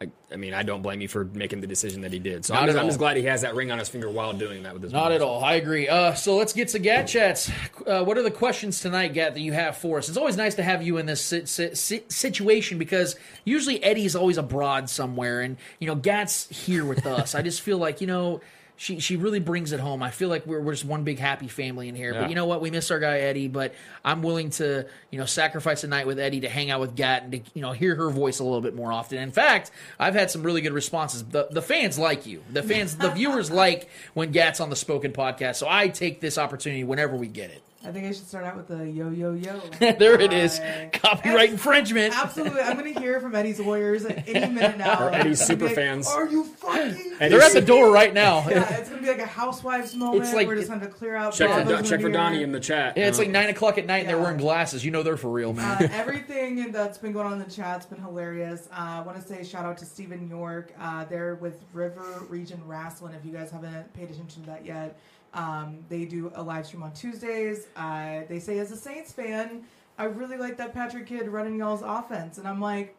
[0.00, 2.44] I, I mean, I don't blame you for making the decision that he did.
[2.44, 4.64] So I'm just, I'm just glad he has that ring on his finger while doing
[4.64, 4.92] that with his.
[4.92, 5.12] Not mom.
[5.12, 5.42] at all.
[5.44, 5.88] I agree.
[5.88, 7.48] Uh, so let's get to Gat Chats.
[7.86, 10.08] Uh, what are the questions tonight, Gat, that you have for us?
[10.08, 13.14] It's always nice to have you in this si- si- situation because
[13.44, 17.36] usually Eddie's always abroad somewhere, and you know Gat's here with us.
[17.36, 18.40] I just feel like you know.
[18.76, 20.02] She, she really brings it home.
[20.02, 22.12] I feel like we're, we're just one big happy family in here.
[22.12, 22.22] Yeah.
[22.22, 22.60] But you know what?
[22.60, 26.18] We miss our guy Eddie, but I'm willing to you know sacrifice a night with
[26.18, 28.60] Eddie to hang out with Gat and to you know hear her voice a little
[28.60, 29.18] bit more often.
[29.18, 31.22] In fact, I've had some really good responses.
[31.24, 32.42] The the fans like you.
[32.52, 35.56] The fans, the viewers like when Gat's on the Spoken podcast.
[35.56, 37.62] So I take this opportunity whenever we get it.
[37.86, 39.60] I think I should start out with the yo yo yo.
[39.78, 40.58] there it is.
[40.58, 40.88] Hi.
[40.92, 42.14] Copyright infringement.
[42.16, 45.04] Absolutely, I'm going to hear from Eddie's lawyers at any minute now.
[45.06, 46.08] Or Eddie's It's gonna be super like, fans.
[46.08, 47.16] Are you fucking?
[47.18, 48.48] They're at the door right now.
[48.48, 50.24] Yeah, it's going to be like a housewives moment.
[50.24, 51.34] It's like- we're just going to clear out.
[51.34, 52.10] Check for, Don- check for.
[52.10, 52.96] Donnie in the chat.
[52.96, 54.84] Yeah, it's like nine o'clock at night and they're wearing glasses.
[54.84, 55.84] You know they're for real, man.
[55.84, 58.68] Uh, everything that's been going on in the chat's been hilarious.
[58.72, 60.72] Uh, I want to say shout out to Stephen York.
[60.80, 63.14] Uh, they're with River Region Wrestling.
[63.14, 64.98] If you guys haven't paid attention to that yet,
[65.34, 67.66] um, they do a live stream on Tuesdays.
[67.76, 69.64] Uh, they say, as a Saints fan,
[69.98, 72.96] I really like that Patrick Kidd running y'all's offense, and I'm like.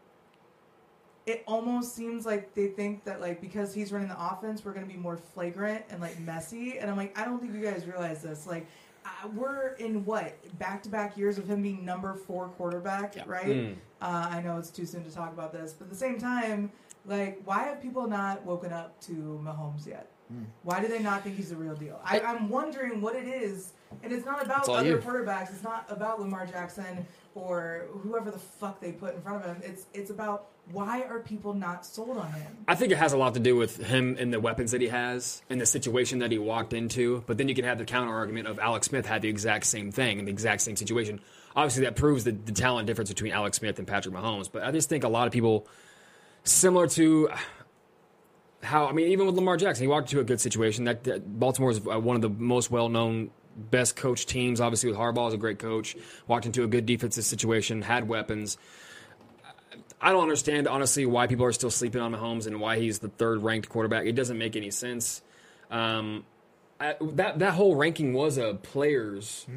[1.28, 4.86] It almost seems like they think that like because he's running the offense, we're gonna
[4.86, 6.78] be more flagrant and like messy.
[6.78, 8.46] And I'm like, I don't think you guys realize this.
[8.46, 8.68] Like,
[9.04, 13.46] uh, we're in what back to back years of him being number four quarterback, right?
[13.48, 13.76] Mm.
[14.02, 16.72] Uh, I know it's too soon to talk about this, but at the same time,
[17.08, 20.12] like, why have people not woken up to Mahomes yet?
[20.64, 22.00] Why do they not think he's the real deal?
[22.04, 24.98] I, I'm wondering what it is, and it's not about It's other you.
[24.98, 25.52] quarterbacks.
[25.52, 27.06] It's not about Lamar Jackson
[27.36, 29.62] or whoever the fuck they put in front of him.
[29.64, 32.58] It's it's about why are people not sold on him?
[32.68, 34.88] I think it has a lot to do with him and the weapons that he
[34.88, 37.24] has and the situation that he walked into.
[37.28, 39.92] But then you can have the counter argument of Alex Smith had the exact same
[39.92, 41.20] thing in the exact same situation.
[41.56, 44.50] Obviously, that proves the, the talent difference between Alex Smith and Patrick Mahomes.
[44.52, 45.68] But I just think a lot of people,
[46.44, 47.30] similar to
[48.66, 50.86] how I mean, even with Lamar Jackson, he walked into a good situation.
[50.86, 54.60] That, that Baltimore is uh, one of the most well-known, best coached teams.
[54.60, 55.96] Obviously, with Harbaugh is a great coach.
[56.28, 58.58] Walked into a good defensive situation, had weapons.
[60.02, 63.08] I don't understand honestly why people are still sleeping on Mahomes and why he's the
[63.08, 64.06] third ranked quarterback.
[64.06, 65.22] It doesn't make any sense.
[65.72, 66.26] Um,
[66.80, 69.48] I, that that whole ranking was a players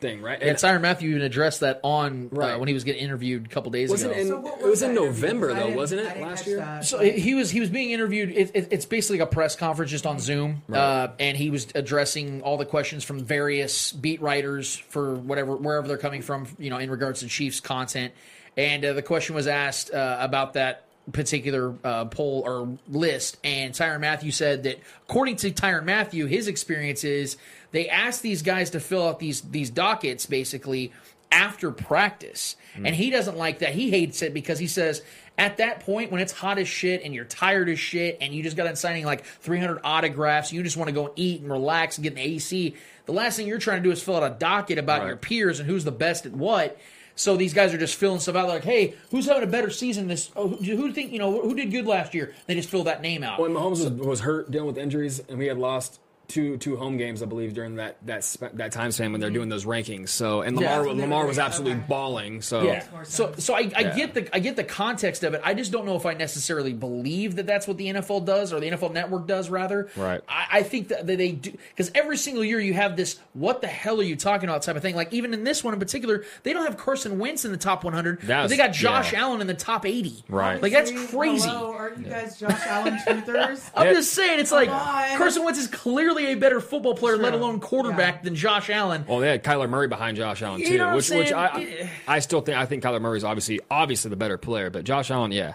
[0.00, 0.40] thing, right?
[0.42, 2.52] And Tyrann Mathieu even addressed that on Right.
[2.54, 4.18] uh, when he was getting interviewed a couple days Wasn't ago.
[4.18, 4.94] it in- So what it was in?
[4.94, 6.56] November, though, wasn't it, last year?
[6.58, 6.84] that.
[6.84, 8.30] So he was he was being interviewed.
[8.30, 12.42] It, it, it's basically a press conference just on Zoom, uh, and he was addressing
[12.42, 16.78] all the questions from various beat writers for whatever wherever they're coming from, you know,
[16.78, 18.12] in regards to Chiefs content.
[18.56, 23.72] And uh, the question was asked uh, about that particular uh, poll or list, and
[23.72, 24.78] Tyrann Mathieu said that
[25.08, 27.36] according to Tyrann Mathieu, his experience is
[27.72, 30.92] they asked these guys to fill out these these dockets basically
[31.30, 32.56] after practice.
[32.74, 32.86] Hmm.
[32.86, 33.74] And he doesn't like that.
[33.74, 35.02] He hates it because he says
[35.36, 38.42] at that point when it's hot as shit and you're tired as shit and you
[38.42, 41.50] just got done signing like 300 autographs, you just want to go and eat and
[41.50, 42.74] relax and get an AC.
[43.06, 45.08] The last thing you're trying to do is fill out a docket about Right.
[45.08, 46.78] your peers and who's the best at what.
[47.14, 50.06] So these guys are just filling stuff out like, hey, who's having a better season
[50.08, 50.30] this?
[50.36, 52.32] Oh, who, who think you know who did good last year?
[52.46, 53.40] They just fill that name out.
[53.40, 55.98] When Mahomes was, was hurt, dealing with injuries, and we had lost
[56.28, 59.30] two two home games, I believe, during that that sp- that time span when they're
[59.30, 59.34] mm-hmm.
[59.36, 60.10] doing those rankings.
[60.10, 60.76] So, and Yeah.
[60.78, 61.46] Lamar Lamar was Okay.
[61.46, 62.42] absolutely balling.
[62.42, 62.84] So, Yeah.
[63.04, 63.96] So so I, I Yeah.
[63.96, 65.40] get the I get the context of it.
[65.42, 68.60] I just don't know if I necessarily believe that that's what the NFL does or
[68.60, 69.48] the NFL Network does.
[69.48, 70.20] Rather, Right.
[70.28, 73.66] I, I think that they do because every single year you have this "what the
[73.66, 74.94] hell are you talking about" type of thing.
[74.96, 77.84] Like even in this one in particular, they don't have Carson Wentz in the top
[77.84, 79.20] 100, but That's- they got Josh yeah.
[79.22, 80.24] Allen in the top 80.
[80.28, 80.60] Right.
[80.60, 81.48] Like that's Honestly, crazy.
[81.48, 83.70] Hello, aren't you guys Josh Allen truthers?
[83.74, 83.92] I'm Yeah.
[83.94, 85.16] just saying, it's like Come on.
[85.16, 88.22] Carson Wentz is clearly a better football player, let alone quarterback, Yeah.
[88.22, 89.04] than Josh Allen.
[89.08, 91.46] Well, they had Kyler Murray behind Josh Allen You too, know which which I.
[91.46, 95.10] I I still think I think Kyler Murray's obviously obviously the better player, but Josh
[95.10, 95.54] Allen, yeah,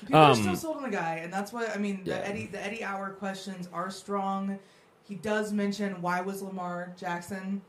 [0.00, 2.02] People are Um, still sold on the guy, and that's what I mean.
[2.04, 2.16] The Yeah.
[2.24, 4.58] Eddie, the Eddie Hour questions are strong.
[5.06, 7.60] He does mention why was Lamar Jackson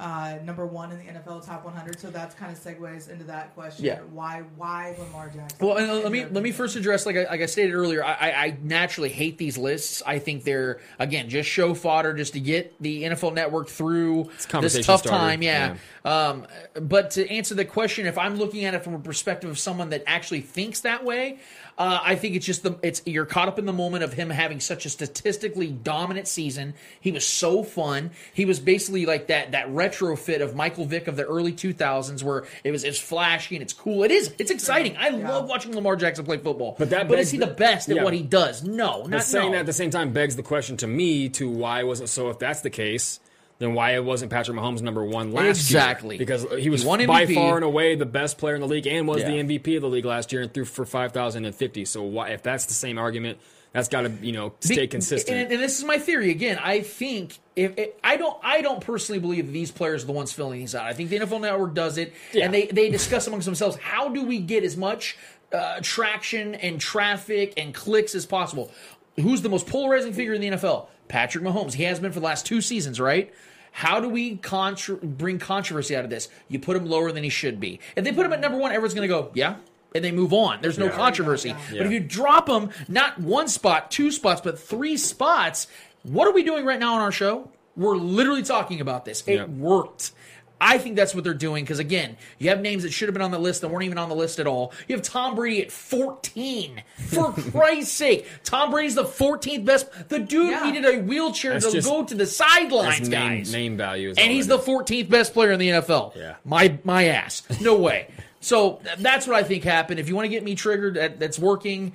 [0.00, 2.00] uh, number one in the NFL top 100.
[2.00, 3.84] So that's kind of segues into that question.
[3.84, 4.00] Yeah.
[4.12, 5.66] Why why Lamar Jackson?
[5.66, 8.02] Well, and uh, let me let me first address like I, like I stated earlier.
[8.02, 10.02] I, I, I naturally hate these lists.
[10.06, 14.30] I think they're again just show fodder, just to get the NFL Network through
[14.60, 15.42] this tough starter, time.
[15.42, 15.76] Yeah.
[16.04, 19.58] Um, but to answer the question, if I'm looking at it from a perspective of
[19.58, 21.40] someone that actually thinks that way,
[21.78, 24.30] uh, I think it's just the it's you're caught up in the moment of him
[24.30, 26.74] having such a statistically dominant season.
[27.00, 28.10] He was so fun.
[28.34, 32.44] He was basically like that that retrofit of Michael Vick of the early 2000s, where
[32.64, 34.02] it was it's flashy and it's cool.
[34.02, 34.34] It is.
[34.38, 34.96] It's exciting.
[34.98, 36.76] I love watching Lamar Jackson play football.
[36.78, 38.04] But that but begs is he the the- best at yeah.
[38.04, 38.62] what he does?
[38.64, 39.52] No, But saying no.
[39.52, 42.38] that at the same time begs the question to me to why wasn't so if
[42.38, 43.19] that's the case
[43.60, 45.50] then why it wasn't Patrick Mahomes number one last year?
[45.80, 46.16] Exactly.
[46.16, 46.18] year?
[46.26, 49.20] Because he was by far and away the best player in the league and was
[49.20, 49.28] Yeah.
[49.30, 51.84] the MVP of the league last year and threw for five thousand and fifty.
[51.84, 53.38] So why, if that's the same argument,
[53.72, 55.38] that's got to you know stay consistent.
[55.38, 56.58] And, and this is my theory again.
[56.60, 60.32] I think if, if I don't, I don't personally believe these players are the ones
[60.32, 60.86] filling these out.
[60.86, 62.46] I think the NFL Network does it, Yeah.
[62.46, 65.16] and they they discuss amongst themselves how do we get as much
[65.52, 68.70] uh, traction and traffic and clicks as possible.
[69.16, 70.86] Who's the most polarizing figure in the NFL?
[71.08, 71.74] Patrick Mahomes.
[71.74, 73.34] He has been for the last two seasons, right?
[73.72, 76.28] How do we contra- bring controversy out of this?
[76.48, 77.80] You put him lower than he should be.
[77.96, 79.56] If they put him at number one, everyone's going to go, yeah,
[79.94, 80.60] and they move on.
[80.60, 80.92] There's no Yeah.
[80.92, 81.48] controversy.
[81.50, 81.56] Yeah.
[81.78, 85.66] But if you drop him not one spot, two spots, but three spots,
[86.02, 87.48] what are we doing right now on our show?
[87.76, 89.22] We're literally talking about this.
[89.26, 89.44] It Yeah.
[89.44, 90.12] worked.
[90.60, 93.22] I think that's what they're doing because again, you have names that should have been
[93.22, 94.72] on the list that weren't even on the list at all.
[94.88, 96.82] You have Tom Brady at 14.
[97.06, 100.08] For Christ's sake, Tom Brady's the 14th best.
[100.08, 100.64] The dude Yeah.
[100.70, 104.10] needed a wheelchair That's to just- go to the That's sidelines, name, guys name value,
[104.10, 106.12] is and he's the 14th best player in the NFL.
[106.16, 106.34] Yeah.
[106.44, 107.42] my my ass.
[107.60, 108.08] No way.
[108.42, 110.00] So that's what I think happened.
[110.00, 111.92] If you want to get me triggered, that, that's working,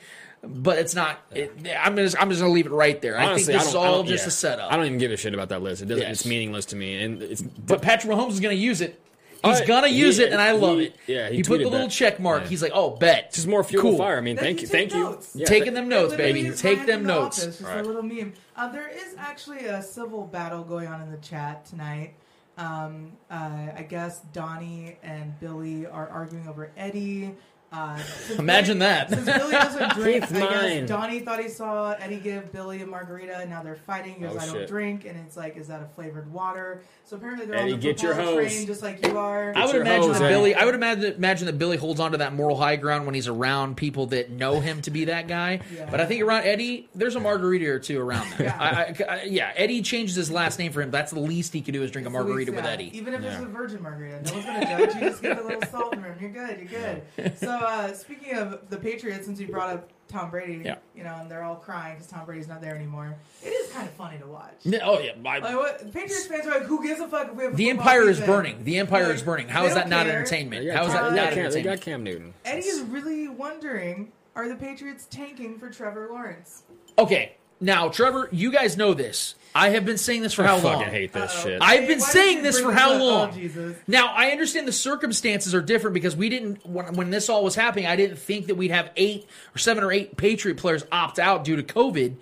[0.47, 1.19] but it's not.
[1.33, 3.17] It, I'm just I'm just gonna leave it right there.
[3.17, 4.27] I Honestly, think this is all just yeah.
[4.27, 4.71] a setup.
[4.71, 5.81] I don't even give a shit about that list.
[5.81, 6.01] It doesn't.
[6.01, 6.11] Yes.
[6.21, 9.01] It's meaningless to me, and it's but Patrick Mahomes is gonna use it.
[9.43, 10.95] He's Uh, gonna use he- it, and I love he- it.
[11.05, 11.91] yeah, he he put the little that.
[11.91, 12.43] check mark.
[12.43, 12.49] Yeah.
[12.49, 13.97] He's like, "Oh, bet." just more fuel cool.
[13.97, 14.17] fire.
[14.17, 15.19] I mean, thank you you, thank you.
[15.35, 16.49] Yeah, Taking them notes, baby.
[16.51, 17.39] Take them the notes.
[17.43, 17.79] office, Just Right.
[17.79, 18.33] a little meme.
[18.55, 22.13] Uh, there is actually a civil battle going on in the chat tonight.
[22.57, 27.35] Um, uh, I guess Donnie and Billy are arguing over Eddie.
[27.75, 27.99] Uh,
[28.39, 29.09] Imagine Billy- that.
[29.09, 30.49] Since Billy doesn't drink, It's I mine.
[30.81, 34.35] guess Donnie thought he saw Eddie give Billy a margarita, and now they're fighting because
[34.35, 34.67] Oh, I don't shit.
[34.67, 36.81] drink, and it's like, is that a flavored water?
[37.03, 38.51] So apparently they're Eddie, on the get your propeller hose.
[38.53, 39.53] train, just like you are.
[39.55, 40.33] I would imagine hose, that Eddie.
[40.33, 40.55] Billy.
[40.55, 43.27] I would imagine imagine that Billy holds on to that moral high ground when he's
[43.27, 45.59] around people that know him to be that guy.
[45.75, 45.87] Yeah.
[45.91, 48.47] But I think around Eddie, there's a margarita or two around there.
[48.47, 48.57] Yeah.
[48.59, 48.69] I,
[49.13, 50.89] I, I- yeah, Eddie changes his last name for him.
[50.89, 52.97] That's the least he can do is drink a So we- margarita with yeah, Eddie.
[52.97, 55.01] Even if it's a virgin margarita, no one's gonna judge you.
[55.01, 56.15] Just get a little salt in them.
[56.19, 56.57] You're good.
[56.71, 57.37] You're good.
[57.37, 60.75] So uh, speaking of the Patriots, since you brought up Tom Brady, Yeah.
[60.95, 63.15] you know, and they're all crying because Tom Brady's not there anymore.
[63.43, 64.53] It is kind of funny to watch.
[64.63, 67.35] Yeah, Oh yeah, I- Like what Patriots fans are like, who gives a fuck if
[67.35, 68.31] we have a the football empire is season?
[68.33, 68.63] burning.
[68.63, 69.47] The empire Like, is burning.
[69.49, 70.15] How is that don't care.
[70.17, 70.65] entertainment?
[70.65, 71.79] They How got that not got Cam- They entertainment?
[71.79, 72.33] got Cam Newton.
[72.45, 76.63] Eddie is really wondering, are the Patriots tanking for Trevor Lawrence?
[76.99, 79.35] Okay, now Trevor, you guys know this.
[79.55, 80.73] I have been saying this for how I long?
[80.79, 81.43] fucking hate this Uh-oh.
[81.43, 81.61] shit.
[81.61, 83.01] I've been Why saying this for how up?
[83.01, 83.33] Oh, long?
[83.33, 83.77] Jesus.
[83.87, 87.55] Now I understand the circumstances are different because we didn't when, when this all was
[87.55, 87.85] happening.
[87.87, 91.45] I didn't think that we'd have eight or seven or eight Patriot players opt out
[91.45, 92.17] due to COVID.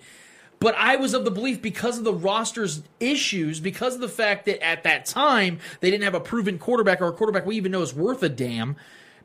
[0.60, 4.46] But I was of the belief because of the roster's issues, because of the fact
[4.46, 7.72] that at that time they didn't have a proven quarterback or a quarterback we even
[7.72, 8.76] know is worth a damn.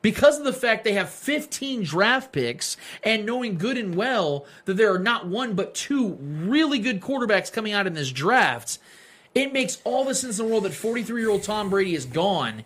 [0.02, 4.76] Because of the fact they have 15 draft picks and knowing good and well that
[4.76, 8.80] there are not one but two really good quarterbacks coming out in this draft,
[9.36, 12.06] it makes all the sense in the world that 43 year old Tom Brady is
[12.06, 12.64] gone.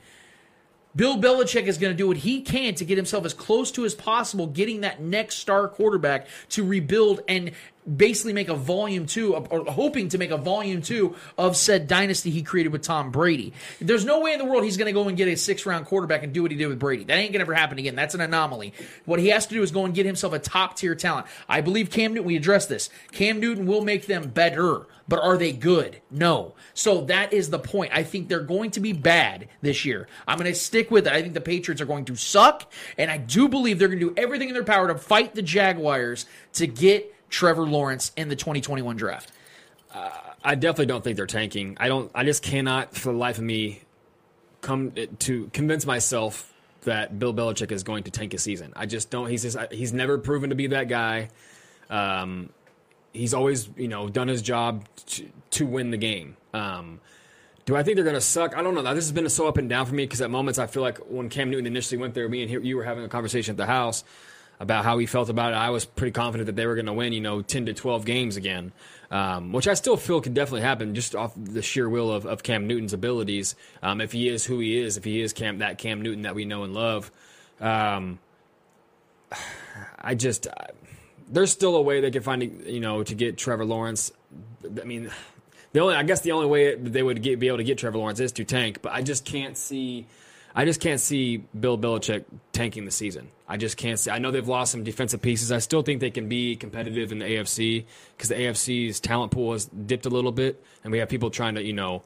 [0.95, 3.83] Bill Belichick is going to do what he can to get himself as close to
[3.83, 7.51] as possible, getting that next star quarterback to rebuild and
[7.85, 12.29] basically make a volume two, or hoping to make a volume two of said dynasty
[12.29, 13.53] he created with Tom Brady.
[13.79, 15.85] There's no way in the world he's going to go and get a six round
[15.85, 17.03] quarterback and do what he did with Brady.
[17.03, 17.95] That ain't going to ever happen again.
[17.95, 18.73] That's an anomaly.
[19.05, 21.27] What he has to do is go and get himself a top tier talent.
[21.47, 22.89] I believe Cam Newton, we addressed this.
[23.11, 26.01] Cam Newton will make them better, but are they good?
[26.09, 26.55] No.
[26.73, 27.91] So that is the point.
[27.93, 30.07] I think they're going to be bad this year.
[30.27, 31.13] I'm going to stick with it.
[31.13, 34.09] I think the Patriots are going to suck, and I do believe they're going to
[34.09, 38.35] do everything in their power to fight the Jaguars to get Trevor Lawrence in the
[38.35, 39.31] 2021 draft.
[40.43, 41.77] I definitely don't think they're tanking.
[41.79, 42.11] I don't.
[42.13, 43.81] I just cannot, for the life of me,
[44.61, 48.71] come to convince myself that Bill Belichick is going to tank a season.
[48.75, 49.29] I just don't.
[49.29, 51.29] He's just, he's never proven to be that guy.
[51.89, 52.49] Um,
[53.13, 56.37] he's always you know done his job to, to win the game.
[56.53, 56.99] Um,
[57.65, 58.55] do I think they're going to suck?
[58.55, 58.83] I don't know.
[58.93, 60.99] This has been so up and down for me because at moments I feel like
[61.09, 63.65] when Cam Newton initially went there, me and you were having a conversation at the
[63.65, 64.03] house.
[64.59, 65.55] About how he felt about it.
[65.55, 68.05] I was pretty confident that they were going to win, you know, 10 to 12
[68.05, 68.71] games again,
[69.11, 72.43] um, which I still feel could definitely happen just off the sheer will of, of
[72.43, 73.55] Cam Newton's abilities.
[73.81, 76.35] Um, if he is who he is, if he is Cam, that Cam Newton that
[76.35, 77.11] we know and love.
[77.59, 78.19] Um,
[79.99, 80.69] I just, I,
[81.29, 84.11] there's still a way they could find, you know, to get Trevor Lawrence.
[84.63, 85.09] I mean,
[85.73, 87.97] the only, I guess the only way they would get, be able to get Trevor
[87.97, 90.05] Lawrence is to tank, but I just can't see.
[90.55, 93.29] I just can't see Bill Belichick tanking the season.
[93.47, 94.11] I just can't see.
[94.11, 95.51] I know they've lost some defensive pieces.
[95.51, 97.85] I still think they can be competitive in the AFC
[98.15, 101.55] because the AFC's talent pool has dipped a little bit, and we have people trying
[101.55, 102.03] to, you know,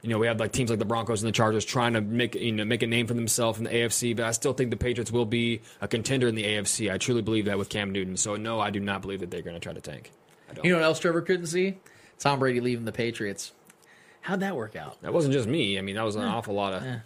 [0.00, 2.34] you know, we have like teams like the Broncos and the Chargers trying to make
[2.34, 4.16] you know make a name for themselves in the AFC.
[4.16, 6.92] But I still think the Patriots will be a contender in the AFC.
[6.92, 8.16] I truly believe that with Cam Newton.
[8.16, 10.10] So no, I do not believe that they're going to try to tank.
[10.50, 10.64] I don't.
[10.64, 11.78] You know what else Trevor couldn't see?
[12.18, 13.52] Tom Brady leaving the Patriots.
[14.22, 15.00] How'd that work out?
[15.02, 15.78] That wasn't just me.
[15.78, 16.84] I mean, that was an awful lot of.
[16.84, 17.00] Yeah.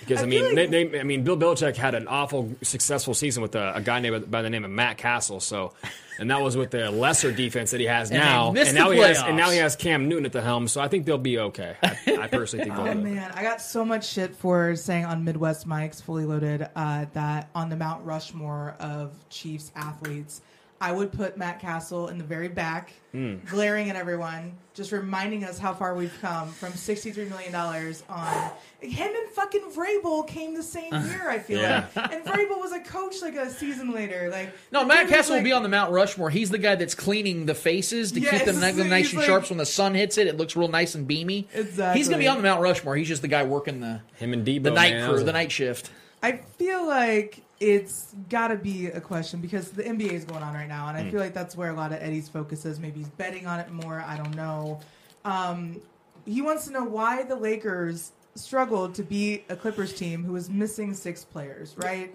[0.00, 3.14] Because I, I mean, like- they, they, I mean, Bill Belichick had an awful successful
[3.14, 5.40] season with a, a guy named by the name of Matt Cassel.
[5.40, 5.72] So,
[6.18, 8.52] and that was with the lesser defense that he has And now.
[8.54, 10.68] And now the he has, and now he has Cam Newton at the helm.
[10.68, 11.76] So I think they'll be okay.
[11.82, 13.14] I, I personally think they'll Oh be okay.
[13.14, 17.50] man, I got so much shit for saying on Midwest Mike's fully loaded uh, that
[17.54, 20.40] on the Mount Rushmore of Chiefs athletes,
[20.80, 23.36] I would put Matt Cassel in the very back, Hmm.
[23.46, 28.50] glaring at everyone, just reminding us how far we've come from sixty-three million dollars on
[28.80, 31.30] him and fucking Vrabel came the same year.
[31.30, 31.86] I feel Yeah.
[31.96, 34.28] like, and Vrabel was a coach like a season later.
[34.30, 36.28] Like No, Matt dude was Cassel will be on the Mount Rushmore.
[36.28, 39.26] He's the guy that's cleaning the faces to keep them nice, nice he's and like-
[39.26, 39.44] sharp.
[39.46, 41.48] So when the sun hits it, it looks real nice and beamy.
[41.54, 41.98] Exactly.
[41.98, 42.96] He's gonna be on the Mount Rushmore.
[42.96, 44.64] He's just the guy working the Him and Debo.
[44.64, 45.90] the night man, crew, the night shift.
[46.22, 50.54] I feel like it's got to be a question because the NBA is going on
[50.54, 52.78] right now, and I feel like that's where a lot of Eddie's focus is.
[52.78, 54.04] Maybe he's betting on it more.
[54.06, 54.80] I don't know.
[55.24, 55.80] Um,
[56.26, 60.50] he wants to know why the Lakers struggled to beat a Clippers team who was
[60.50, 61.74] missing six players.
[61.78, 62.14] Right?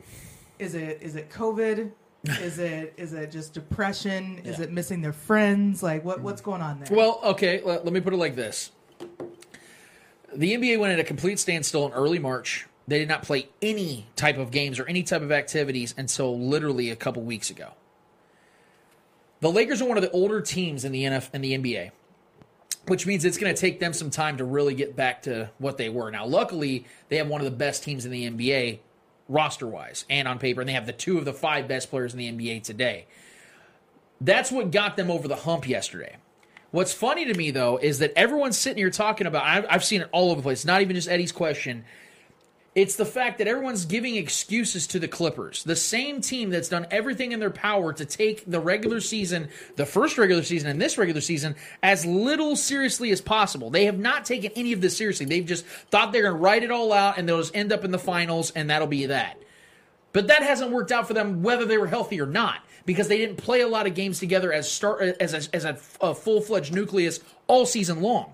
[0.60, 1.92] Is it is it COVID?
[2.24, 4.40] is it is it just depression?
[4.44, 5.82] Is it missing their friends?
[5.82, 6.96] Like what what's going on there?
[6.96, 8.72] Well, okay, let, let me put it like this.
[10.34, 12.68] The NBA went at a complete standstill in early March.
[12.88, 16.90] They did not play any type of games or any type of activities until literally
[16.90, 17.72] a couple weeks ago.
[19.40, 21.92] The Lakers are one of the older teams in the NF in the NBA,
[22.88, 25.78] which means it's going to take them some time to really get back to what
[25.78, 26.12] they were.
[26.12, 28.80] Now, luckily, they have one of the best teams in the NBA
[29.28, 32.14] roster wise and on paper, and they have the two of the five best players
[32.14, 33.08] in the NBA today.
[34.20, 36.18] That's what got them over the hump yesterday.
[36.70, 39.44] What's funny to me though is that everyone's sitting here talking about.
[39.44, 40.64] I've, I've seen it all over the place.
[40.64, 41.84] Not even just Eddie's question.
[42.74, 46.88] It's the fact that everyone's giving excuses to the Clippers, the same team that's done
[46.90, 50.98] everything in their power to take the regular season, the first regular season and this
[50.98, 53.72] regular season, as little seriously as possible.
[53.72, 55.26] They have not taken any of this seriously.
[55.26, 57.84] They've just thought they're going to write it all out and they'll just end up
[57.84, 59.38] in the finals and that'll be that.
[60.14, 63.18] But that hasn't worked out for them whether they were healthy or not because they
[63.18, 66.74] didn't play a lot of games together as start as a, as a, a full-fledged
[66.74, 68.34] nucleus all season long.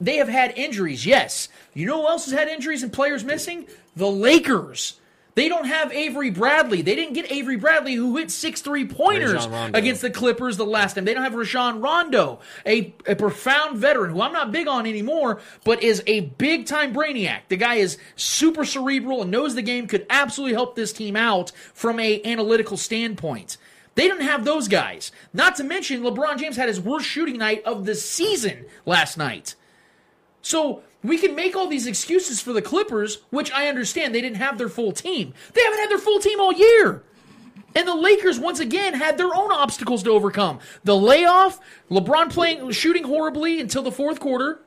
[0.00, 1.48] They have had injuries, yes.
[1.74, 3.66] You know who else has had injuries and players missing?
[3.96, 5.00] The Lakers.
[5.34, 6.82] They don't have Avery Bradley.
[6.82, 10.94] They didn't get Avery Bradley, who hit six three pointers against the Clippers the last
[10.94, 11.04] time.
[11.04, 15.40] They don't have Rajon Rondo, a, a profound veteran who I'm not big on anymore,
[15.62, 17.42] but is a big time brainiac.
[17.50, 21.52] The guy is super cerebral and knows the game, could absolutely help this team out
[21.72, 23.58] from a analytical standpoint.
[23.94, 25.12] They didn't have those guys.
[25.32, 29.54] Not to mention, LeBron James had his worst shooting night of the season last night.
[30.42, 34.36] So we can make all these excuses for the Clippers, which I understand they didn't
[34.36, 35.34] have their full team.
[35.54, 37.02] They haven't had their full team all year.
[37.74, 40.58] And the Lakers once again had their own obstacles to overcome.
[40.84, 41.60] The layoff,
[41.90, 44.60] LeBron playing shooting horribly until the fourth quarter.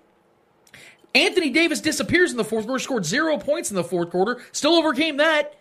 [1.13, 4.76] Anthony Davis disappears in the fourth quarter, scored zero points in the fourth quarter, still
[4.76, 5.57] overcame that.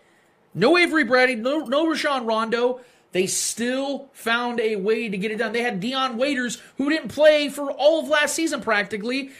[0.53, 2.81] No Avery Bradley, no, no Rajon Rondo.
[3.11, 5.51] They still found a way to get it done.
[5.51, 9.31] They had Dion Waiters, who didn't play for all of last season practically,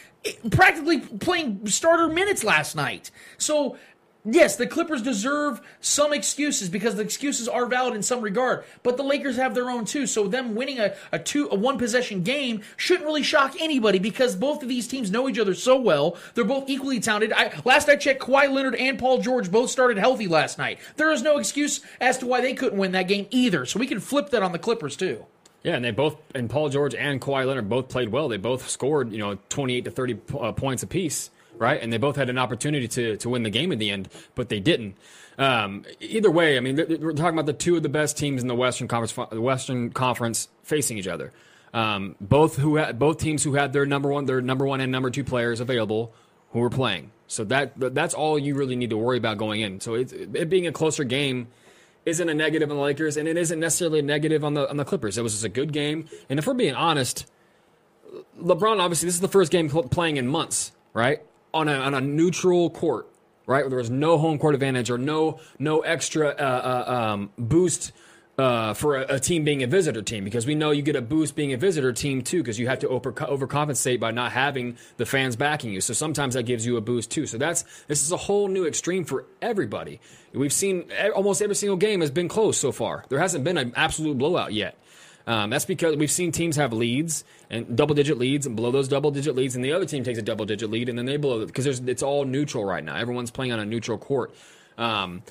[0.50, 3.10] practically playing starter minutes last night.
[3.38, 3.76] So,
[4.24, 8.64] yes, the Clippers deserve some excuses because the excuses are valid in some regard.
[8.82, 10.06] But the Lakers have their own too.
[10.06, 14.36] So them winning a, a two a one possession game shouldn't really shock anybody because
[14.36, 16.16] both of these teams know each other so well.
[16.34, 17.32] They're both equally talented.
[17.32, 20.78] I, last I checked, Kawhi Leonard and Paul George both started healthy last night.
[20.96, 23.66] There is no excuse as to why they couldn't win that game either.
[23.66, 25.26] So we can flip that on the Clippers too.
[25.62, 28.28] Yeah, and they both and Paul George and Kawhi Leonard both played well.
[28.28, 31.80] They both scored, you know, 28 to 30 uh, points apiece, right?
[31.80, 34.48] And they both had an opportunity to to win the game in the end, but
[34.48, 34.96] they didn't.
[35.38, 38.48] Um, either way, I mean, we're talking about the two of the best teams in
[38.48, 41.32] the Western Conference, the Western Conference facing each other.
[41.72, 44.92] Um, both who had, both teams who had their number one, their number one and
[44.92, 46.12] number two players available
[46.50, 47.12] who were playing.
[47.28, 49.80] So that that's all you really need to worry about going in.
[49.80, 51.48] So it, it being a closer game
[52.04, 54.76] isn't a negative on the Lakers, and it isn't necessarily a negative on the on
[54.76, 55.18] the Clippers.
[55.18, 57.26] It was just a good game, and if we're being honest,
[58.40, 61.22] LeBron obviously this is the first game playing in months, right?
[61.54, 63.08] On a on a neutral court,
[63.46, 63.62] right?
[63.62, 67.92] Where there was no home court advantage or no no extra uh, uh, um, boost
[68.38, 71.02] uh, for a, a team being a visitor team because we know you get a
[71.02, 74.76] boost being a visitor team too because you have to over, overcompensate by not having
[74.96, 75.80] the fans backing you.
[75.80, 77.26] So sometimes that gives you a boost too.
[77.26, 80.00] So that's this is a whole new extreme for everybody.
[80.34, 83.04] We've seen almost every single game has been close so far.
[83.08, 84.76] There hasn't been an absolute blowout yet.
[85.26, 88.88] Um, that's because we've seen teams have leads and double digit leads and blow those
[88.88, 91.16] double digit leads, and the other team takes a double digit lead and then they
[91.16, 92.96] blow it because it's all neutral right now.
[92.96, 94.34] Everyone's playing on a neutral court.
[94.78, 95.22] Um,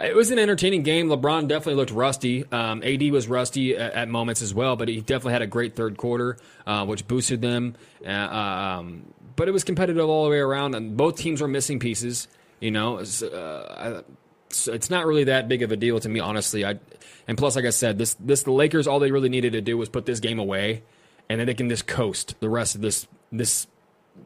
[0.00, 1.08] it was an entertaining game.
[1.08, 2.44] LeBron definitely looked rusty.
[2.52, 5.74] Um, AD was rusty at, at, moments as well, but he definitely had a great
[5.74, 6.36] third quarter,
[6.66, 7.74] uh, which boosted them.
[8.06, 11.80] Uh, um, but it was competitive all the way around, and both teams were missing
[11.80, 12.28] pieces.
[12.60, 14.02] You know, uh,
[14.50, 16.64] so it's not really that big of a deal to me, honestly.
[16.64, 16.78] I,
[17.26, 19.76] and plus, like I said, this this the Lakers all they really needed to do
[19.76, 20.82] was put this game away,
[21.28, 23.66] and then they can just coast the rest of this this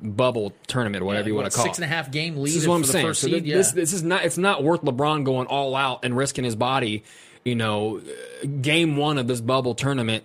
[0.01, 1.66] bubble tournament whatever Yeah, you want to a it.
[1.66, 3.07] six and a half game lead This is what I'm saying.
[3.09, 3.75] So seed, this, yeah.
[3.75, 7.05] this is not it's not worth LeBron going all out and risking his body.
[7.45, 8.01] You know,
[8.61, 10.25] game one of this bubble tournament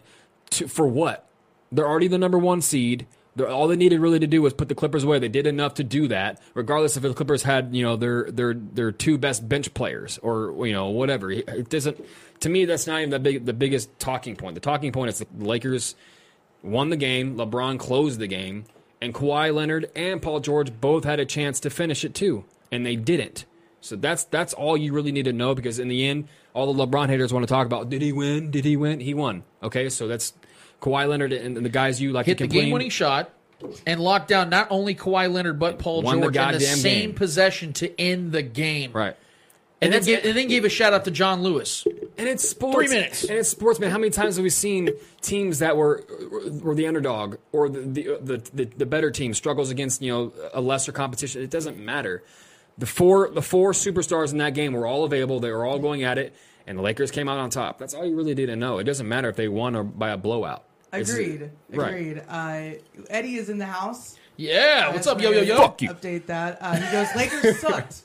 [0.52, 1.28] to, for what?
[1.72, 3.08] They're already the number one seed.
[3.42, 5.20] All they needed really to do was put the Clippers away.
[5.20, 8.54] They did enough to do that, regardless if the Clippers had you know their their
[8.54, 11.32] their two best bench players or you know whatever.
[11.32, 12.04] It doesn't.
[12.42, 14.56] To me, that's not even the big the biggest talking point.
[14.56, 15.96] The talking point is the Lakers
[16.64, 17.36] won the game.
[17.36, 18.66] LeBron closed the game,
[19.02, 22.86] and Kawhi Leonard and Paul George both had a chance to finish it too, and
[22.86, 23.46] they didn't.
[23.82, 26.86] So that's that's all you really need to know because in the end, all the
[26.86, 28.52] LeBron haters want to talk about did he win?
[28.52, 29.00] Did he win?
[29.00, 29.44] He won.
[29.62, 30.34] Okay, so that's
[30.82, 33.32] Kawhi Leonard and the guys you like hit the game winning shot
[33.86, 37.10] and locked down not only Kawhi Leonard but Paul Won the George in the same
[37.10, 37.16] game.
[37.16, 38.92] possession to end the game.
[38.92, 39.16] Right.
[39.80, 41.86] And, And then, gave, and then gave a shout out to John Lewis.
[42.18, 42.76] And it's sports.
[42.76, 43.24] Three minutes.
[43.26, 43.92] And it's sports, man.
[43.92, 44.90] How many times have we seen
[45.22, 46.04] teams that were
[46.64, 50.34] were the underdog or the the, the, the, the better team struggles against you know
[50.54, 51.44] a lesser competition?
[51.44, 52.24] It doesn't matter.
[52.80, 55.40] The four the four superstars in that game were all available.
[55.40, 57.78] They were all going at it, and the Lakers came out on top.
[57.78, 58.80] That's all you really need to know.
[58.80, 60.64] It doesn't matter if they won or by a blowout.
[61.02, 61.50] It's- Agreed.
[61.72, 61.88] Right.
[61.94, 62.24] Agreed.
[62.28, 64.16] Uh, Eddie is in the house.
[64.36, 65.58] Yeah, I what's just up, yo, yo, wanted yo?
[65.58, 65.90] Fuck you.
[65.90, 66.58] Update that.
[66.62, 68.02] Uh, he goes, Lakers sucked.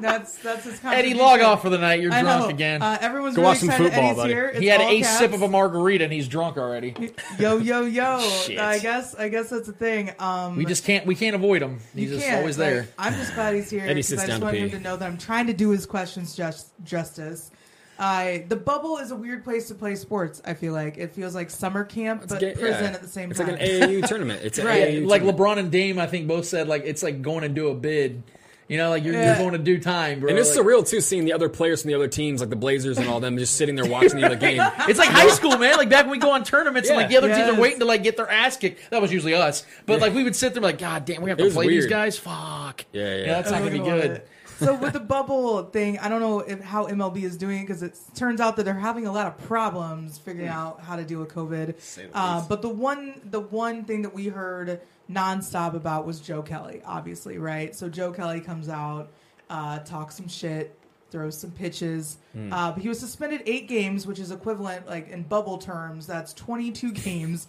[0.00, 1.18] that's that's his Eddie, contribution.
[1.18, 2.00] log off for the night.
[2.00, 2.48] You're I drunk know.
[2.48, 2.82] again.
[2.82, 4.32] Uh, everyone's Go really watch some excited football, Eddie's buddy.
[4.34, 4.46] here.
[4.48, 5.18] It's he had a caps.
[5.18, 7.12] sip of a margarita and he's drunk already.
[7.38, 8.16] Yo yo yo!
[8.58, 10.10] I guess I guess that's the thing.
[10.18, 11.78] Um, We just can't we can't avoid him.
[11.94, 12.88] He's just can't, always like, there.
[12.98, 14.80] I'm just glad he's here Eddie because sits I down just to want him to
[14.80, 17.52] know that I'm trying to do his questions just, justice.
[17.98, 20.42] Uh, the bubble is a weird place to play sports.
[20.44, 22.90] I feel like it feels like summer camp, but ga- prison yeah.
[22.92, 23.50] at the same It's time.
[23.50, 24.40] It's like an AAU tournament.
[24.42, 24.82] It's an right.
[24.88, 25.38] AAU like tournament.
[25.38, 28.22] LeBron and Dame, I think both said like it's like going to do a bid.
[28.66, 29.26] You know, like you're, Yeah.
[29.26, 30.30] you're going to do time, bro.
[30.30, 32.56] And it's Like- surreal too, seeing the other players from the other teams, like the
[32.56, 34.58] Blazers and all them, just sitting there watching the other game.
[34.88, 35.76] It's like high school, man.
[35.76, 37.84] Like back when we go on tournaments and like the other teams are waiting to
[37.84, 38.90] like get their ass kicked.
[38.90, 39.66] That was usually us.
[39.84, 41.68] But like we would sit there like, God damn, we have It to was play
[41.68, 42.18] these guys.
[42.18, 42.86] Fuck.
[42.92, 43.16] Yeah, yeah.
[43.18, 44.04] Yeah, that's not I gonna be good.
[44.12, 44.28] it.
[44.58, 47.82] So with the bubble thing, I don't know if, how MLB is doing it because
[47.82, 51.20] it turns out that they're having a lot of problems figuring out how to deal
[51.20, 51.74] with COVID.
[52.14, 54.80] Uh, but the one, the one thing that we heard
[55.10, 57.74] nonstop about was Joe Kelly, obviously, right?
[57.74, 59.10] So Joe Kelly comes out,
[59.50, 60.78] uh, talks some shit,
[61.10, 62.18] throws some pitches.
[62.32, 62.52] Hmm.
[62.52, 66.32] Uh, but he was suspended eight games, which is equivalent, like in bubble terms, that's
[66.32, 67.46] twenty-two games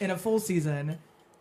[0.00, 0.98] in a full season.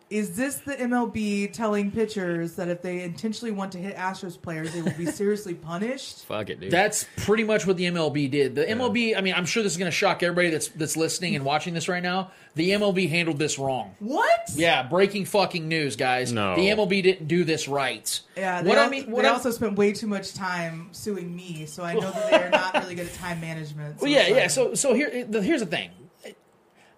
[0.09, 4.71] Is this the MLB telling pitchers that if they intentionally want to hit Astros players,
[4.73, 6.25] they will be seriously punished?
[6.27, 6.71] Fuck it, dude.
[6.71, 8.55] That's pretty much what the MLB did.
[8.55, 11.35] The MLB, I mean, I'm sure this is going to shock everybody that's that's listening
[11.35, 12.31] and watching this right now.
[12.55, 13.95] The MLB handled this wrong.
[13.99, 14.49] What?
[14.55, 16.31] Yeah, breaking fucking news, guys.
[16.31, 16.55] No.
[16.55, 18.19] The MLB didn't do this right.
[18.37, 20.87] Yeah, they, what al- I mean, what they I- also spent way too much time
[20.93, 23.99] suing me, so I know that they're not really good at time management.
[23.99, 24.47] So Well, yeah, yeah.
[24.47, 25.89] So, so here, the- here's the thing.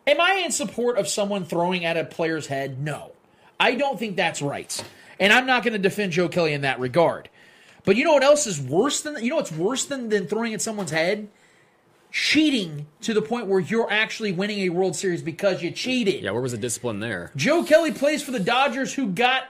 [0.09, 2.79] Am I in support of someone throwing at a player's head?
[2.79, 3.11] No,
[3.59, 4.83] I don't think that's right,
[5.19, 7.29] and I'm not going to defend Joe Kelly in that regard.
[7.85, 10.55] But you know what else is worse than you know what's worse than than throwing
[10.55, 11.29] at someone's head?
[12.11, 16.23] Cheating to the point where you're actually winning a World Series because you cheated.
[16.23, 17.31] yeah, where was the discipline there?
[17.35, 19.43] Joe Kelly plays for the Dodgers, who got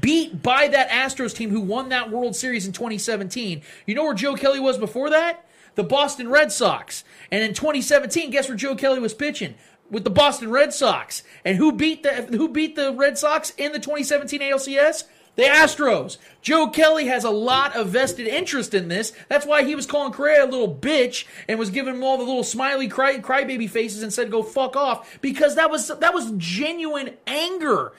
[0.00, 3.60] beat by that Astros team who won that World Series in 2017.
[3.86, 5.44] You know where Joe Kelly was before that?
[5.74, 7.02] The Boston Red Sox.
[7.32, 9.56] And in 2017, guess where Joe Kelly was pitching?
[9.90, 11.22] With the Boston Red Sox.
[11.44, 15.04] And who beat the who beat the Red Sox in the 2017 ALCS?
[15.36, 16.16] The Astros.
[16.40, 19.12] Joe Kelly has a lot of vested interest in this.
[19.28, 22.24] That's why he was calling Correa a little bitch and was giving him all the
[22.24, 26.32] little smiley cry, crybaby faces and said go fuck off because that was that was
[26.38, 27.92] genuine anger.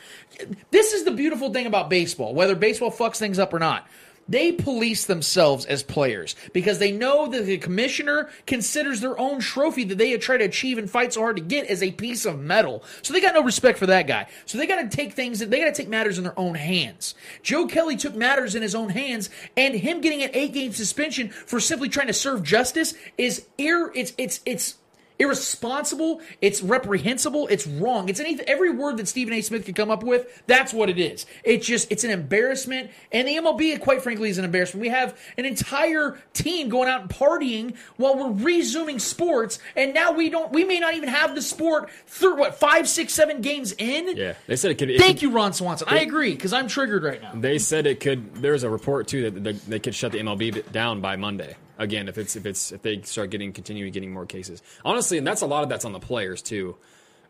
[0.72, 3.88] This is the beautiful thing about baseball, whether baseball fucks things up or not.
[4.30, 9.84] They police themselves as players because they know that the commissioner considers their own trophy
[9.86, 12.26] that they had tried to achieve and fight so hard to get as a piece
[12.26, 12.84] of metal.
[13.02, 14.28] So they got no respect for that guy.
[14.46, 17.16] So they got to take things, they got to take matters in their own hands.
[17.44, 21.30] Joe Kelly took matters in his own hands, and him getting an eight game suspension
[21.30, 24.76] for simply trying to serve justice is ir, it's, it's, it's,
[25.20, 28.10] irresponsible, it's reprehensible, it's wrong.
[28.10, 29.42] It's anything every word that Stephen A.
[29.42, 31.26] Smith could come up with, that's what it is.
[31.44, 32.92] It's just it's an embarrassment.
[33.12, 34.82] And the MLB, quite frankly, is an embarrassment.
[34.82, 40.12] We have an entire team going out and partying while we're resuming sports, and now
[40.12, 43.74] we don't we may not even have the sport through what, five, six, seven games
[43.78, 44.16] in?
[44.16, 44.90] Yeah, they said it could.
[44.90, 45.88] It Thank could- you, Ron Swanson.
[45.90, 47.32] I agree, because I'm triggered right now.
[47.36, 48.36] They said it could.
[48.36, 51.56] There's a report too that they, they could shut the MLB down by Monday.
[51.78, 54.62] Again, if it's if it's if they start getting continuing getting more cases.
[54.84, 56.76] Honestly, and that's a lot of that's on the players too.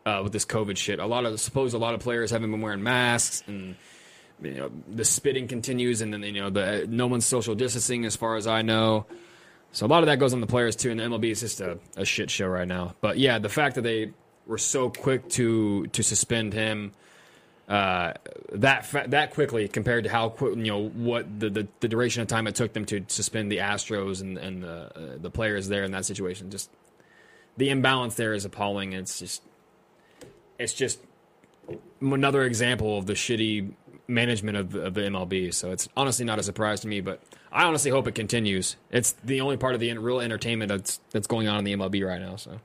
[0.06, 2.62] Uh, with this COVID shit, a lot of suppose a lot of players haven't been
[2.62, 3.76] wearing masks, and
[4.42, 8.16] you know the spitting continues, and then you know the no one's social distancing as
[8.16, 9.04] far as I know.
[9.72, 11.60] So a lot of that goes on the players too, and the MLB is just
[11.60, 12.94] a, a shit show right now.
[13.02, 14.12] But yeah, the fact that they
[14.46, 16.92] were so quick to to suspend him
[17.68, 18.14] uh,
[18.52, 22.28] that fa- that quickly compared to how you know what the, the, the duration of
[22.28, 25.84] time it took them to suspend the Astros and and the uh, the players there
[25.84, 26.50] in that situation.
[26.50, 26.70] Just
[27.58, 28.94] the imbalance there is appalling.
[28.94, 29.42] It's just
[30.58, 30.98] it's just
[32.00, 33.72] another example of the shitty
[34.06, 35.52] management of, of the MLB.
[35.52, 37.20] So it's honestly not a surprise to me, but
[37.52, 38.76] I honestly hope it continues.
[38.90, 42.06] It's the only part of the real entertainment that's that's going on in the MLB
[42.06, 42.36] right now.
[42.36, 42.60] So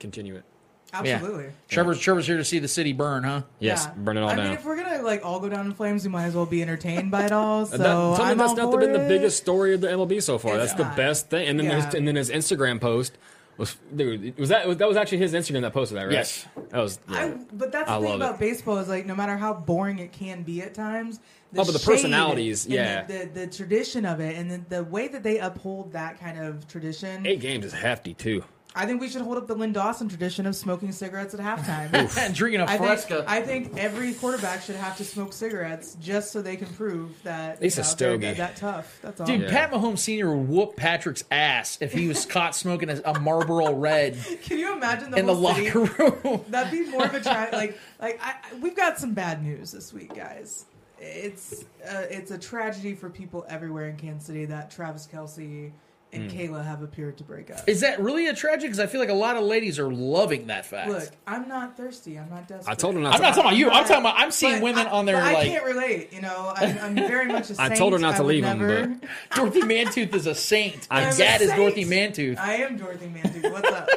[0.00, 0.44] continue it.
[0.92, 1.44] Absolutely.
[1.44, 1.50] Yeah.
[1.68, 3.42] Trevor's Trevor's here to see the city burn, huh?
[3.60, 4.44] Yes, burn it all I down.
[4.48, 6.60] mean, if we're gonna like all go down in flames, we might as well be
[6.62, 7.64] entertained by it all.
[7.72, 9.88] So That- tell me I'm that's all not for been the biggest story of the
[9.88, 10.58] MLB so far.
[10.58, 11.48] It's that's the best thing.
[11.48, 11.84] And then Yeah.
[11.86, 13.16] his, and then his Instagram post
[13.58, 16.12] was dude was that that was actually his Instagram that posted that right?
[16.12, 16.46] Yes.
[16.70, 16.98] that was.
[17.08, 17.18] Yeah.
[17.18, 18.40] I, but that's the I thing about it.
[18.40, 21.20] baseball is like no matter how boring it can be at times.
[21.54, 23.04] Oh, but the personalities, and yeah.
[23.04, 26.38] the, the, the tradition of it, and the, the way that they uphold that kind
[26.38, 27.26] of tradition.
[27.26, 28.42] Eight games is hefty too.
[28.74, 32.16] I think we should hold up the Len Dawson tradition of smoking cigarettes at halftime.
[32.18, 33.16] and drinking a I Fresca.
[33.16, 37.22] think, I think every quarterback should have to smoke cigarettes just so they can prove
[37.22, 38.26] that He's you a they're stogie.
[38.28, 38.98] that, that tough.
[39.02, 39.26] That's all.
[39.26, 40.34] Dude, Pat Mahomes Sr.
[40.34, 44.72] would whoop Patrick's ass if he was caught smoking a, a Marlboro Red Can you
[44.74, 45.70] imagine the in the whole city?
[45.70, 46.44] locker room.
[46.48, 49.70] That'd be more of a tra- like like I, I- we've got some bad news
[49.70, 50.64] this week, guys.
[50.98, 55.72] It's uh, it's a tragedy for people everywhere in Kansas City that Travis Kelce
[56.12, 56.34] and Mm.
[56.50, 57.66] Kayla have appeared to break up.
[57.68, 58.62] Is that really a tragic?
[58.64, 60.90] Because I feel like a lot of ladies are loving that fact.
[60.90, 62.18] Look, I'm not thirsty.
[62.18, 62.70] I'm not desperate.
[62.70, 63.70] I told her not I'm to- not talking about you.
[63.70, 65.16] I'm talking about I'm seeing women I- on their.
[65.16, 66.12] but I like can't relate.
[66.12, 67.60] You know, I'm, I'm very much a saint.
[67.72, 68.94] I told her not to would leave him, never-
[69.34, 70.86] Dorothy Mantooth is a saint.
[70.90, 71.50] I'm My dad is.
[71.52, 72.38] Dorothy Mantooth.
[72.38, 73.50] I am Dorothy Mantooth.
[73.52, 73.88] What's up?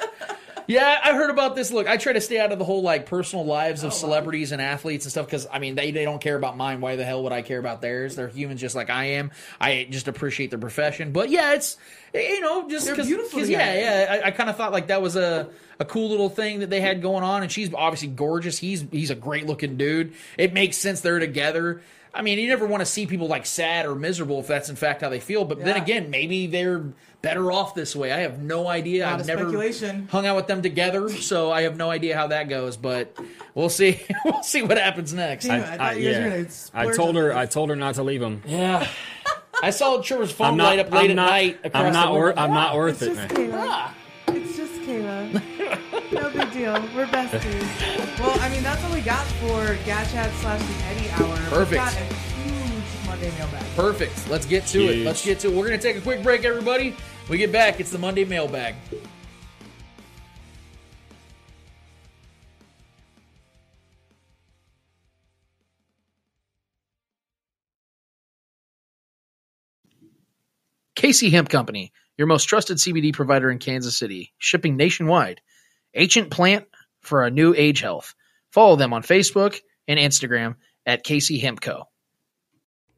[0.68, 1.72] Yeah, I heard about this.
[1.72, 4.52] Look, I try to stay out of the whole like personal lives Oh, of celebrities
[4.52, 6.82] and athletes and stuff because I mean they, they don't care about mine.
[6.82, 8.16] Why the hell would I care about theirs?
[8.16, 9.30] They're humans just like I am.
[9.58, 11.12] I just appreciate their profession.
[11.12, 11.78] But yeah, it's
[12.12, 13.08] you know just because
[13.48, 15.48] yeah yeah I, I kind of thought like that was a
[15.80, 18.58] a cool little thing that they had going on, and she's obviously gorgeous.
[18.58, 20.12] He's he's a great looking dude.
[20.36, 21.80] It makes sense they're together.
[22.12, 24.76] I mean, you never want to see people like sad or miserable if that's in
[24.76, 25.44] fact how they feel.
[25.44, 26.84] But then again, maybe they're
[27.22, 28.12] better off this way.
[28.12, 29.04] I have no idea.
[29.06, 30.08] Lot I've never speculation.
[30.08, 32.76] hung out with them together, so I have no idea how that goes.
[32.76, 33.16] But
[33.54, 34.00] we'll see.
[34.24, 35.46] we'll see what happens next.
[35.46, 36.44] Damn it, I thought you yeah.
[36.74, 37.28] I told her.
[37.28, 37.36] this.
[37.36, 38.42] I told her not to leave him.
[38.46, 38.86] Yeah.
[39.62, 40.64] I saw Trevor's phone not.
[40.64, 41.30] light up late I'm at not.
[41.30, 41.60] night.
[41.64, 42.06] Across I'm not.
[42.06, 43.50] the Wor- I'm not ah, worth It's it, just man.
[43.50, 43.64] Kayla.
[43.66, 43.94] Ah.
[44.28, 46.12] It's just Kayla.
[46.12, 46.72] no big deal.
[46.94, 48.20] We're besties.
[48.20, 51.36] Well, I mean, that's all we got for Gatchat slash the Eddie Hour.
[51.50, 52.27] Perfect.
[53.20, 53.76] Mailbag.
[53.76, 54.30] Perfect.
[54.30, 55.04] Let's get to it.
[55.04, 55.54] Let's get to it.
[55.54, 56.94] We're going to take a quick break, everybody.
[57.28, 57.80] We get back.
[57.80, 58.74] It's the Monday mailbag.
[70.94, 75.40] Casey Hemp Company, your most trusted CBD provider in Kansas City, shipping nationwide.
[75.94, 76.66] Ancient plant
[77.00, 78.14] for a new age health.
[78.50, 81.87] Follow them on Facebook and Instagram at Casey Hemp Co.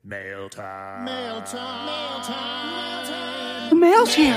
[0.03, 1.05] Mail time.
[1.05, 1.85] Mail time.
[1.85, 3.69] Mail time.
[3.69, 4.33] Mail The mail's here.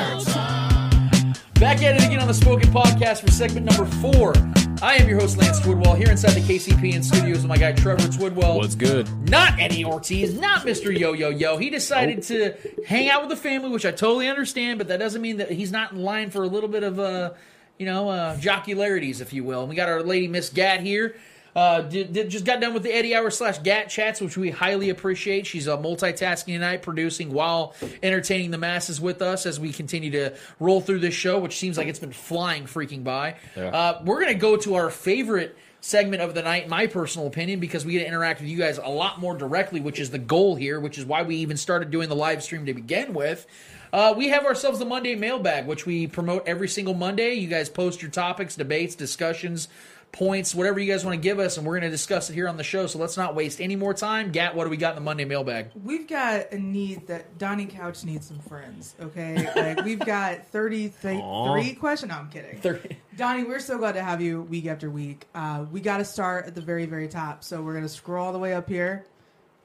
[1.54, 4.34] Back at it again on the Spoken Podcast for segment number four.
[4.82, 8.10] I am your host, Lance Twidwell, here inside the KCPN studios with my guy, Trevor
[8.10, 8.58] Twidwell.
[8.58, 9.08] What's good?
[9.30, 10.94] Not Eddie Ortiz, not Mr.
[10.94, 11.56] Yo Yo Yo.
[11.56, 15.22] He decided to hang out with the family, which I totally understand, but that doesn't
[15.22, 17.32] mean that he's not in line for a little bit of, uh,
[17.80, 19.62] you know, uh, jocularities, if you will.
[19.62, 21.16] And we got our lady, Miss Gat, here.
[21.56, 24.50] Uh, did, did, just got done with the Eddie Hour slash Gat chats, which we
[24.50, 25.46] highly appreciate.
[25.46, 30.36] She's uh, multitasking tonight, producing while entertaining the masses with us as we continue to
[30.60, 33.36] roll through this show, which seems like it's been flying freaking by.
[33.56, 33.68] Yeah.
[33.68, 37.60] Uh, we're going to go to our favorite segment of the night, my personal opinion,
[37.60, 40.18] because we get to interact with you guys a lot more directly, which is the
[40.18, 43.46] goal here, which is why we even started doing the live stream to begin with.
[43.92, 47.34] Uh, we have ourselves the Monday mailbag, which we promote every single Monday.
[47.34, 49.68] You guys post your topics, debates, discussions,
[50.14, 52.48] points, whatever you guys want to give us, and we're going to discuss it here
[52.48, 52.88] on the show.
[52.88, 54.32] So let's not waste any more time.
[54.32, 55.72] Gat, what do we got in the Monday mailbag?
[55.84, 58.96] We've got a need that Donnie Couch needs some friends.
[59.02, 61.74] Okay, like we've got thirty-three Aw.
[61.80, 62.10] question.
[62.10, 62.60] No, I'm kidding.
[62.60, 62.96] 30.
[63.18, 65.28] Donnie, we're so glad to have you week after week.
[65.36, 67.44] Uh, we got to start at the very, very top.
[67.44, 69.06] So we're gonna scroll all the way up here.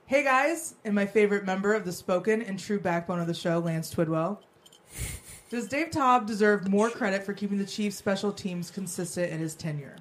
[0.07, 3.59] Hey guys, and my favorite member of the spoken and true backbone of the show,
[3.59, 4.39] Lance Twidwell.
[5.51, 9.55] Does Dave Toub deserve more credit for keeping the Chiefs' special teams consistent in his
[9.55, 9.97] tenure?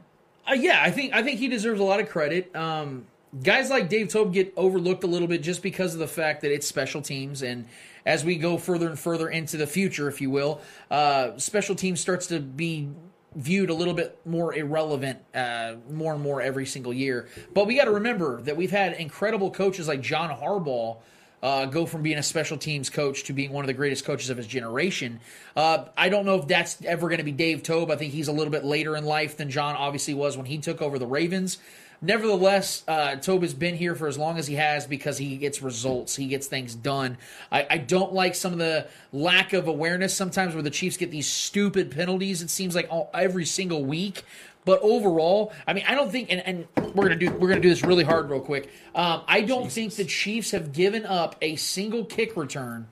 [0.47, 2.55] Uh, yeah, I think I think he deserves a lot of credit.
[2.55, 3.05] Um,
[3.43, 6.51] guys like Dave Toub get overlooked a little bit just because of the fact that
[6.51, 7.65] it's special teams, and
[8.05, 11.99] as we go further and further into the future, if you will, uh, special teams
[11.99, 12.89] starts to be
[13.35, 17.27] viewed a little bit more irrelevant uh, more and more every single year.
[17.53, 20.97] But we got to remember that we've had incredible coaches like John Harbaugh
[21.43, 24.29] uh, go from being a special teams coach to being one of the greatest coaches
[24.29, 25.19] of his generation.
[25.55, 27.91] Uh, I don't know if that's ever going to be Dave Toub.
[27.91, 30.57] I think he's a little bit later in life than John obviously was when he
[30.57, 31.59] took over the Ravens.
[31.99, 35.63] Nevertheless, uh, Toub has been here for as long as he has because he gets
[35.63, 36.15] results.
[36.15, 37.17] He gets things done.
[37.51, 41.09] I, I don't like some of the lack of awareness sometimes where the Chiefs get
[41.09, 42.43] these stupid penalties.
[42.43, 44.23] It seems like all, every single week.
[44.67, 47.69] But overall, I mean, I don't think, and, and we're gonna do we're gonna do
[47.69, 48.69] this really hard, real quick.
[48.93, 52.85] Um, I don't think the Chiefs have given up a single kick return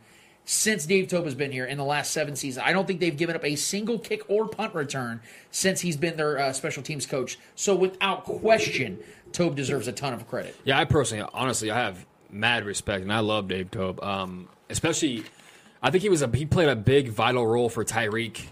[0.46, 2.66] since Dave Toub has been here in the last seven seasons.
[2.66, 5.20] I don't think they've given up a single kick or punt return
[5.52, 7.38] since he's been their uh, special teams coach.
[7.56, 9.00] So without question,
[9.34, 10.56] Toub deserves a ton of credit.
[10.64, 14.02] Yeah, I personally, honestly, I have mad respect, and I love Dave Toub.
[14.02, 15.26] Um, especially,
[15.84, 18.46] I think he was a he played a big vital role for Tyreek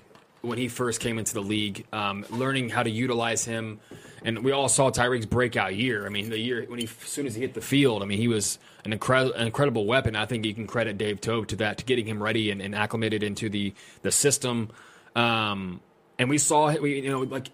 [0.43, 3.79] when he first came into the league, um, learning how to utilize him.
[4.25, 6.05] And we all saw Tyreek's breakout year.
[6.05, 8.17] I mean, the year when he, as soon as he hit the field, I mean,
[8.17, 10.17] he was an, incredible, an incredible weapon.
[10.17, 12.75] I think you can credit Dave Toub to that, to getting him ready and, and
[12.75, 14.69] acclimated into the the system.
[15.15, 15.79] Um,
[16.19, 17.47] and we saw, we you know, like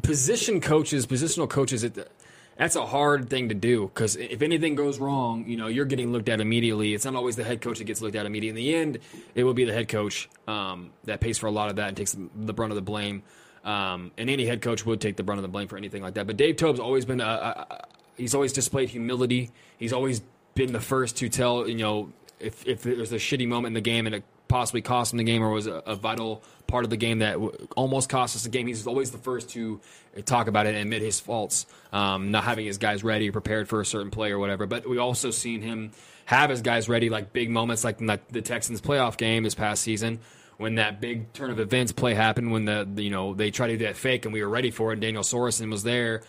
[0.00, 1.84] position coaches, positional coaches.
[1.84, 2.10] It,
[2.56, 6.12] that's a hard thing to do because if anything goes wrong, you know you're getting
[6.12, 6.94] looked at immediately.
[6.94, 8.60] It's not always the head coach that gets looked at immediately.
[8.60, 8.98] In the end,
[9.34, 11.96] it will be the head coach um, that pays for a lot of that and
[11.96, 13.22] takes the brunt of the blame.
[13.64, 16.14] Um, and any head coach would take the brunt of the blame for anything like
[16.14, 16.26] that.
[16.26, 19.50] But Dave Toub's always been a, a, a he's always displayed humility.
[19.78, 20.22] He's always
[20.54, 23.74] been the first to tell you know if if there was a shitty moment in
[23.74, 26.84] the game and it possibly cost him the game or was a, a vital part
[26.84, 28.66] of the game that w- almost cost us the game.
[28.66, 29.80] He's always the first to
[30.26, 33.80] talk about it and admit his faults, um, not having his guys ready prepared for
[33.80, 34.66] a certain play or whatever.
[34.66, 35.92] But we also seen him
[36.26, 40.20] have his guys ready, like big moments, like the, Texans playoff game this past season.
[40.58, 43.68] When that big turn of events play happened, when the, the you know they tried
[43.68, 46.22] to do that fake and we were ready for it, and Daniel Sorensen was there,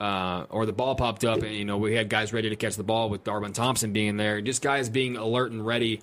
[0.00, 2.76] uh, or the ball popped up, and you know we had guys ready to catch
[2.76, 6.00] the ball with Darwin Thompson being there, just guys being alert and ready.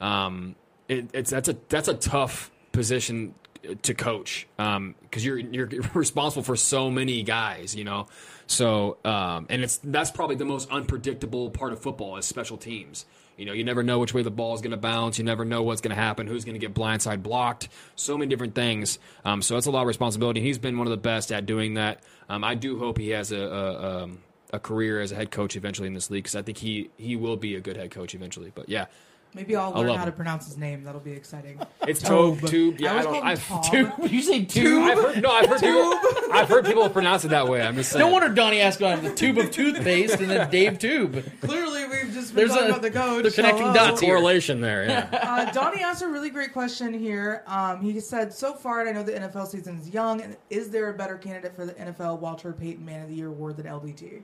[0.00, 0.54] Um,
[0.88, 3.34] it, it's that's a that's a tough position
[3.82, 8.06] to coach because um, you're you're responsible for so many guys, you know.
[8.46, 13.06] So um, and it's that's probably the most unpredictable part of football is special teams.
[13.36, 15.18] You know, you never know which way the ball is going to bounce.
[15.18, 16.28] You never know what's going to happen.
[16.28, 17.68] Who's going to get blindside blocked?
[17.96, 19.00] So many different things.
[19.24, 20.40] Um, so it's a lot of responsibility.
[20.40, 22.00] He's been one of the best at doing that.
[22.28, 24.18] Um, I do hope he has a, a, um,
[24.52, 27.16] a career as a head coach eventually in this league because I think he he
[27.16, 28.52] will be a good head coach eventually.
[28.54, 28.86] But yeah.
[29.34, 30.16] Maybe I'll I learn love how to him.
[30.16, 30.84] pronounce his name.
[30.84, 31.60] That'll be exciting.
[31.88, 32.78] It's Tobe, Tube.
[32.78, 33.14] Yeah, I, always don't.
[33.22, 33.62] call I've, Tom.
[33.98, 34.12] tube.
[34.12, 34.82] You say tube?
[34.84, 36.32] I've heard, no, I've heard people.
[36.32, 37.60] I've heard people pronounce it that way.
[37.62, 38.04] I'm just saying.
[38.06, 41.24] No wonder Donnie asked about the tube of toothpaste and then Dave Tube.
[41.40, 43.22] Clearly, we've just been There's talking a- about the coach.
[43.22, 43.74] they're connecting Hello.
[43.74, 44.14] dots here.
[44.14, 44.84] correlation there.
[44.84, 45.08] Yeah.
[45.48, 47.42] uh, Donnie asked a really great question here.
[47.48, 50.20] Um, he said, "So far, and I know the NFL season is young.
[50.20, 53.28] And is there a better candidate for the NFL Walter Payton Man of the Year
[53.28, 54.22] award than LDT?"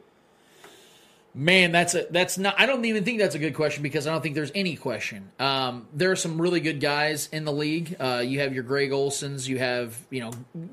[1.33, 2.57] Man, that's a that's not.
[2.59, 5.31] I don't even think that's a good question because I don't think there's any question.
[5.39, 7.95] Um, there are some really good guys in the league.
[8.01, 9.47] Uh, you have your Greg Olsens.
[9.47, 10.33] You have you know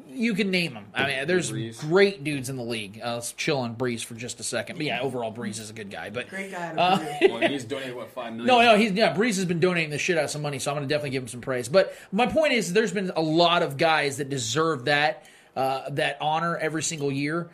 [0.10, 0.88] you can name them.
[0.96, 1.52] I mean, there's
[1.82, 3.00] great dudes in the league.
[3.04, 4.78] Uh, let's chill on Brees for just a second.
[4.78, 6.10] But yeah, overall Brees is a good guy.
[6.10, 6.74] But Great guy.
[6.76, 8.48] Uh, well, he's donated what five million.
[8.48, 9.16] no, no, he's yeah.
[9.16, 11.12] Brees has been donating the shit out of some money, so I'm going to definitely
[11.12, 11.70] give him some praise.
[11.70, 15.24] But my point is, there's been a lot of guys that deserve that
[15.56, 17.52] uh, that honor every single year.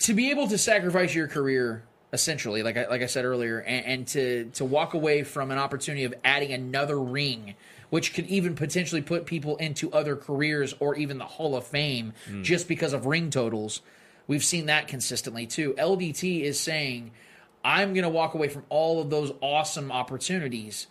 [0.00, 3.86] To be able to sacrifice your career, essentially, like I, like I said earlier, and,
[3.86, 7.54] and to to walk away from an opportunity of adding another ring,
[7.90, 12.12] which could even potentially put people into other careers or even the Hall of Fame,
[12.30, 12.42] Mm.
[12.44, 13.80] just because of ring totals.
[14.26, 15.74] We've seen that consistently too.
[15.78, 17.10] LDT is saying,
[17.64, 20.86] I'm going to walk away from all of those awesome opportunities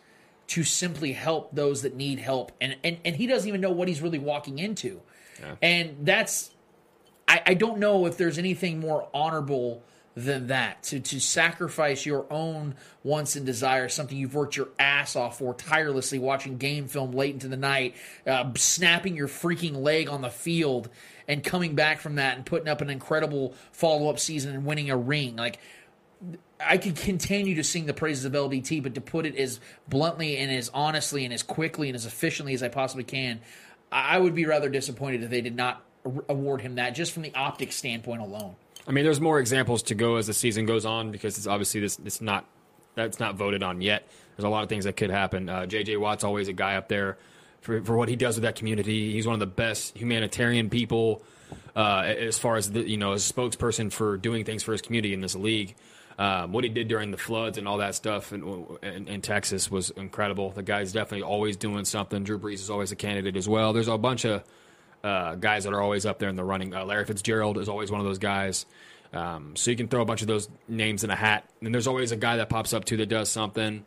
[0.48, 2.52] to simply help those that need help.
[2.60, 5.02] And and, and he doesn't even know what he's really walking into.
[5.62, 6.52] And that's
[7.28, 9.82] I, I don't know if there's anything more honorable
[10.16, 15.16] than that to to sacrifice your own wants and desires, something you've worked your ass
[15.16, 17.96] off for tirelessly, watching game film late into the night,
[18.28, 20.90] uh, snapping your freaking leg on the field,
[21.28, 24.90] and coming back from that and putting up an incredible follow up season and winning
[24.90, 25.36] a ring.
[25.36, 25.60] Like
[26.60, 30.38] I could continue to sing the praises of LDT, but to put it as bluntly
[30.38, 33.40] and as honestly and as quickly and as efficiently as I possibly can,
[33.92, 35.84] I would be rather disappointed if they did not
[36.30, 38.56] award him that just from the optics standpoint alone.
[38.88, 41.82] I mean, there's more examples to go as the season goes on because it's obviously
[41.82, 42.46] this it's not
[42.96, 44.08] that's not voted on yet.
[44.36, 45.50] There's a lot of things that could happen.
[45.50, 45.98] Uh, J.J.
[45.98, 47.18] Watt's always a guy up there
[47.62, 49.12] for for what he does with that community.
[49.14, 51.24] He's one of the best humanitarian people
[51.76, 54.82] uh, as far as the, you know, as a spokesperson for doing things for his
[54.82, 55.76] community in this league.
[56.18, 59.72] Um, what he did during the floods and all that stuff in, in, in, Texas
[59.72, 60.52] was incredible.
[60.52, 62.24] The guy's definitely always doing something.
[62.24, 63.74] Drew Brees is always a candidate as well.
[63.74, 64.44] There's a bunch of
[65.04, 66.74] uh, guys that are always up there in the running.
[66.74, 68.66] Uh, Larry Fitzgerald is always one of those guys.
[69.14, 71.50] Um, so you can throw a bunch of those names in a hat.
[71.62, 73.86] And there's always a guy that pops up too that does something.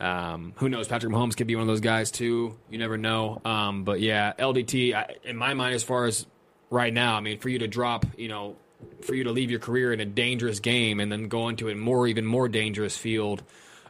[0.00, 0.88] Um, who knows?
[0.88, 2.56] Patrick Mahomes could be one of those guys too.
[2.70, 3.40] You never know.
[3.44, 6.26] Um, but yeah, LDT, I, in my mind, as far as
[6.70, 8.56] right now, I mean, for you to drop, you know,
[9.02, 11.74] for you to leave your career in a dangerous game and then go into a
[11.74, 13.42] more, even more dangerous field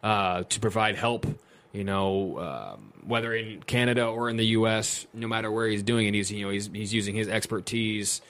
[0.02, 1.26] uh, to provide help,
[1.76, 6.06] you know, um, whether in Canada or in the U.S., no matter where he's doing
[6.08, 8.22] it, he's you know he's he's using his expertise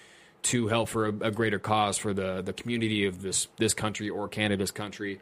[0.42, 4.10] to help for a, a greater cause for the the community of this this country
[4.10, 5.20] or Canada's country.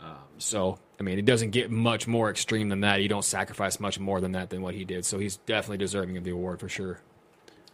[0.00, 3.02] Um, so I mean, it doesn't get much more extreme than that.
[3.02, 5.04] You don't sacrifice much more than that than what he did.
[5.04, 7.00] So he's definitely deserving of the award for sure.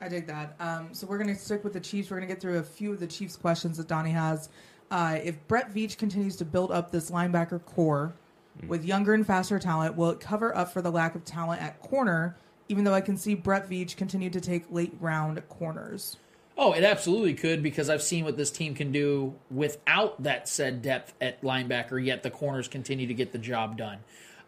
[0.01, 0.57] I dig that.
[0.59, 2.11] Um, so we're going to stick with the Chiefs.
[2.11, 4.49] We're going to get through a few of the Chiefs questions that Donnie has.
[4.91, 8.12] Uh, if Brett Veach continues to build up this linebacker core
[8.61, 8.69] mm.
[8.69, 11.81] with younger and faster talent, will it cover up for the lack of talent at
[11.81, 12.37] corner?
[12.69, 16.16] Even though I can see Brett Veach continue to take late round corners.
[16.57, 20.83] Oh, it absolutely could because I've seen what this team can do without that said
[20.83, 22.05] depth at linebacker.
[22.05, 23.99] Yet the corners continue to get the job done.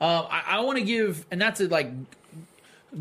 [0.00, 1.90] Uh, I, I want to give, and not to like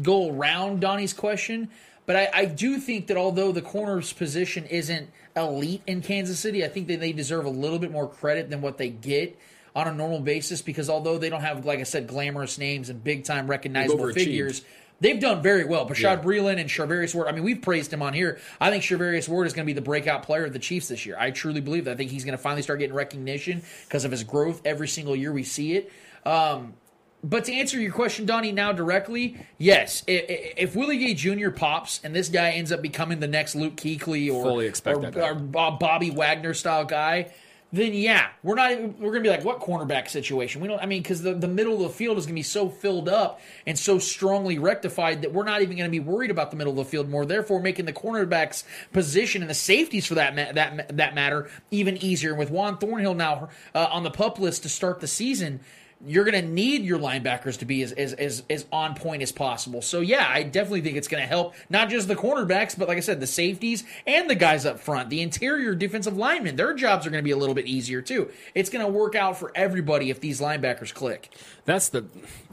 [0.02, 1.70] go around Donnie's question,
[2.06, 6.64] but I, I, do think that although the corner's position isn't elite in Kansas City,
[6.64, 9.38] I think that they deserve a little bit more credit than what they get
[9.76, 13.04] on a normal basis because although they don't have, like I said, glamorous names and
[13.04, 14.64] big time recognizable figures,
[15.00, 15.88] they've done very well.
[15.88, 16.22] Bashad yeah.
[16.22, 17.28] Breeland and Charvarius Ward.
[17.28, 18.40] I mean, we've praised him on here.
[18.60, 21.06] I think Charvarius Ward is going to be the breakout player of the Chiefs this
[21.06, 21.18] year.
[21.20, 21.92] I truly believe that.
[21.92, 25.16] I think he's going to finally start getting recognition because of his growth every single
[25.16, 25.92] year we see it.
[26.26, 26.76] Um,
[27.24, 30.04] but to answer your question, Donnie, now directly, yes.
[30.08, 31.52] If Willie Gay Jr.
[31.52, 36.12] pops and this guy ends up becoming the next Luke Kuechly or, or, or Bobby
[36.12, 37.32] Wagner style guy,
[37.74, 39.00] then yeah, we're not.
[39.00, 40.62] We're gonna be like, what cornerback situation?
[40.62, 40.80] We don't.
[40.80, 43.42] I mean, because the, the middle of the field is gonna be so filled up
[43.66, 46.78] and so strongly rectified that we're not even gonna be worried about the middle of
[46.78, 47.26] the field more.
[47.26, 52.30] Therefore, making the cornerbacks position and the safeties for that that that matter even easier.
[52.30, 55.60] And with Juan Thornhill now uh, on the pup list to start the season
[56.06, 59.32] you're going to need your linebackers to be as, as, as, as on point as
[59.32, 59.82] possible.
[59.82, 62.98] So, yeah, I definitely think it's going to help not just the cornerbacks, but like
[62.98, 65.10] I said, the safeties and the guys up front.
[65.10, 68.30] The interior defensive linemen, their jobs are going to be a little bit easier, too.
[68.54, 71.30] It's going to work out for everybody if these linebackers click.
[71.66, 72.06] That's the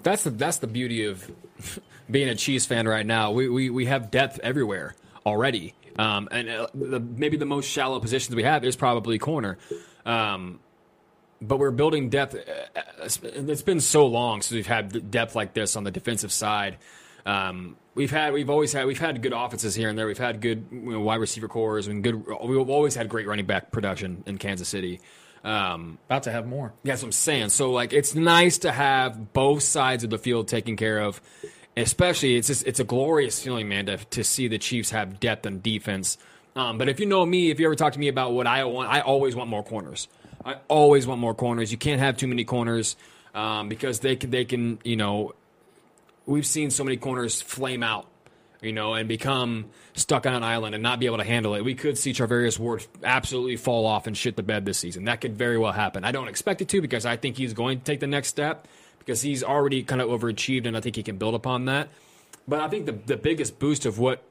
[0.03, 1.31] that's the that's the beauty of
[2.11, 3.33] being a Chiefs fan right now.
[3.33, 4.95] We we, we have depth everywhere
[5.27, 5.75] already.
[5.99, 9.59] Um, and uh, the, maybe the most shallow positions we have is probably corner.
[10.07, 10.61] Um,
[11.41, 12.35] but we're building depth.
[12.35, 16.79] Uh, it's been so long since we've had depth like this on the defensive side.
[17.27, 20.07] Um, we've had, we've always had, we've had good offenses here and there.
[20.07, 22.27] We've had good you know, wide receiver cores and good.
[22.27, 25.01] We've always had great running back production in Kansas City.
[25.43, 26.73] Um, About to have more.
[26.85, 27.49] That's what I'm saying.
[27.51, 31.21] So like, it's nice to have both sides of the field taken care of.
[31.77, 35.47] Especially, it's just it's a glorious feeling, man, to, to see the Chiefs have depth
[35.47, 36.19] and defense.
[36.57, 38.65] Um, but if you know me, if you ever talk to me about what I
[38.65, 40.09] want, I always want more corners.
[40.45, 41.71] I always want more corners.
[41.71, 42.97] You can't have too many corners
[43.35, 45.35] um, because they can, they can, you know,
[46.27, 48.07] we've seen so many corners flame out,
[48.63, 51.65] you know, and become stuck on an island and not be able to handle it.
[51.65, 55.05] We could see Charvarius Ward absolutely fall off and shit the bed this season.
[55.05, 56.05] That could very well happen.
[56.05, 58.67] I don't expect it to because I think he's going to take the next step
[58.99, 61.89] because he's already kind of overachieved and I think he can build upon that.
[62.49, 64.23] But I think the, the biggest boost of what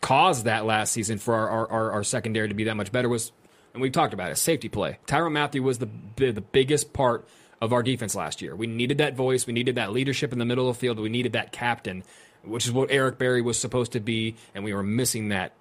[0.00, 3.32] caused that last season for our, our, our secondary to be that much better was
[3.72, 4.98] and we've talked about it, safety play.
[5.06, 7.28] Tyrann Mathieu was the the biggest part
[7.60, 8.56] of our defense last year.
[8.56, 11.08] We needed that voice, we needed that leadership in the middle of the field, we
[11.08, 12.04] needed that captain,
[12.42, 15.52] which is what Eric Berry was supposed to be, and we were missing that.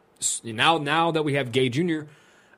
[0.44, 2.02] Now, now that we have Gay Jr.,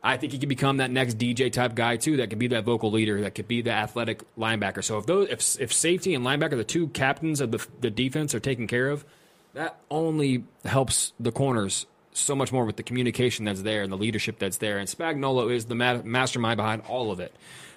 [0.03, 2.17] I think he could become that next DJ type guy too.
[2.17, 3.21] That could be that vocal leader.
[3.21, 4.83] That could be the athletic linebacker.
[4.83, 8.33] So if those, if if safety and linebacker, the two captains of the the defense,
[8.33, 9.05] are taken care of,
[9.53, 13.97] that only helps the corners so much more with the communication that's there and the
[13.97, 14.77] leadership that's there.
[14.77, 17.33] And Spagnuolo is the ma- mastermind behind all of it,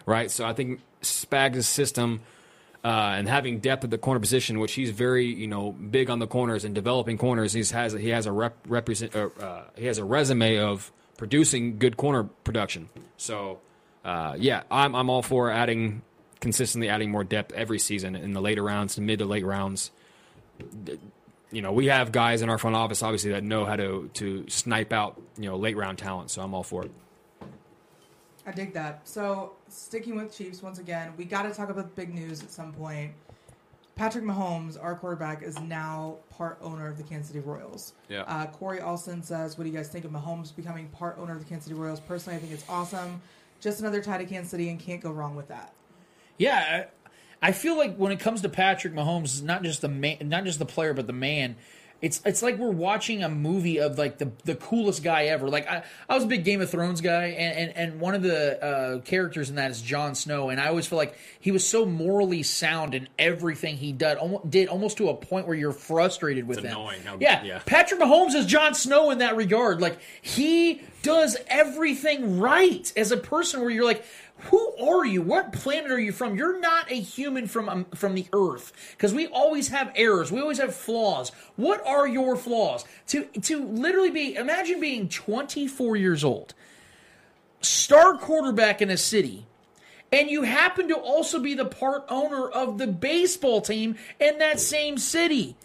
[0.07, 0.31] right?
[0.31, 2.21] So I think Spag's system
[2.85, 6.19] uh, and having depth at the corner position, which he's very you know big on
[6.19, 7.53] the corners and developing corners.
[7.53, 11.79] He's has he has a rep, represent uh, uh, he has a resume of producing
[11.79, 12.91] good corner production.
[13.17, 13.61] So
[14.05, 16.03] uh, yeah, I'm I'm all for adding
[16.41, 19.91] consistently adding more depth every season in the later rounds, mid to late rounds.
[21.55, 24.49] You know, we have guys in our front office obviously that know how to to
[24.49, 26.31] snipe out you know late round talent.
[26.31, 26.91] So I'm all for it.
[28.47, 29.09] I dig that.
[29.09, 32.73] So, sticking with Chiefs once again, we got to talk about big news at some
[32.73, 33.13] point.
[33.97, 37.95] Patrick Mahomes, our quarterback, is now part owner of the Kansas City Royals.
[38.09, 38.23] Yeah.
[38.23, 41.39] Uh, Corey Alston says, "What do you guys think of Mahomes becoming part owner of
[41.39, 43.23] the Kansas City Royals?" Personally, I think it's awesome.
[43.61, 45.73] Just another tie to Kansas City, and can't go wrong with that.
[46.37, 46.87] Yeah,
[47.49, 50.59] I, feel like when it comes to Patrick Mahomes, not just the man, not just
[50.59, 51.57] the player, but the man.
[52.03, 55.49] It's it's like we're watching a movie of like the the coolest guy ever.
[55.49, 58.23] Like I, I was a big Game of Thrones guy, and and, and one of
[58.23, 61.67] the uh, characters in that is Jon Snow, and I always feel like he was
[61.67, 65.73] so morally sound in everything he did, almost, did almost to a point where you're
[65.73, 66.73] frustrated with It's him.
[66.73, 67.61] annoying how- yeah, yeah.
[67.65, 69.81] Patrick Mahomes is Jon Snow in that regard.
[69.81, 73.61] Like he does everything right as a person.
[73.63, 74.05] Where you're like,
[74.45, 75.23] who are you?
[75.23, 76.37] What planet are you from?
[76.37, 80.31] You're not a human from um, from the Earth because we always have errors.
[80.31, 81.33] We always have flaws.
[81.57, 82.85] What are your flaws?
[83.09, 86.55] To to literally be imagine being 24 years old,
[87.61, 89.47] star quarterback in a city.
[90.13, 94.61] And you happen to also be the part owner of the baseball team in that
[94.61, 95.57] same city.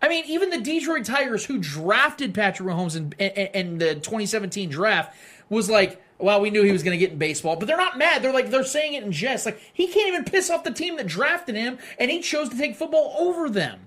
[0.00, 4.70] I mean, even the Detroit Tigers, who drafted Patrick Mahomes in, in, in the 2017
[4.70, 5.14] draft,
[5.48, 7.96] was like, well, we knew he was going to get in baseball, but they're not
[7.96, 8.22] mad.
[8.22, 9.46] They're like, they're saying it in jest.
[9.46, 12.58] Like, he can't even piss off the team that drafted him, and he chose to
[12.58, 13.86] take football over them.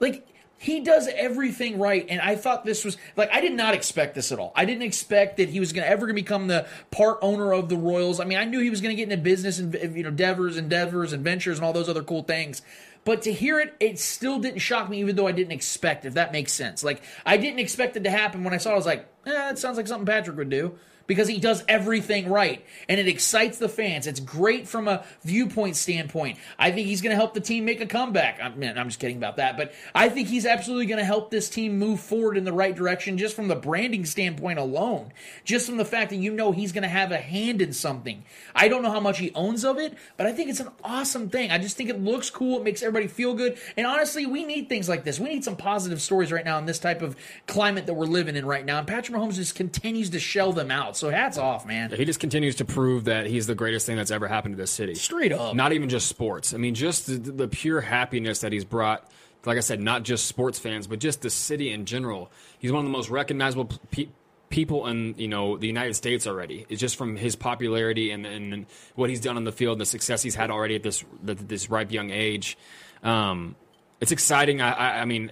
[0.00, 0.26] Like,
[0.58, 4.32] he does everything right, and I thought this was like I did not expect this
[4.32, 4.52] at all.
[4.56, 7.76] I didn't expect that he was going to ever become the part owner of the
[7.76, 8.20] Royals.
[8.20, 10.56] I mean, I knew he was going to get into business and you know endeavors,
[10.56, 12.62] endeavors, and ventures, and all those other cool things.
[13.04, 16.06] But to hear it, it still didn't shock me, even though I didn't expect.
[16.06, 18.70] If that makes sense, like I didn't expect it to happen when I saw.
[18.70, 21.64] it, I was like, eh, that sounds like something Patrick would do because he does
[21.68, 24.06] everything right and it excites the fans.
[24.06, 26.38] It's great from a viewpoint standpoint.
[26.58, 28.40] I think he's going to help the team make a comeback.
[28.42, 31.30] I mean, I'm just kidding about that, but I think he's absolutely going to help
[31.30, 35.12] this team move forward in the right direction just from the branding standpoint alone.
[35.44, 38.24] Just from the fact that you know he's going to have a hand in something.
[38.54, 41.28] I don't know how much he owns of it, but I think it's an awesome
[41.28, 41.50] thing.
[41.50, 42.58] I just think it looks cool.
[42.58, 43.58] It makes everybody feel good.
[43.76, 45.20] And honestly, we need things like this.
[45.20, 47.16] We need some positive stories right now in this type of
[47.46, 48.78] climate that we're living in right now.
[48.78, 50.95] And Patrick Mahomes just continues to shell them out.
[50.96, 51.90] So hats off, man.
[51.90, 54.70] He just continues to prove that he's the greatest thing that's ever happened to this
[54.70, 54.94] city.
[54.94, 55.54] Straight up.
[55.54, 56.54] Not even just sports.
[56.54, 59.10] I mean, just the, the pure happiness that he's brought.
[59.44, 62.32] Like I said, not just sports fans, but just the city in general.
[62.58, 64.08] He's one of the most recognizable pe-
[64.48, 66.66] people in you know the United States already.
[66.68, 69.86] It's just from his popularity and, and what he's done on the field, and the
[69.86, 72.58] success he's had already at this this ripe young age.
[73.02, 73.54] Um,
[74.00, 74.60] it's exciting.
[74.60, 75.30] I, I, I mean,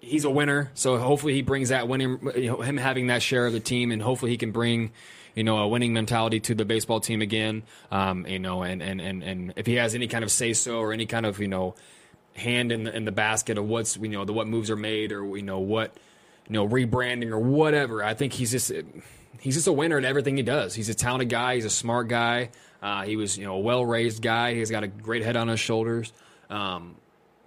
[0.00, 3.46] he's a winner, so hopefully he brings that winning, you know, him having that share
[3.46, 4.92] of the team, and hopefully he can bring,
[5.34, 7.62] you know, a winning mentality to the baseball team again.
[7.90, 10.78] Um, you know, and and and and if he has any kind of say so
[10.78, 11.74] or any kind of you know
[12.34, 15.12] hand in the in the basket of what's you know the what moves are made
[15.12, 15.94] or you know what
[16.48, 18.72] you know rebranding or whatever, I think he's just
[19.38, 20.74] he's just a winner in everything he does.
[20.74, 21.56] He's a talented guy.
[21.56, 22.50] He's a smart guy.
[22.82, 24.54] Uh, he was you know a well raised guy.
[24.54, 26.12] He's got a great head on his shoulders.
[26.48, 26.96] Um,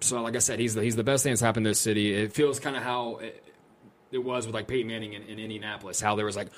[0.04, 2.14] so like I said, he's the, he's the best thing that's happened to this city.
[2.14, 3.44] It feels kind of how it,
[4.12, 6.50] it was with like Peyton Manning in, in Indianapolis, how there was like,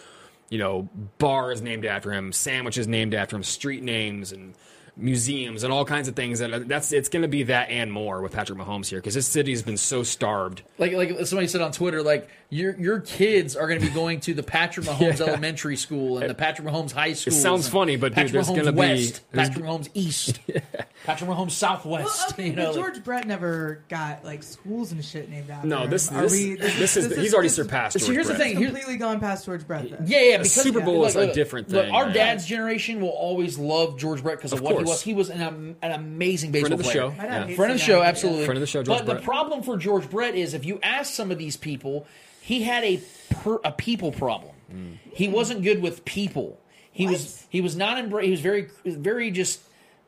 [0.49, 4.53] you know, bars named after him, sandwiches named after him, street names and
[4.97, 6.39] museums and all kinds of things.
[6.39, 9.27] That that's it's going to be that and more with Patrick Mahomes here because this
[9.27, 10.61] city has been so starved.
[10.77, 14.19] Like like somebody said on Twitter, like your your kids are going to be going
[14.21, 15.25] to the Patrick Mahomes Yeah.
[15.27, 17.33] Elementary School and the Patrick Mahomes High School.
[17.33, 20.39] It sounds funny, but, dude, Patrick there's Mahomes gonna be- there's- Patrick Mahomes East,
[21.05, 22.31] Patrick Mahomes Well, Southwest.
[22.33, 25.67] okay, you know, but like- George Brett never got like schools and shit named after
[25.67, 25.89] No, him.
[25.89, 27.93] this Are this, we- this, is he's already surpassed.
[27.99, 28.55] So George here's the thing.
[28.57, 29.89] Here's- completely gone past George Brett.
[29.89, 30.05] Then.
[30.07, 30.37] Yeah, yeah.
[30.37, 32.13] Because Super Bowl look, is a look, different look, thing, our man.
[32.13, 35.01] dad's generation will always love George Brett because of, Of what he was.
[35.01, 37.09] He was an, am- an amazing baseball Friend of the player.
[37.11, 37.15] show.
[37.17, 37.45] My dad Yeah.
[37.47, 38.45] hates Friend of the show, but absolutely.
[38.45, 39.17] Friend of the show, George but Brett.
[39.19, 42.05] the problem for George Brett is if you ask some of these people,
[42.41, 44.53] he had a per, a people problem.
[44.73, 44.97] Mm.
[45.13, 46.59] He wasn't good with people.
[46.91, 49.59] He was he was not embra- He was very very just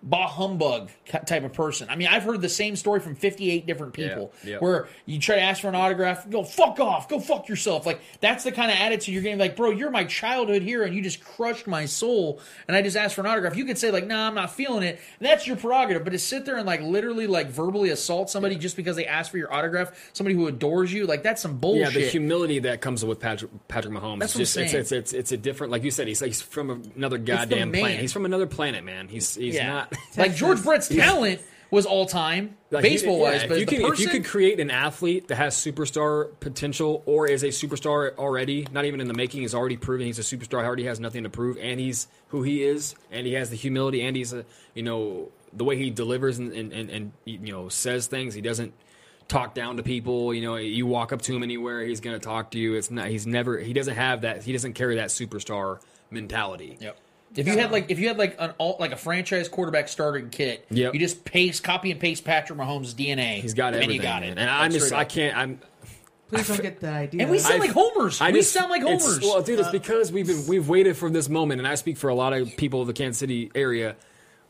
[0.09, 0.89] bah humbug
[1.25, 1.87] type of person.
[1.89, 4.57] I mean, I've heard the same story from 58 different people Yeah, yeah.
[4.59, 7.85] where you try to ask for an autograph, go fuck off, go fuck yourself.
[7.85, 9.39] Like that's the kind of attitude you're getting.
[9.39, 12.95] Like, bro, you're my childhood hero, and you just crushed my soul, and I just
[12.95, 13.55] asked for an autograph.
[13.55, 14.99] You could say like, nah, I'm not feeling it.
[15.19, 16.03] That's your prerogative.
[16.03, 19.31] But to sit there and like literally like verbally assault somebody just because they asked
[19.31, 21.93] for your autograph, somebody who adores you, like that's some bullshit.
[21.93, 24.19] Yeah, the humility that comes with Patrick Patrick Mahomes.
[24.19, 24.67] That's what I'm just, saying.
[24.67, 27.71] It's, it's it's it's a different, like you said, he's like, he's from another goddamn
[27.71, 27.99] planet.
[27.99, 29.07] He's from another planet, man.
[29.07, 29.67] He's he's Yeah.
[29.67, 33.77] not like George Brett's talent was all time Like, baseball wise, yeah, but if you,
[33.77, 38.15] can, if you could create an athlete that has superstar potential or is a superstar
[38.17, 40.99] already, not even in the making, is already proven he's a superstar, He already has
[40.99, 44.33] nothing to prove, and he's who he is, and he has the humility, and he's
[44.33, 48.33] a you know the way he delivers and and, and, and you know says things,
[48.33, 48.73] he doesn't
[49.27, 50.33] talk down to people.
[50.33, 52.75] You know, you walk up to him anywhere, he's going to talk to you.
[52.75, 53.07] It's not.
[53.07, 53.57] He's never.
[53.57, 54.43] He doesn't have that.
[54.43, 55.79] He doesn't carry that superstar
[56.09, 56.77] mentality.
[56.79, 56.97] Yep.
[57.35, 60.29] If you had like if you had like an alt like a franchise quarterback starting
[60.29, 60.93] kit, Yep.
[60.93, 63.41] you just paste copy and paste Patrick Mahomes' DNA.
[63.41, 63.77] He's got it.
[63.77, 64.31] and everything, you got man.
[64.37, 64.41] it.
[64.41, 64.85] and I'm Like, just.
[64.87, 65.09] straight I up.
[65.09, 65.37] can't.
[65.37, 65.59] I'm.
[66.29, 67.21] Please don't get the idea.
[67.21, 68.19] And we sound I've- like homers.
[68.19, 69.21] I we just- sound like it's- homers.
[69.21, 72.09] Well, dude, it's because we've been we've waited for this moment, and I speak for
[72.09, 73.95] a lot of people of the Kansas City area.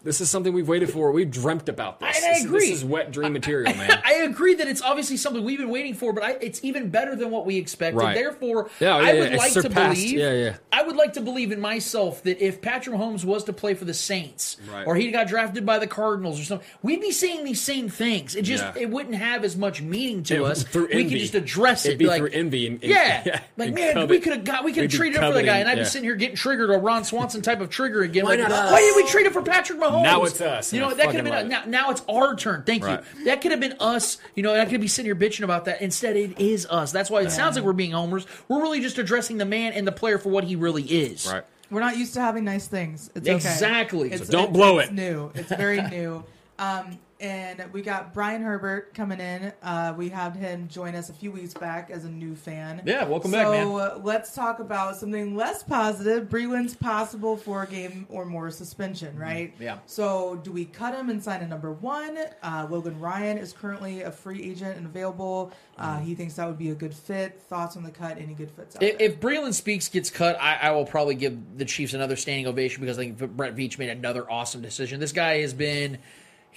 [0.08, 1.12] This is something we've waited for.
[1.12, 2.16] We've dreamt about this.
[2.16, 2.70] And I This- agree.
[2.70, 4.00] This is wet dream material, man.
[4.06, 7.14] I agree that it's obviously something we've been waiting for, but I, it's even better
[7.14, 7.98] than what we expected.
[8.02, 8.16] Right.
[8.16, 9.24] Therefore, Yeah, I would yeah.
[9.44, 10.18] It's like to believe.
[10.18, 10.56] Yeah, yeah.
[10.72, 13.84] I would like to believe in myself that if Patrick Mahomes was to play for
[13.84, 14.88] the Saints, Right.
[14.88, 18.34] or he got drafted by the Cardinals or something, we'd be saying these same things.
[18.36, 18.84] It just Yeah.
[18.84, 20.64] it wouldn't have as much meaning to It- us.
[20.64, 21.10] through we envy.
[21.10, 21.90] could just address it.
[21.90, 24.10] It'd be like, through envy and- and- yeah, yeah, like and man, covet.
[24.10, 25.80] we could have got we could have We'd traded him for the guy, and I'd
[25.80, 28.24] be sitting here getting triggered a Ron Swanson type of trigger again.
[28.24, 28.72] Why like, not us?
[28.72, 29.97] why did we trade him for Patrick Mahomes?
[30.04, 32.64] Now it's us, You know that could have been love now, now it's our turn.
[32.66, 33.02] Thank Right.
[33.18, 33.26] you.
[33.26, 34.18] That could have been us.
[34.36, 35.82] You know, I could be sitting here bitching about that.
[35.82, 36.92] Instead, it is us.
[36.92, 38.26] That's why it sounds like we're being homers.
[38.48, 41.28] We're really just addressing the man and the player for what he really is.
[41.32, 41.44] Right.
[41.70, 43.10] We're not used to having nice things.
[43.14, 43.36] It's okay.
[43.36, 44.12] Exactly.
[44.12, 44.94] It's, So don't it's- blow it's it.
[44.94, 45.32] new.
[45.36, 46.24] It's very new.
[46.60, 49.52] Um, and we got Brian Herbert coming in.
[49.64, 52.82] Uh, we had him join us a few weeks back as a new fan.
[52.86, 53.66] Yeah, welcome back, man.
[53.66, 56.30] So uh, let's talk about something less positive.
[56.30, 59.54] Breeland's possible four game or more suspension, right?
[59.54, 59.64] Mm-hmm.
[59.64, 59.80] Yeah.
[59.86, 62.18] So do we cut him and sign a number one?
[62.44, 65.52] Uh, Logan Ryan is currently a free agent and available.
[65.78, 67.42] Uh, he thinks that would be a good fit.
[67.44, 68.18] Thoughts on the cut?
[68.18, 69.08] Any good fits out If, there?
[69.08, 72.82] if Braylon Speaks gets cut, I, I will probably give the Chiefs another standing ovation
[72.82, 75.00] because I think Brett Veach made another awesome decision.
[75.00, 76.00] This guy has been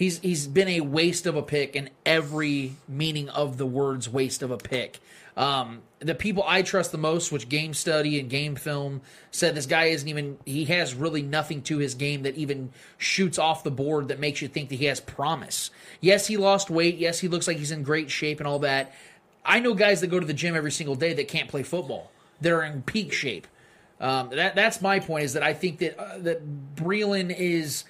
[0.01, 4.43] he's he's been a waste of a pick in every meaning of the words waste
[4.43, 4.99] of a pick.
[5.37, 9.67] Um, the people I trust the most, which game study and game film, said this
[9.67, 13.71] guy isn't even he has really nothing to his game that even shoots off the
[13.71, 15.71] board that makes you think that he has promise.
[16.01, 16.97] Yes, he lost weight.
[16.97, 18.95] Yes, he looks like he's in great shape and all that.
[19.45, 22.11] I know guys that go to the gym every single day that can't play football.
[22.41, 23.47] They're in peak shape.
[24.01, 25.25] Um, that that's my point.
[25.25, 27.85] Is that I think that uh, that Breeland is.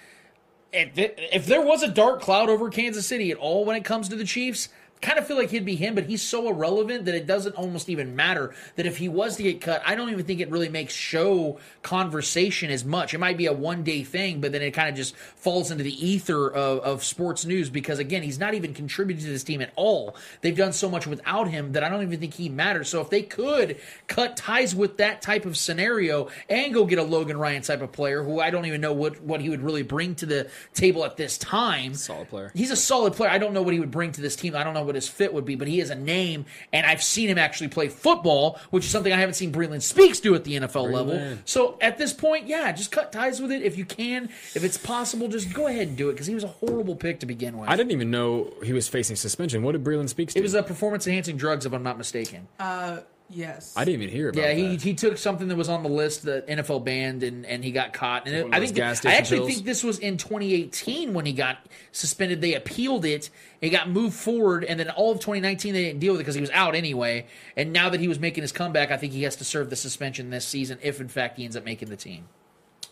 [0.72, 4.16] If, there was a dark cloud over Kansas City at all when it comes to
[4.16, 4.68] the Chiefs,
[5.00, 5.94] kind of feel like he'd be him.
[5.94, 8.54] But he's so irrelevant that it doesn't almost even matter.
[8.76, 11.58] That if he was to get cut, I don't even think it really makes show
[11.82, 13.14] conversation as much.
[13.14, 15.84] It might be a one day thing, but then it kind of just falls into
[15.84, 19.60] the ether of, of sports news because again, he's not even contributing to this team
[19.60, 20.16] at all.
[20.40, 22.88] They've done so much without him that I don't even think he matters.
[22.88, 27.02] So if they could cut ties with that type of scenario and go get a
[27.02, 29.82] Logan Ryan type of player who I don't even know what, what he would really
[29.82, 31.94] bring to the table at this time.
[31.94, 32.52] Solid player.
[32.54, 33.30] He's a solid player.
[33.30, 34.54] I don't know what he would bring to this team.
[34.54, 37.02] I don't know what his fit would be, but he is a name, and I've
[37.02, 40.42] seen him actually play football, which is something I haven't seen Breeland Speaks do at
[40.42, 41.38] the NFL level.
[41.44, 44.24] So at this point, yeah, just cut ties with it if you can.
[44.54, 47.20] If it's possible, just go ahead and do it because he was a horrible pick
[47.20, 47.68] to begin with.
[47.68, 49.62] I didn't even know he was facing suspension.
[49.62, 50.40] What did Breeland speaks to?
[50.40, 52.48] It was a performance enhancing drugs, if I'm not mistaken.
[52.58, 53.00] Uh,
[53.30, 53.72] yes.
[53.76, 54.42] I didn't even hear about it.
[54.42, 54.82] Yeah, he, that.
[54.82, 57.92] he took something that was on the list that NFL banned, and, and he got
[57.92, 58.26] caught.
[58.26, 59.50] And it, I think gas I actually pills?
[59.52, 61.58] think this was in 2018 when he got
[61.92, 62.40] suspended.
[62.40, 63.30] They appealed it.
[63.60, 66.34] It got moved forward, and then all of 2019 they didn't deal with it because
[66.34, 67.26] he was out anyway.
[67.56, 69.76] And now that he was making his comeback, I think he has to serve the
[69.76, 72.28] suspension this season if in fact he ends up making the team.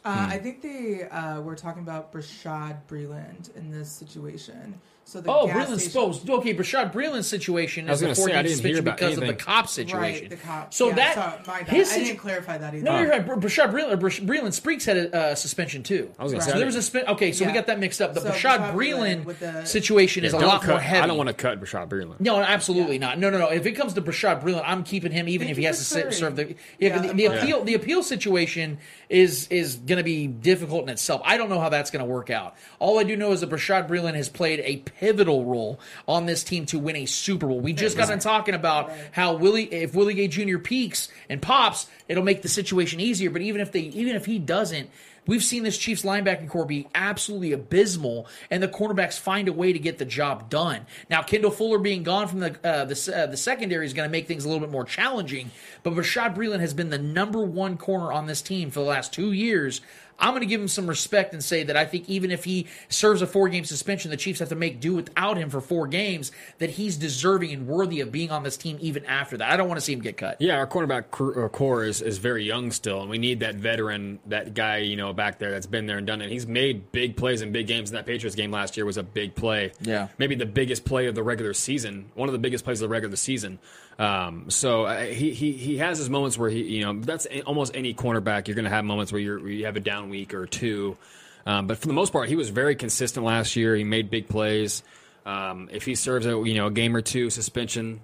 [0.04, 0.32] Uh, Hmm.
[0.32, 4.80] I think they uh, were talking about Bashaud Breeland in this situation.
[5.08, 6.28] So the Oh, gas Breeland's station- supposed.
[6.28, 9.20] Okay, Bashaud Breeland's situation is a gonna say, 14 didn't hear suspension about because of
[9.20, 9.42] the anything.
[9.46, 10.20] cop situation.
[10.24, 10.74] Right, the cop.
[10.74, 11.68] So yeah, that sorry, my bad.
[11.68, 12.84] his I didn't clarify that either.
[12.84, 13.24] No, you're right.
[13.26, 16.10] Br- Bashaud Breeland, Breeland Speaks had a uh, suspension too.
[16.18, 17.06] I was gonna so say, there was a spin.
[17.08, 18.12] Okay, so we got that mixed up.
[18.12, 21.02] The So Bashaud Bashaud Breeland Breeland the- situation is a lot cut, more heavy.
[21.04, 22.20] I don't want to cut Bashaud Breeland.
[22.20, 23.18] No, absolutely not.
[23.18, 23.48] No, no, no.
[23.48, 25.84] If it comes to Bashaud Breeland, I'm keeping him even Thank if he has to
[25.84, 26.12] sit, clearing.
[26.18, 26.44] serve the.
[26.78, 27.64] Yeah, Yeah, the, the appeal.
[27.64, 28.76] The appeal situation
[29.08, 31.22] is is going to be difficult in itself.
[31.24, 32.56] I don't know how that's going to work out.
[32.78, 36.42] All I do know is that Bashaud Breeland has played a pivotal role on this
[36.44, 37.60] team to win a Super Bowl.
[37.60, 40.58] We just got done talking about how Willie, if Willie Gay Jr.
[40.58, 43.30] peaks and pops, it'll make the situation easier.
[43.30, 44.90] But even if they, even if he doesn't.
[45.26, 49.74] We've seen this Chiefs linebacking core be absolutely abysmal, and the cornerbacks find a way
[49.74, 50.86] to get the job done.
[51.10, 54.10] Now, Kendall Fuller being gone from the uh, the, uh, the secondary is going to
[54.10, 55.50] make things a little bit more challenging.
[55.82, 59.12] But Rashad Breeland has been the number one corner on this team for the last
[59.12, 59.82] two years.
[60.18, 62.66] I'm going to give him some respect and say that I think even if he
[62.88, 65.86] serves a four game suspension, the Chiefs have to make do without him for four
[65.86, 69.50] games, that he's deserving and worthy of being on this team even after that.
[69.50, 70.40] I don't want to see him get cut.
[70.40, 71.04] Yeah, our cornerback
[71.44, 74.96] uh, core is, is very young still, and we need that veteran, that guy, you
[74.96, 76.30] know, back there that's been there and done it.
[76.30, 79.02] He's made big plays in big games, and that Patriots game last year was a
[79.02, 79.72] big play.
[79.80, 80.08] Yeah.
[80.18, 82.92] Maybe the biggest play of the regular season, one of the biggest plays of the
[82.92, 83.58] regular season.
[83.98, 87.42] Um, so uh, he, he he has his moments where he, you know, that's a-
[87.42, 88.46] almost any cornerback.
[88.46, 90.96] You're going to have moments where, you're, where you have a down week or two.
[91.46, 93.74] Um, but for the most part, he was very consistent last year.
[93.74, 94.82] He made big plays.
[95.24, 98.00] Um, if he serves a you know a game or two suspension,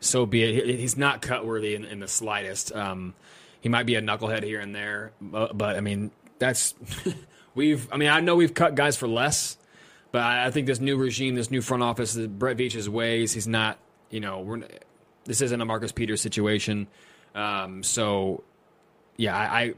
[0.00, 0.66] so be it.
[0.66, 2.74] He- He's not cut worthy in, in the slightest.
[2.74, 3.14] Um,
[3.60, 6.74] he might be a knucklehead here and there, but, but I mean that's
[7.54, 7.88] we've.
[7.92, 9.56] I mean I know we've cut guys for less,
[10.12, 13.46] but I, I think this new regime, this new front office, Brett Veach's ways, he's
[13.48, 13.78] not.
[14.10, 14.62] You know, we're
[15.24, 16.88] this isn't a Marcus Peters situation.
[17.34, 18.42] Um, so
[19.16, 19.74] yeah, I, I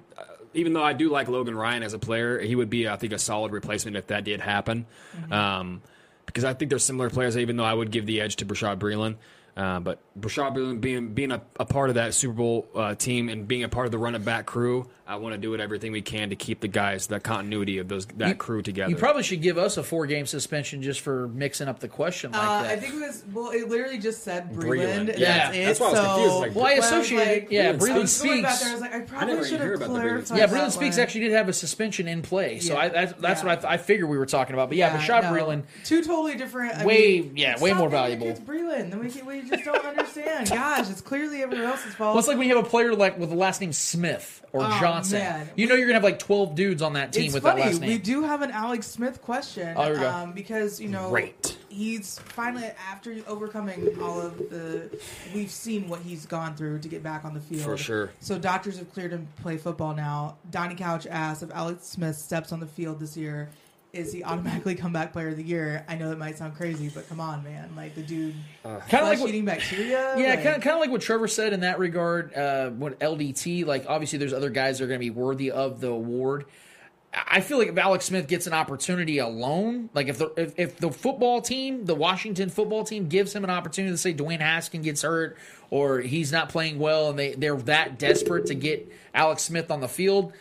[0.54, 3.12] even though I do like Logan Ryan as a player, he would be I think
[3.12, 4.86] a solid replacement if that did happen.
[5.30, 5.82] Um,
[6.26, 7.36] because I think they're similar players.
[7.36, 9.16] Even though I would give the edge to Bashaud Breeland.
[9.54, 13.28] Uh, but Bashaud Breeland being being a, a part of that Super Bowl uh, team
[13.28, 15.92] and being a part of the running back crew, I want to do it everything
[15.92, 18.88] we can to keep the guys that continuity of those that You- crew together.
[18.88, 22.32] You probably should give us a four game suspension just for mixing up the question
[22.32, 22.70] like Uh, that.
[22.70, 23.50] I think it was well.
[23.50, 25.08] It literally just said Breeland.
[25.10, 25.18] Breeland.
[25.18, 25.64] Yeah, that's, it.
[25.66, 28.00] that's why I was so, confused, like, Well, I I associated- like- yeah, I Breeland
[28.00, 28.60] was going back speaks.
[28.62, 30.38] there, I was like, I probably even should heard have about the Breeland clarified.
[30.38, 31.02] yeah, that Breeland Speaks one.
[31.02, 33.46] actually did have a suspension in play, so Yeah, I, that's, that's yeah.
[33.48, 34.68] what I, th- I figured we were talking about.
[34.70, 35.32] But yeah, Rashad no.
[35.32, 36.74] Breeland, two totally different.
[36.76, 38.28] I way mean, yeah, way more valuable.
[38.28, 38.88] It's Breeland.
[38.90, 40.48] Then we can, we just don't understand.
[40.48, 42.14] Gosh, it's clearly everyone else's fault.
[42.14, 44.62] Well, it's like when you have a player like with the last name Smith or
[44.64, 45.18] Oh, Johnson.
[45.18, 45.50] man.
[45.56, 47.62] You know you're gonna have like twelve dudes on that team it's with funny.
[47.62, 47.90] that last name.
[47.90, 49.74] We do have an Alex Smith question.
[49.76, 50.08] Oh, here we go.
[50.10, 51.56] Um, because you know Great.
[51.68, 54.90] he's finally after overcoming all of the.
[55.34, 57.62] We've seen what he's gone through to get back on the field.
[57.62, 58.10] For sure.
[58.20, 60.36] So doctors have cleared him to play football now.
[60.50, 63.48] Donnie Couch asks if Alex Smith steps on the field this year.
[63.92, 65.84] Is he automatically comeback player of the year?
[65.86, 67.74] I know that might sound crazy, but come on, man!
[67.76, 70.16] Like the dude, Kinda like what- eating bacteria.
[70.16, 72.32] Yeah, like, kind of, kind of like what Trevor said in that regard.
[72.34, 75.80] Uh, what LDT, like obviously, there's other guys that are going to be worthy of
[75.80, 76.46] the award.
[77.14, 80.78] I feel like if Alex Smith gets an opportunity alone, like if the if, if
[80.78, 84.84] the football team, the Washington football team, gives him an opportunity to say Dwayne Haskins
[84.84, 85.36] gets hurt
[85.68, 89.80] or he's not playing well, and they they're that desperate to get Alex Smith on
[89.80, 90.32] the field.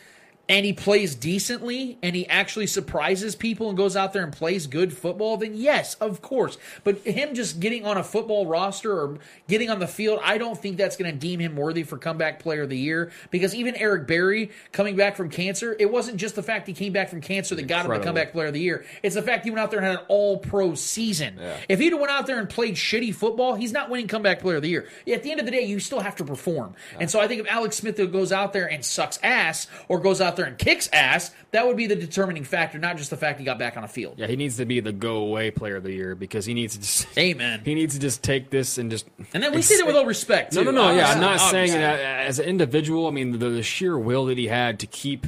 [0.50, 4.68] And he plays decently, and he actually surprises people and goes out there and plays
[4.68, 5.38] good football.
[5.38, 6.58] Then yes, of course.
[6.84, 10.58] But him just getting on a football roster or getting on the field, I don't
[10.58, 13.12] think that's going to deem him worthy for comeback player of the year.
[13.30, 16.92] Because even Eric Berry coming back from cancer, it wasn't just the fact he came
[16.92, 18.86] back from cancer that got him the comeback player of the year.
[19.04, 21.40] It's the fact he went out there and had an all pro season.
[21.70, 24.58] If he'd have went out there and played shitty football, he's not winning comeback player
[24.58, 24.90] of the year.
[25.08, 26.76] At the end of the day, you still have to perform.
[27.00, 30.20] And so I think if Alex Smith goes out there and sucks ass or goes
[30.20, 33.40] out there and kicks ass, that would be the determining factor, not just the fact
[33.40, 34.16] he got back on a field.
[34.18, 36.74] Yeah, he needs to be the go away player of the year because he needs
[36.76, 37.62] to just Amen.
[37.66, 40.06] He needs to just take this and just And then we say that with all
[40.06, 40.72] respect, No, too.
[40.72, 40.96] no, no.
[40.96, 41.80] Yeah, I'm Obviously, not saying obviously.
[41.82, 43.08] that as an individual.
[43.08, 45.28] I mean, the, the sheer will that he had to keep,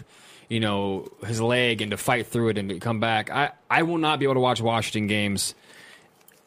[0.50, 3.30] you know, his leg and to fight through it and to come back.
[3.30, 5.56] I I will not be able to watch Washington games,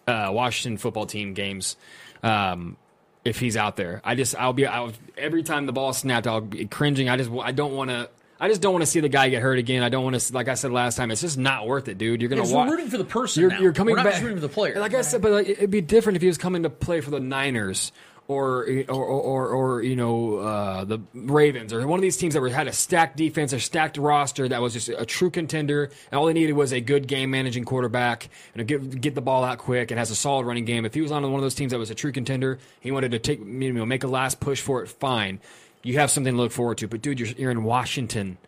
[0.07, 1.77] uh, Washington football team games.
[2.23, 2.77] Um,
[3.25, 6.41] if he's out there, I just I'll be I'll, every time the ball snapped, I'll
[6.43, 7.09] be cringing.
[7.09, 8.09] I just I don't want to.
[8.39, 9.83] I just don't want to see the guy get hurt again.
[9.83, 12.21] I don't want to, like I said last time, it's just not worth it, dude.
[12.21, 12.69] You're gonna Yes, watch.
[12.69, 13.61] we're rooting for the person You're, now.
[13.61, 14.13] you're coming We're not back.
[14.15, 14.79] just rooting for the player.
[14.79, 17.11] Like I said, but like, it'd be different if he was coming to play for
[17.11, 17.93] the Niners
[18.29, 22.41] or or or, or you know uh, the Ravens or one of these teams that
[22.41, 26.19] were, had a stacked defense or stacked roster that was just a true contender, and
[26.19, 29.59] all they needed was a good game managing quarterback and get get the ball out
[29.59, 30.85] quick and has a solid running game.
[30.85, 33.13] If he was on one of those teams that was a true contender, he wanted
[33.13, 34.89] to take you know make a last push for it.
[34.89, 35.39] Fine,
[35.87, 36.89] you have something to look forward to.
[36.89, 38.39] But dude, you're you're in Washington.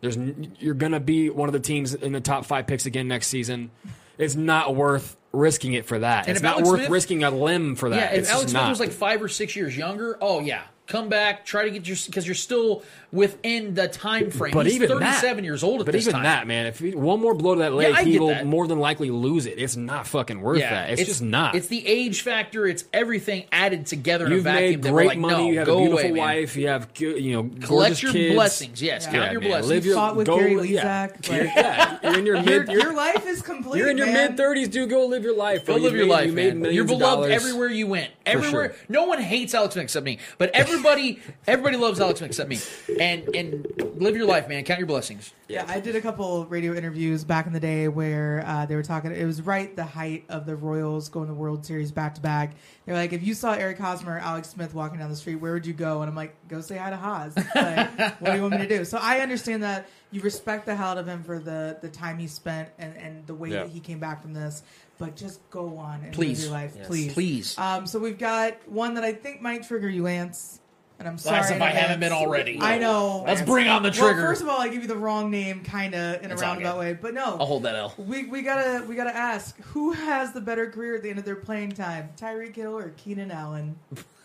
[0.00, 0.16] There's
[0.58, 3.70] you're gonna be one of the teams in the top five picks again next season.
[4.18, 6.26] It's not worth risking it for that.
[6.28, 7.96] And it's not Alex worth Smith- risking a limb for that.
[7.96, 8.68] Yeah, if it's Alex Smith not.
[8.68, 10.62] was like five or six years younger, oh yeah,
[10.92, 12.82] come back, try to get your because you're still
[13.12, 14.52] within the time frame.
[14.54, 16.22] but He's even 37 that, years old at but this even time.
[16.24, 18.46] that, man, if he, one more blow to that leg, Yeah, he will that.
[18.46, 19.58] more than likely lose it.
[19.58, 20.90] It's not fucking worth that.
[20.90, 21.54] It's, just not.
[21.54, 22.66] It's the age factor.
[22.66, 24.70] It's everything added together You've a vacuum.
[24.70, 25.34] made that great like, money.
[25.44, 26.18] No, you have go a beautiful away, man.
[26.18, 26.56] wife.
[26.56, 28.34] You have you know Collect your kids.
[28.34, 28.82] blessings.
[28.82, 29.50] Yes, count your man.
[29.50, 29.68] blessings.
[29.70, 31.08] Live your, Fought with go, Gary yeah.
[31.08, 32.68] Lezak, You're, like- yeah, you're in your your, mid.
[32.68, 33.78] You're, your life is complete.
[33.78, 34.88] you're in your mid thirties, dude.
[34.90, 35.66] Go live your life.
[35.66, 36.62] Go live your life, You made man.
[36.62, 38.10] millions You're beloved everywhere you went.
[38.24, 38.74] Everywhere.
[38.88, 40.50] No one hates Alex Smith except me, but
[40.86, 42.58] everybody, everybody loves Alex Smith except me.
[43.00, 44.64] And and live your life, man.
[44.64, 45.32] Count your blessings.
[45.48, 48.82] Yeah, I did a couple radio interviews back in the day where uh, they were
[48.82, 49.12] talking.
[49.12, 52.54] It was right the height of the Royals going to World Series back to back.
[52.86, 55.66] They're like, if you saw Eric Hosmer Alex Smith walking down the street, where would
[55.66, 56.00] you go?
[56.02, 57.36] And I'm like, go say hi to Haas.
[57.54, 58.84] Like, what do you want me to do?
[58.84, 62.18] So I understand that you respect the hell out of him for the the time
[62.18, 63.62] he spent and and the way Yeah.
[63.64, 64.62] that he came back from this.
[64.98, 66.40] But just go on and Please.
[66.40, 66.86] live your life, Yes.
[66.86, 67.58] please, Please.
[67.58, 70.60] Um, so we've got one that I think might trigger you, Lance.
[71.02, 71.38] And I'm sorry.
[71.38, 72.60] Lance, if I haven't been already.
[72.60, 73.24] I know.
[73.26, 74.18] Let's bring on the trigger.
[74.18, 76.78] Well, first of all, I give you the wrong name, kind of in a roundabout
[76.78, 77.24] way, but no.
[77.24, 77.92] I'll hold that L.
[77.98, 81.24] We, we gotta we gotta ask who has the better career at the end of
[81.24, 83.76] their playing time, Tyreek Hill or Keenan Allen?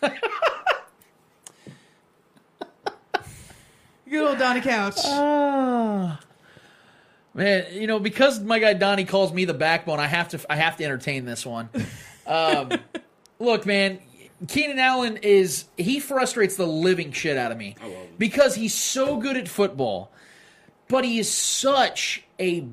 [4.08, 5.00] Good old Donnie Couch.
[5.04, 6.20] Ah.
[7.34, 10.54] Man, you know, because my guy Donnie calls me the backbone, I have to I
[10.54, 11.70] have to entertain this one.
[12.24, 12.70] Um,
[13.40, 13.98] look, man,
[14.46, 17.74] Keenan Allen is he frustrates the living shit out of me
[18.18, 20.12] because he's so good at football,
[20.86, 22.66] but he is such a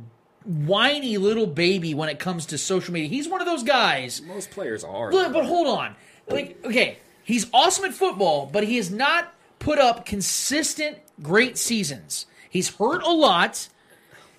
[0.43, 3.09] whiny little baby when it comes to social media.
[3.09, 4.21] He's one of those guys.
[4.21, 5.11] Most players are.
[5.11, 5.95] But, but hold on.
[6.29, 12.27] Like, okay, he's awesome at football, but he has not put up consistent great seasons.
[12.49, 13.67] He's hurt a lot,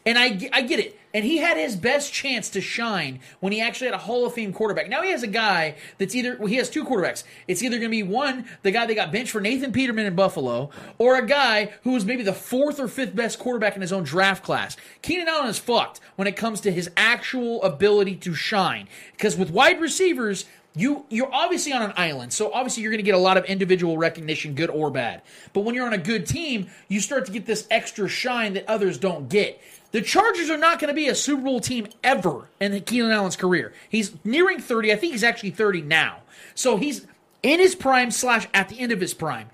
[0.04, 0.98] and I, I get it.
[1.14, 4.34] And he had his best chance to shine when he actually had a Hall of
[4.34, 4.88] Fame quarterback.
[4.88, 7.24] Now he has a guy that's either, well, he has two quarterbacks.
[7.48, 10.14] It's either going to be one, the guy that got benched for Nathan Peterman in
[10.14, 13.92] Buffalo, or a guy who was maybe the fourth or fifth best quarterback in his
[13.92, 14.76] own draft class.
[15.02, 18.88] Keenan Allen is fucked when it comes to his actual ability to shine.
[19.12, 20.44] Because with wide receivers,
[20.76, 23.46] you you're obviously on an island, so obviously you're going to get a lot of
[23.46, 25.22] individual recognition, good or bad.
[25.54, 28.68] But when you're on a good team, you start to get this extra shine that
[28.68, 29.60] others don't get.
[29.92, 33.36] The Chargers are not going to be a Super Bowl team ever in Keenan Allen's
[33.36, 33.72] career.
[33.88, 34.92] He's nearing 30.
[34.92, 36.18] I think he's actually 30 now.
[36.54, 37.06] So he's
[37.42, 39.48] in his prime slash at the end of his prime.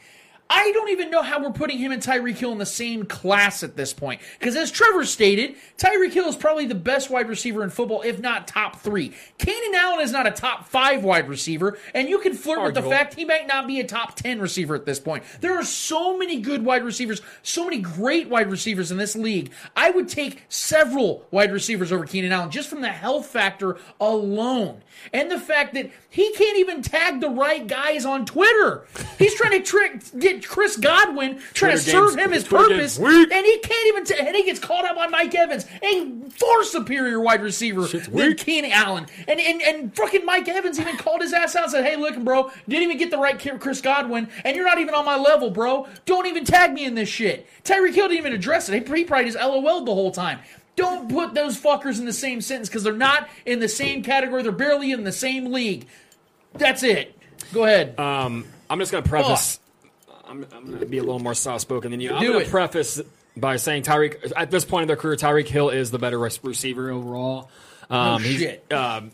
[0.54, 3.62] I don't even know how we're putting him and Tyreek Hill in the same class
[3.62, 4.20] at this point.
[4.38, 8.20] Because as Trevor stated, Tyreek Hill is probably the best wide receiver in football, if
[8.20, 9.14] not top three.
[9.38, 12.82] Keenan Allen is not a top five wide receiver, and you can flirt with the
[12.82, 15.24] fact he might not be a top 10 receiver at this point.
[15.40, 19.50] There are so many good wide receivers, so many great wide receivers in this league.
[19.74, 24.82] I would take several wide receivers over Keenan Allen just from the health factor alone.
[25.14, 28.86] And the fact that he can't even tag the right guys on Twitter.
[29.18, 32.98] He's trying to trick get Chris Godwin, trying to serve game's- him his Twitter purpose,
[32.98, 34.04] and he can't even.
[34.04, 38.34] T- and he gets called out by Mike Evans, a far superior wide receiver than
[38.36, 39.06] Keenan Allen.
[39.28, 42.16] And and and fucking Mike Evans even called his ass out and said, "Hey, look,
[42.18, 45.16] bro, didn't even get the right ki- Chris Godwin, and you're not even on my
[45.16, 45.86] level, bro.
[46.06, 48.86] Don't even tag me in this shit." Tyreek Hill didn't even address it.
[48.88, 50.38] He, he probably just LOL'd the whole time.
[50.74, 54.42] Don't put those fuckers in the same sentence because they're not in the same category.
[54.42, 55.86] They're barely in the same league.
[56.54, 57.16] That's it.
[57.52, 57.98] Go ahead.
[58.00, 59.58] Um, I'm just going to preface.
[60.32, 62.12] I'm, I'm going to be a little more soft spoken than you.
[62.12, 63.00] I'm going to preface
[63.36, 66.90] by saying Tyreek, at this point in their career, Tyreek Hill is the better receiver
[66.90, 67.50] overall.
[67.90, 68.72] Um, No he's- shit.
[68.72, 69.10] Um,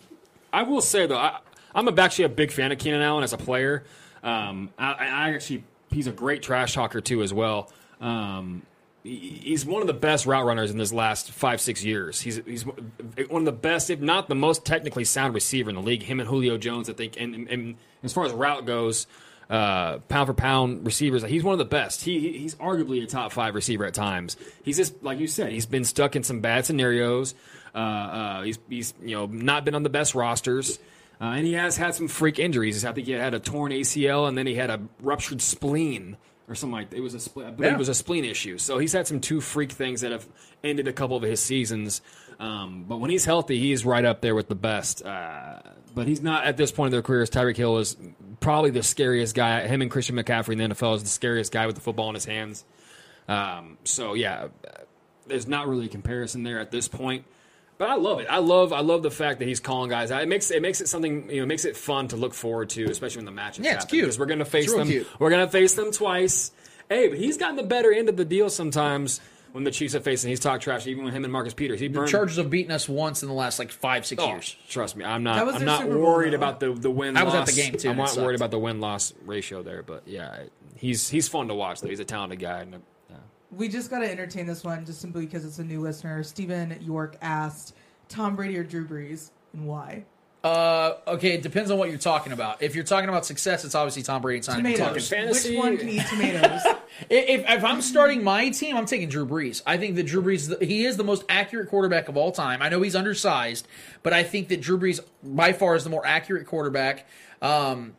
[0.53, 1.41] I will say, though, I,
[1.75, 3.85] I'm actually a big fan of Keenan Allen as a player.
[4.23, 7.71] Um, I, I actually, he's a great trash talker, too, as well.
[8.01, 8.63] Um,
[9.03, 12.21] he- he's one of the best route runners in this last five six years.
[12.21, 15.83] He's he's one of the best, if not the most technically sound receiver in the
[15.83, 16.03] league.
[16.03, 19.07] Him and Julio Jones, I think, and, and, and as far as route goes,
[19.51, 22.03] uh, pound for pound receivers, he's one of the best.
[22.05, 24.37] He he- he's arguably a top five receiver at times.
[24.63, 27.35] He's just like you said, he's been stuck in some bad scenarios.
[27.75, 30.79] Uh, uh, he's he's you know not been on the best rosters.
[31.21, 32.85] Uh, and he has had some freak injuries.
[32.85, 36.17] I think he had a torn ACL, and then he had a ruptured spleen
[36.49, 36.97] or something like that.
[36.97, 37.49] It was a spleen.
[37.49, 37.75] I believe Yeah.
[37.75, 38.57] it was a spleen issue.
[38.59, 40.25] So he's had some two freak things that have
[40.63, 42.03] ended a couple of his seasons.
[42.39, 45.05] Um, but when he's healthy, he's right up there with the best.
[45.05, 45.59] Uh,
[45.93, 47.31] but he's not at this point in their careers.
[47.31, 47.97] Tyreek Hill is
[48.41, 49.67] probably the scariest guy.
[49.67, 52.15] Him and Christian McCaffrey in the NFL is the scariest guy with the football in
[52.15, 52.65] his hands.
[53.29, 54.49] Um, so yeah,
[55.27, 57.25] there's not really a comparison there at this point.
[57.77, 58.27] But I love it.
[58.29, 60.21] I love I love the fact that he's calling guys out.
[60.23, 62.71] It makes it makes it something you know it makes it fun to look forward
[62.71, 64.05] to, especially when the matches Yeah, it's happen, cute.
[64.07, 64.89] because we're gonna face them.
[64.89, 65.07] cute.
[65.21, 66.51] We're gonna face them twice.
[66.89, 69.21] Hey, but he's gotten the better end of the deal sometimes
[69.53, 70.29] when the Chiefs are facing.
[70.31, 71.81] He's talked trash even with him and Marcus Peters.
[71.81, 72.11] He The burned.
[72.11, 74.57] Chargers have beaten us once in the last like five, six Oh, years.
[74.69, 75.55] Trust me, I'm not.
[75.55, 76.37] I'm not Bowl, worried though.
[76.37, 77.17] about the the win.
[77.17, 77.57] I was at the loss.
[77.57, 80.45] game, too, I'm not worried about the win loss ratio there, but yeah,
[80.77, 81.81] he's he's fun to watch.
[81.81, 82.61] Though he's a talented guy.
[82.61, 83.17] And, yeah.
[83.51, 86.23] We just got to entertain this one just simply because it's a new listener.
[86.23, 87.75] Stephen York asked
[88.09, 90.05] Tom Brady or Drew Brees and why.
[90.45, 92.63] Uh, okay, it depends on what you're talking about.
[92.63, 94.39] If you're talking about success, it's obviously Tom Brady.
[94.39, 95.09] It's not even Tomatoes.
[95.09, 95.45] close.
[95.45, 96.63] Which one can eat tomatoes?
[97.09, 99.63] If, if I'm starting my team, I'm taking Drew Brees.
[99.65, 102.61] I think that Drew Brees, he is the most accurate quarterback of all time.
[102.61, 103.69] I know he's undersized,
[104.03, 107.07] but I think that Drew Brees by far is the more accurate quarterback.
[107.41, 107.95] Um,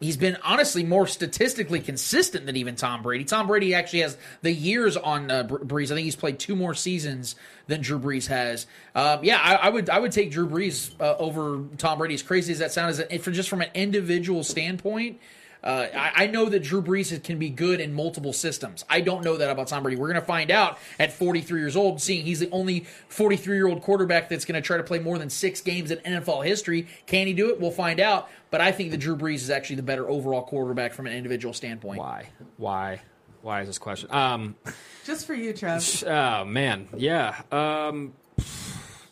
[0.00, 3.24] he's been honestly more statistically consistent than even Tom Brady.
[3.24, 5.84] Tom Brady actually has the years on uh, Br- Brees.
[5.86, 8.66] I think he's played two more seasons than Drew Brees has.
[8.94, 12.14] Um, yeah, I, I would I would take Drew Brees uh, over Tom Brady.
[12.14, 15.20] As crazy as that sounds, for just from an individual standpoint.
[15.64, 18.84] Uh, I, I know that Drew Brees can be good in multiple systems.
[18.88, 19.96] I don't know that about Tom Brady.
[19.98, 23.66] We're going to find out at 43 years old, seeing he's the only 43 year
[23.66, 26.86] old quarterback that's going to try to play more than six games in NFL history.
[27.06, 27.58] Can he do it?
[27.58, 28.28] We'll find out.
[28.50, 31.54] But I think that Drew Brees is actually the better overall quarterback from an individual
[31.54, 31.98] standpoint.
[31.98, 32.28] Why?
[32.58, 33.00] Why?
[33.40, 34.10] Why is this question?
[34.12, 34.56] Um,
[35.04, 36.04] Just for you, Trev.
[36.06, 37.42] oh man, yeah.
[37.50, 38.14] Um,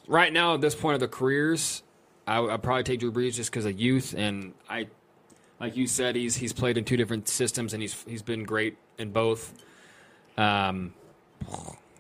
[0.07, 1.83] right now, at this point of the careers,
[2.27, 4.87] I, I'd probably take Drew Brees just because of youth, and I,
[5.63, 8.77] like you said, he's he's played in two different systems, and he's he's been great
[8.99, 9.55] in both.
[10.37, 10.93] Um,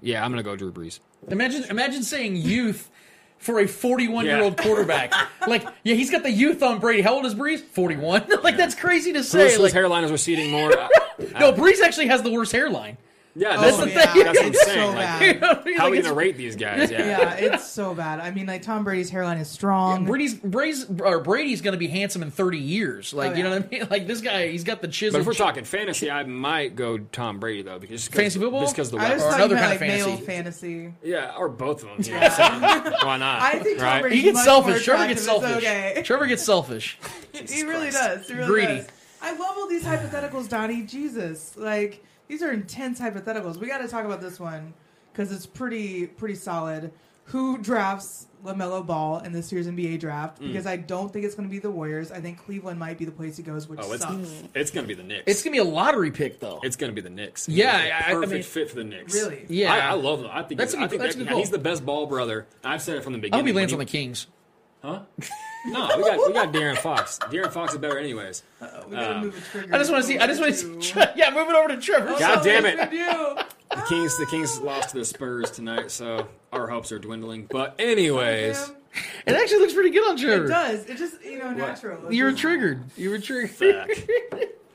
[0.03, 0.99] yeah, I'm gonna go Drew Brees.
[1.29, 2.91] Imagine, imagine saying youth
[3.39, 5.13] for a 41 year old quarterback.
[5.47, 7.03] like, yeah, he's got the youth on Brady.
[7.03, 7.61] How old is Brees?
[7.61, 8.27] 41.
[8.43, 9.53] like, that's crazy to say.
[9.53, 10.71] whose Like, hairline is receding more.
[11.39, 12.99] no, Brees actually has the worst hairline.
[13.35, 14.25] Yeah, that's that's, the what, thing.
[14.25, 14.79] that's what I'm It's saying.
[14.81, 15.41] so like, bad.
[15.43, 16.91] how Like, are we gonna rate these guys?
[16.91, 16.99] Yeah.
[17.07, 18.21] Yeah, it's so bad.
[18.21, 20.05] I mean, like Tom Brady's hairline is strong.
[20.05, 23.15] Brady's Brady's or Brady's going to be handsome in 30 years.
[23.15, 23.87] Like, Oh, you know what I mean?
[23.91, 25.17] Like this guy, he's got the chisel.
[25.19, 28.39] But if we're talking fantasy, I might go Tom Brady though because just 'cause- Fantasy
[28.39, 28.61] football?
[28.61, 29.33] just because the I was weapons.
[29.33, 30.27] Or another kind of like male fantasy.
[30.27, 30.95] fantasy.
[31.03, 32.15] Yeah, or both of them.
[32.15, 33.41] You know what Why not?
[33.43, 34.01] I think Tom right?
[34.03, 34.71] Brady- he gets much selfish.
[34.73, 35.57] more Trevor gets selfish.
[35.57, 36.03] okay.
[36.05, 36.99] Trevor gets selfish.
[37.33, 38.27] he really does.
[38.29, 38.77] He really Greedy.
[38.77, 38.89] does.
[39.23, 40.83] I love all these hypotheticals, Donnie.
[40.83, 43.59] Jesus, like these are intense hypotheticals.
[43.59, 44.73] We got to talk about this one
[45.13, 46.91] because it's pretty pretty solid.
[47.27, 50.41] Who drafts Lamelo Ball in this year's NBA draft?
[50.41, 50.49] Mm.
[50.49, 52.11] Because I don't think it's going to be the Warriors.
[52.11, 54.43] I think Cleveland might be the place he goes, which Oh, it's sucks.
[54.55, 55.25] it's gonna be the Knicks.
[55.27, 56.59] It's going to be a lottery pick, though.
[56.63, 57.49] It's gonna be the Knicks.
[57.51, 59.13] Yeah, He's a I- I perfect mean- fit for the Knicks.
[59.15, 59.45] Really?
[59.49, 59.73] Yeah.
[59.75, 60.31] I, I love him.
[60.33, 61.59] I think That's he's, a I good- think that's that- a good yeah, he's call.
[61.59, 62.47] the best ball brother.
[62.65, 63.41] I've said it from the beginning.
[63.41, 63.55] I beginning.
[63.55, 64.27] hope he lands on When the Kings.
[64.83, 65.01] Huh?
[65.65, 67.19] No, we got we got De'Aaron Fox.
[67.31, 68.43] De'Aaron Fox is better, anyways.
[68.61, 69.75] We got to Um, move a trigger.
[69.75, 70.19] I just want to see.
[70.19, 70.95] I just want to see.
[71.17, 72.17] Yeah, move it over to Trevor.
[72.19, 72.77] God damn it!
[73.71, 77.47] The Kings, the Kings lost to the Spurs tonight, so our hopes are dwindling.
[77.51, 78.71] But anyways,
[79.27, 80.45] It actually looks pretty good on Trevor.
[80.45, 80.85] It does.
[80.87, 82.13] It just you know natural.
[82.13, 82.83] You were triggered.
[82.97, 83.91] You were triggered.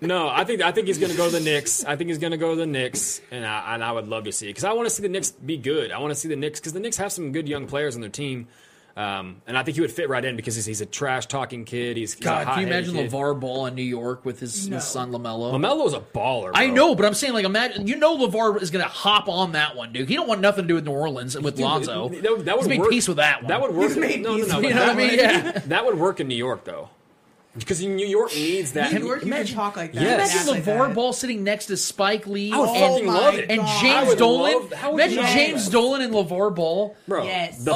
[0.02, 1.84] no, I think I think he's going to go to the Knicks.
[1.86, 4.24] I think he's going to go to the Knicks, and I, and I would love
[4.24, 5.92] to see it because I want to see the Knicks be good.
[5.92, 8.02] I want to see the Knicks because the Knicks have some good young players on
[8.02, 8.48] their team.
[8.98, 11.66] Um, and I think he would fit right in because he's, he's a trash talking
[11.66, 11.98] kid.
[11.98, 13.12] He's, he's a God, can you hot-headed imagine kid.
[13.12, 14.78] LeVar Ball in New York with his, No.
[14.78, 15.54] his son Lamelo?
[15.54, 16.50] Lamelo's a baller.
[16.56, 19.52] I know, but I'm saying like imagine you know LeVar is going to hop on
[19.52, 20.10] that one, dude.
[20.10, 22.10] He don't want nothing to do with New Orleans and with Dude, Lonzo.
[22.10, 22.90] That, would- that would He's made work.
[22.90, 23.50] peace with that one.
[23.50, 23.90] That would work.
[23.90, 24.60] He's made no, no, peace no.
[24.62, 25.14] You know what I mean?
[25.14, 25.52] Yeah.
[25.68, 26.90] That would work in New York though,
[27.60, 28.94] because New York needs that.
[28.94, 30.02] New York, you can talk like that.
[30.02, 30.34] Yes.
[30.34, 30.96] Imagine Act LeVar like that.
[30.96, 33.50] Ball sitting next to Spike Lee I would and, fucking love it.
[33.52, 33.68] and God.
[33.68, 34.54] I James would Dolan.
[34.54, 35.72] love- how would Imagine love James that?
[35.72, 36.96] Dolan and LeVar Ball.
[37.08, 37.64] Bro, Yes.
[37.64, 37.76] the Oh.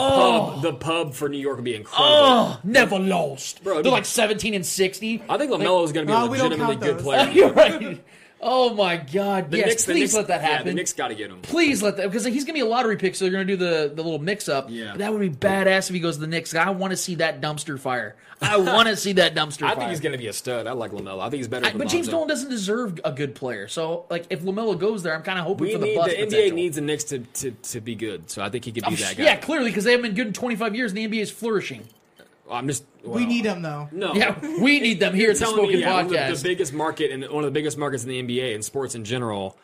[0.55, 2.15] pub, the pub for New York would be incredible.
[2.15, 3.63] Oh, never lost.
[3.63, 3.91] Bro, They're dude.
[3.93, 5.23] like 17 and 60.
[5.29, 7.03] I think Lamelo is going to be a we don't legitimately count good those.
[7.03, 7.29] player.
[7.33, 8.03] You're right.
[8.43, 9.51] Oh my God!
[9.51, 10.67] The yes, Knicks, the please Knicks- let that Yeah, happen.
[10.67, 11.41] the Knicks got to get him.
[11.41, 13.91] Please let that because he's gonna be a lottery pick, so they're gonna do the,
[13.93, 14.67] the little mix up.
[14.69, 14.97] Yeah.
[14.97, 16.55] that would be badass if he goes to the Knicks.
[16.55, 18.15] I want to see that dumpster fire.
[18.41, 19.75] I want to see that dumpster I fire.
[19.75, 20.65] think he's going to be a stud.
[20.65, 21.19] I like Lamelo.
[21.19, 21.67] I think he's better.
[21.67, 22.07] I- but James.
[22.07, 23.67] Dolan doesn't deserve a good player.
[23.67, 26.09] So, like, if Lamelo goes there, I'm kind of hoping We for the need bust
[26.09, 28.31] the NBA needs the Knicks to, to, to be good.
[28.31, 29.23] So I think he could be Oh, that guy.
[29.25, 31.87] Yeah, clearly because they haven't been good in 25 years, and the NBA is flourishing.
[32.51, 32.83] I'm just.
[33.03, 33.89] We need them though.
[33.91, 34.13] No.
[34.13, 36.37] Yeah, we need them here at the telling Spoken me, yeah, one of the- Podcast.
[36.43, 39.03] The, biggest market and one of the biggest markets in the NBA and sports in
[39.05, 39.57] general.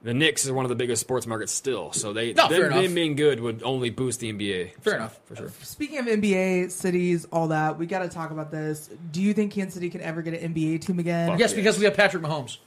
[0.00, 1.92] The Knicks is one of the biggest sports markets still.
[1.92, 4.74] So they No, them, them being good would only boost the NBA.
[4.80, 5.18] Fair So, enough.
[5.26, 5.46] for sure.
[5.48, 8.88] Uh, speaking of NBA cities, all that, we got to talk about this.
[9.10, 11.30] Do you think Kansas City can ever get an NBA team again?
[11.30, 12.58] Fuck yes, because we have Patrick Mahomes.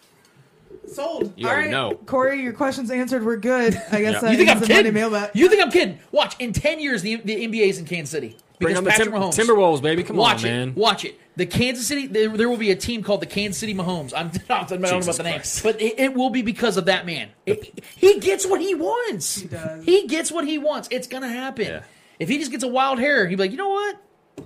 [0.88, 1.34] Sold.
[1.38, 1.96] You All already right, know.
[2.06, 3.24] Corey, your questions answered.
[3.26, 3.76] We're good.
[3.92, 4.32] I guess Yeah.
[4.32, 4.94] You think I'm ends the Monday kidding?
[4.94, 5.32] mailbag.
[5.34, 6.00] You think I'm kidding?
[6.12, 8.90] Watch in 10 years, the, the NBA is in Kansas City Bring because on the
[8.92, 9.36] Patrick Tim- Mahomes.
[9.80, 10.04] Timberwolves, baby.
[10.04, 10.54] Come Watch on, it.
[10.54, 10.76] man.
[10.76, 11.20] Watch it.
[11.36, 12.08] The Kansas City.
[12.08, 14.14] There, there will be a team called the Kansas City Mahomes.
[14.16, 15.64] I'm not, I'm not Jesus about the name, Christ.
[15.64, 17.30] but it, it will be because of that man.
[17.46, 19.40] It- he gets what he wants.
[19.42, 19.84] He does.
[19.86, 20.88] He gets what he wants.
[20.92, 21.66] It's gonna happen.
[21.66, 21.84] Yeah.
[22.20, 23.98] If he just gets a wild hair, he'd be like, you know what?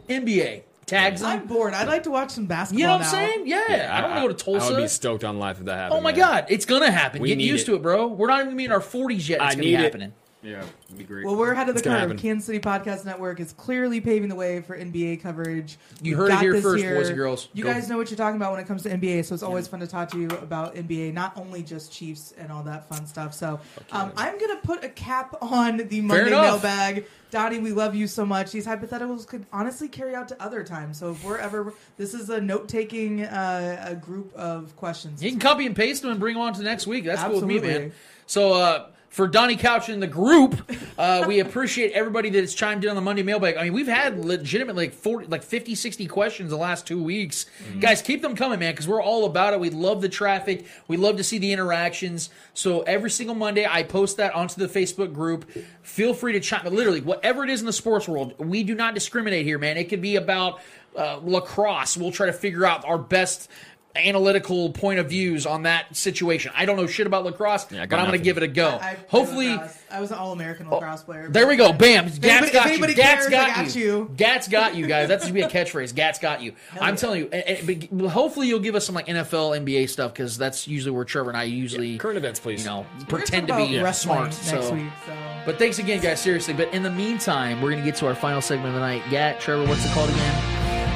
[0.08, 1.28] NBA tags him.
[1.28, 1.74] I'm bored.
[1.74, 2.80] I'd like to watch some basketball.
[2.80, 3.02] you know what.
[3.06, 3.48] I'm saying?
[3.48, 3.90] Yeah.
[3.92, 4.68] I don't want to go to Tulsa.
[4.68, 6.00] I would be stoked on life if that oh, happened.
[6.00, 6.20] oh my man.
[6.20, 7.22] God, it's gonna happen.
[7.22, 7.72] We Get need used it.
[7.72, 8.08] to it, bro.
[8.08, 9.36] We're not even in our 40s yet.
[9.38, 9.80] It's I gonna need be it.
[9.80, 10.14] happening.
[10.46, 11.26] Yeah, it'd be great.
[11.26, 12.00] Well, we're ahead of the curve.
[12.00, 12.18] happen.
[12.18, 15.80] Kansas City Podcast Network is clearly paving the way for NBA coverage.
[16.04, 17.50] You We've heard it got here this first, boys and girls.
[17.54, 17.74] You Go.
[17.74, 19.80] guys know what you're talking about when it comes to NBA, so it's always fun
[19.80, 23.34] to talk to you about NBA, not only just Chiefs and all that fun stuff.
[23.34, 23.60] So
[23.92, 26.64] um, I'm gonna put a cap on the Monday enough.
[26.64, 27.06] mailbag.
[27.32, 28.52] Donnie, we love you so much.
[28.52, 31.00] These hypotheticals could honestly carry out to other times.
[31.00, 35.24] So if we're ever, this is a note taking uh, a group of questions.
[35.24, 37.04] You can copy and paste them and bring them on to next week.
[37.04, 37.92] That's cool with me, man.
[38.28, 42.90] So, uh, For Donnie Couch in the group, uh, we appreciate everybody that's chimed in
[42.90, 43.56] on the Monday mailbag.
[43.56, 47.46] I mean, we've had legitimately like 40, like 50, 60 questions the last two weeks.
[47.80, 49.62] Guys, keep them coming, man, because we're all about it.
[49.62, 50.66] We love the traffic.
[50.90, 52.30] We love to see the interactions.
[52.54, 55.50] So every single Monday, I post that onto the Facebook group.
[55.82, 56.66] Feel free to chime.
[56.66, 59.78] Literally, whatever it is in the sports world, we do not discriminate here, man.
[59.78, 60.60] It could be about
[60.94, 61.96] uh, lacrosse.
[61.96, 63.50] We'll try to figure out our best
[63.98, 66.52] analytical point of views on that situation.
[66.56, 68.48] I don't know shit about lacrosse, I got but I'm going to give it a
[68.48, 68.78] go.
[68.82, 69.60] I played Hopefully.
[69.92, 71.30] I was an all-American oh, lacrosse player.
[71.30, 71.72] there we go.
[71.72, 72.08] Bam.
[72.08, 72.72] If Gats anybody- got you.
[72.74, 73.82] anybody Gats cares, got, got you.
[73.86, 74.12] you.
[74.18, 75.08] Gats got you, guys.
[75.08, 75.96] That's going to be a catchphrase.
[75.96, 76.54] Gats got you.
[76.80, 77.30] I'm telling you.
[77.32, 80.68] Eh, eh, and- and- hopefully, you'll give us some like NFL, NBA stuff because that's
[80.68, 82.64] usually where Trevor and I usually Current events, please.
[82.64, 84.24] you know We're pretend to gonna be talk smart.
[84.32, 84.74] next so.
[84.74, 84.86] week.
[85.06, 85.14] So
[85.46, 86.20] But thanks again, guys.
[86.20, 86.54] Seriously.
[86.54, 89.04] But in the meantime, we're going to get to our final segment of the night.
[89.10, 90.42] Gat, Trevor, what's it called again?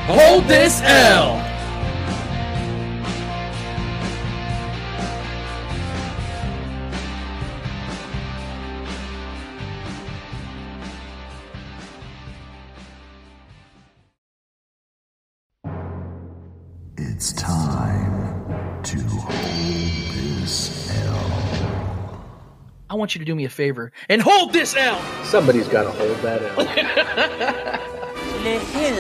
[0.08, 1.38] Hold this L.
[1.38, 1.69] It's
[22.90, 25.00] I want you to do me a favor and hold this L.
[25.24, 27.86] Somebody's got to hold that out.
[28.40, 28.96] The who?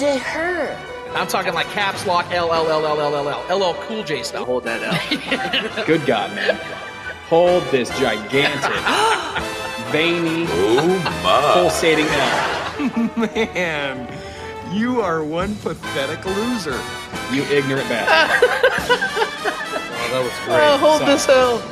[0.00, 0.76] The her.
[1.14, 4.24] I'm talking like caps lock L L L L L L L L Cool J
[4.24, 4.44] style.
[4.44, 5.86] hold that out.
[5.86, 6.56] Good God, man.
[7.28, 8.60] Hold this gigantic,
[9.92, 13.10] veiny, oh, pulsating L.
[13.44, 14.08] Man,
[14.76, 16.78] you are one pathetic loser.
[17.32, 18.48] You ignorant bastard.
[18.50, 20.58] oh, that was great.
[20.60, 21.12] Oh, hold Sorry.
[21.12, 21.62] this L.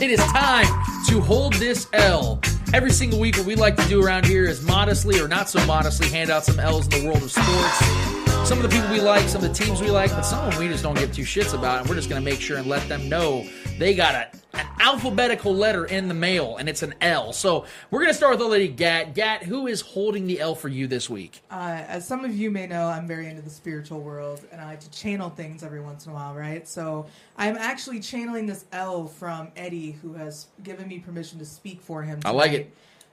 [0.00, 0.64] It is time
[1.08, 2.40] to hold this L.
[2.72, 5.62] Every single week, what we like to do around here is modestly or not so
[5.66, 8.48] modestly hand out some L's in the world of sports.
[8.48, 10.52] Some of the people we like, some of the teams we like, but some of
[10.52, 12.56] them we just don't give two shits about, and we're just going to make sure
[12.56, 13.46] and let them know
[13.80, 17.32] they got a, an alphabetical letter in the mail, and it's an L.
[17.32, 19.14] So we're going to start with the lady Gat.
[19.14, 21.40] Gat, who is holding the L for you this week?
[21.50, 24.66] Uh, as some of you may know, I'm very into the spiritual world and I
[24.66, 26.68] like to channel things every once in a while, right?
[26.68, 27.06] So
[27.38, 32.02] I'm actually channeling this L from Eddie, who has given me permission to speak for
[32.02, 32.20] him.
[32.26, 32.70] I like it.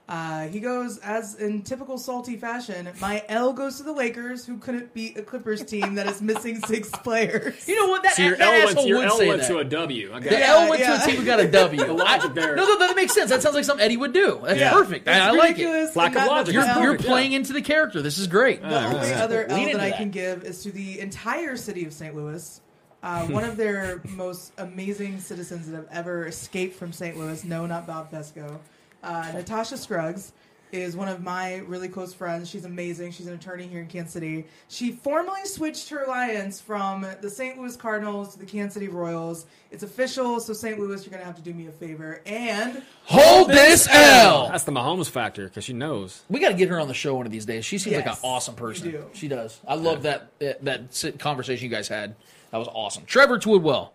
[0.08, 4.56] Uh, he goes, as in typical salty fashion, my L goes to the Lakers, who
[4.56, 7.68] couldn't beat a Clippers team that is missing six players.
[7.68, 8.02] You know what?
[8.04, 9.48] That, So your that L went, asshole your would L say went that.
[9.48, 10.08] to a W.
[10.14, 10.48] I got The it.
[10.48, 10.96] L went yeah.
[10.96, 11.84] to a team who got a W.
[11.84, 12.56] The logic there.
[12.56, 13.28] No, no, that makes sense.
[13.28, 14.40] That sounds like something Eddie would do.
[14.44, 14.72] That's Yeah.
[14.72, 15.08] perfect.
[15.08, 15.66] I, I like it.
[15.66, 16.54] ridiculous Lack and of not logic.
[16.54, 18.00] You're, enough you're perfect, playing into the character.
[18.00, 18.62] This is great.
[18.62, 19.98] The only other L Lean that into I that.
[19.98, 22.14] can give is to the entire city of St.
[22.16, 22.62] Louis.
[23.02, 27.18] Uh, one of their most amazing citizens that have ever escaped from St.
[27.18, 27.44] Louis.
[27.44, 28.58] No, not Bob Fesco.
[29.02, 30.32] Uh, Natasha Scruggs
[30.70, 32.46] is one of my really close friends.
[32.50, 33.10] She's amazing.
[33.12, 34.44] She's an attorney here in Kansas City.
[34.68, 37.58] She formally switched her alliance from the St.
[37.58, 39.46] Louis Cardinals to the Kansas City Royals.
[39.70, 40.78] It's official, so St.
[40.78, 42.20] Louis, you're going to have to do me a favor.
[42.26, 44.48] And Hold this L.
[44.48, 46.22] That's the Mahomes factor because she knows.
[46.28, 47.64] We got to get her on the show one of these days.
[47.64, 48.90] She seems like an awesome person.
[48.90, 49.06] do.
[49.14, 49.58] She does.
[49.66, 52.14] I love that that that sit- conversation you guys had.
[52.50, 53.04] That was awesome.
[53.06, 53.90] Trevor Twidwell,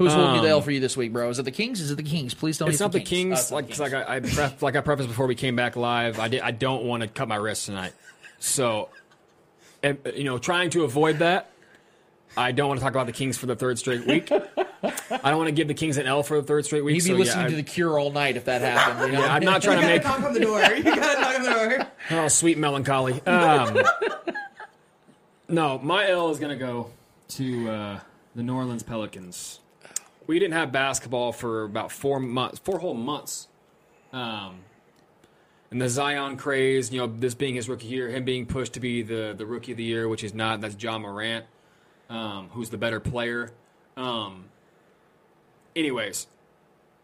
[0.00, 1.28] who's holding you the Um, L for you this week, bro?
[1.28, 1.80] Is it the Kings?
[1.80, 2.34] Is it the Kings?
[2.34, 3.38] Please tell me It's not the Kings.
[3.38, 5.54] It's not like, the 'cause like I, I pref- like I prefaced before we came
[5.56, 6.18] back live.
[6.18, 6.40] I did.
[6.40, 7.92] I don't want to cut my wrist tonight.
[8.38, 8.88] So,
[9.82, 11.50] and, you know, trying to avoid that.
[12.36, 14.30] I don't want to talk about the Kings for the third straight week.
[14.82, 16.94] I don't want to give the Kings an L for the third straight week.
[16.94, 19.12] You'd be so, listening yeah, to I- The Cure all night if that happened.
[19.12, 19.24] You know?
[19.24, 20.60] Yeah, I'm not trying to to make knock on the door.
[20.62, 21.86] You got to knock on the door.
[22.12, 23.20] Oh, sweet melancholy.
[23.26, 23.78] Um,
[25.48, 26.90] no, my L is going to go
[27.30, 28.00] to uh,
[28.34, 29.60] the New Orleans Pelicans.
[30.30, 33.48] We didn't have basketball for about four months, four whole months.
[34.12, 34.60] Um,
[35.72, 38.80] and the Zion craze, you know, this being his rookie year, him being pushed to
[38.80, 40.60] be the, the rookie of the year, which he's not.
[40.60, 41.46] That's Ja Morant,
[42.08, 43.50] um, who's the better player.
[43.96, 44.44] Um,
[45.74, 46.28] anyways,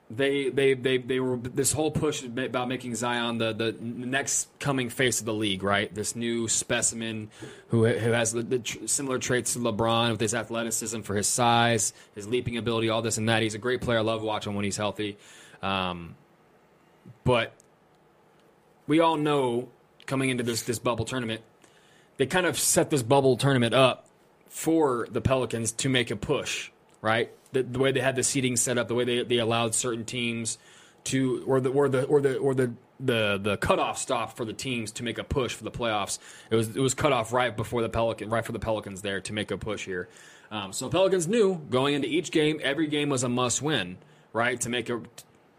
[0.09, 4.89] they they they they were this whole push about making Zion the the next coming
[4.89, 5.93] face of the league, right?
[5.93, 7.31] This new specimen
[7.69, 11.93] who who has the, the similar traits to LeBron with his athleticism for his size,
[12.15, 13.43] his leaping ability, all this and that.
[13.43, 13.99] He's a great player.
[13.99, 15.16] I love watching when he's healthy.
[15.61, 16.15] Um,
[17.24, 17.53] but
[18.87, 19.69] we all know
[20.07, 21.41] coming into this this bubble tournament,
[22.16, 24.07] they kind of set this bubble tournament up
[24.49, 26.70] for the Pelicans to make a push,
[27.03, 27.33] right?
[27.57, 30.05] The, the way they had the seating set up, the way they, they allowed certain
[30.05, 30.59] teams
[31.05, 34.53] to, or the or the or the or the the the cutoff stop for the
[34.53, 36.19] teams to make a push for the playoffs.
[36.51, 39.20] It was it was cut off right before the Pelican, right for the Pelicans there
[39.20, 40.09] to make a push here.
[40.51, 43.99] Um, so Pelicans knew going into each game, every game was a must win,
[44.33, 44.61] right?
[44.61, 45.03] To make a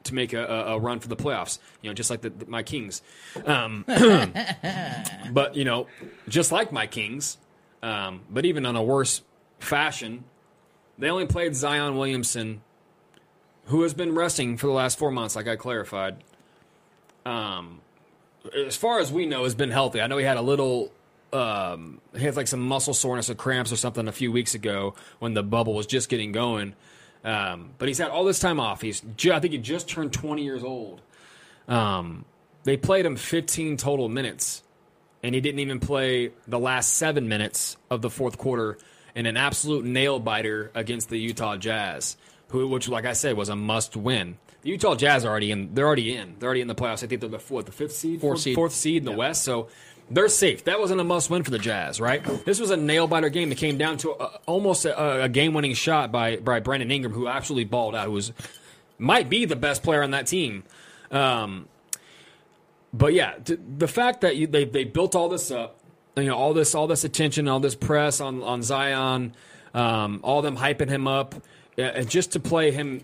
[0.03, 1.59] to make a, a, run for the playoffs.
[1.81, 3.01] You know, just like the, the- my Kings.
[3.45, 3.83] Um,
[5.31, 5.87] but you know,
[6.27, 7.37] just like my Kings,
[7.83, 9.21] um, but even on a worse
[9.59, 10.23] fashion,
[10.97, 12.61] they only played Zion Williamson,
[13.65, 16.23] who has been resting for the last four months, like I clarified.
[17.25, 17.81] Um,
[18.65, 20.01] as far as we know, has been healthy.
[20.01, 20.91] I know he had a little.
[21.33, 24.95] Um, he had like some muscle soreness or cramps or something a few weeks ago
[25.19, 26.73] when the bubble was just getting going.
[27.23, 28.81] Um, but he's had all this time off.
[28.81, 31.01] He's I think he just turned 20 years old.
[31.67, 32.23] Um,
[32.63, 34.63] they played him 15 total minutes,
[35.21, 38.77] and he didn't even play the last seven minutes of the fourth quarter
[39.17, 42.15] in an absolute nail biter against the Utah Jazz,
[42.49, 44.37] who, which, like I said, was a must win.
[44.61, 45.73] The Utah Jazz are already in.
[45.73, 46.35] They're already in.
[46.37, 47.03] They're already in the playoffs.
[47.03, 48.53] I think they're the fourth, the fifth seed, Fourth seed.
[48.55, 49.43] fourth seed in the West.
[49.43, 49.69] So
[50.11, 50.65] they're safe.
[50.65, 52.23] That wasn't a must win for the Jazz, right?
[52.45, 55.53] This was a nail biter game that came down to a, almost a, a game
[55.55, 58.05] winning shot by by Brandon Ingram, who absolutely balled out.
[58.05, 58.31] Who was
[58.99, 60.63] might be the best player on that team.
[61.11, 61.67] Um,
[62.93, 65.76] but yeah, the fact that you, they they built all this up,
[66.17, 69.33] you know, all this all this attention, all this press on on Zion,
[69.73, 71.35] um, all them hyping him up,
[71.77, 73.01] uh, and just to play him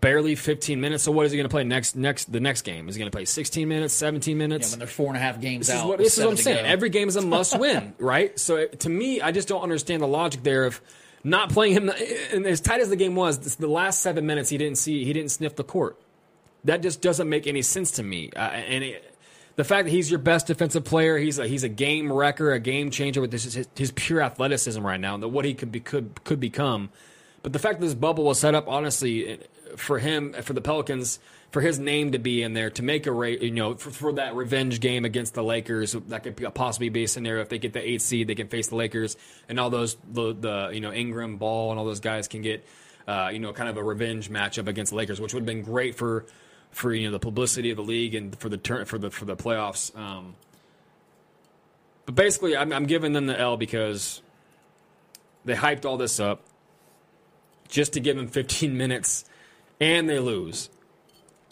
[0.00, 1.02] barely 15 minutes.
[1.02, 2.88] So what is he going to play next next the next game?
[2.88, 4.68] Is he going to play 16 minutes, 17 minutes?
[4.68, 5.88] Yeah, when they're four and a half games This is out.
[5.88, 6.64] what, this is what I'm saying.
[6.64, 6.68] go.
[6.70, 8.38] Every game is a must win, right?
[8.38, 10.80] So it- to me, I just don't understand the logic there of
[11.22, 11.90] not playing him.
[12.32, 15.04] And as tight as the game was, this- the last seven minutes he didn't see,
[15.04, 15.98] he didn't sniff the court.
[16.64, 18.30] That just doesn't make any sense to me.
[18.34, 19.13] Uh, and it,
[19.56, 22.58] the fact that he's your best defensive player, he's a, he's a game wrecker, a
[22.58, 25.80] game changer with this, his, his pure athleticism right now, and what he could be,
[25.80, 26.90] could could become.
[27.42, 29.38] But the fact that this bubble was set up, honestly,
[29.76, 31.20] for him, for the Pelicans,
[31.50, 34.12] for his name to be in there to make a ra- you know for, for
[34.14, 37.72] that revenge game against the Lakers, that could possibly be a scenario if they get
[37.72, 39.16] the eighth seed, they can face the Lakers,
[39.48, 42.66] and all those the, the you know Ingram, Ball, and all those guys can get
[43.06, 45.62] uh, you know kind of a revenge matchup against the Lakers, which would have been
[45.62, 46.26] great for
[46.74, 49.24] for you know the publicity of the league and for the turn for the for
[49.24, 49.96] the playoffs.
[49.96, 50.34] Um,
[52.06, 54.20] but basically, I'm, I'm giving them the L because
[55.44, 56.42] they hyped all this up
[57.68, 59.24] just to give them 15 minutes,
[59.80, 60.68] and they lose.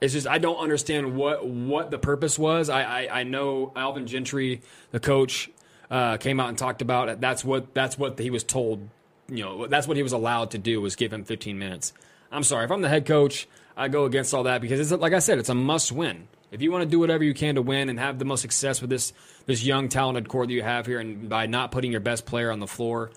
[0.00, 2.68] It's just I don't understand what what the purpose was.
[2.68, 5.50] I I, I know Alvin Gentry, the coach,
[5.90, 7.20] uh, came out and talked about it.
[7.20, 8.88] That's what that's what he was told.
[9.28, 11.92] You know, that's what he was allowed to do was give him 15 minutes.
[12.32, 13.46] I'm sorry if I'm the head coach,
[13.76, 16.28] I go against all that because it's like I said, it's a must win.
[16.50, 18.80] If you want to do whatever you can to win and have the most success
[18.80, 19.12] with this
[19.46, 22.50] this young talented core that you have here, and by not putting your best player
[22.50, 23.10] on the floor,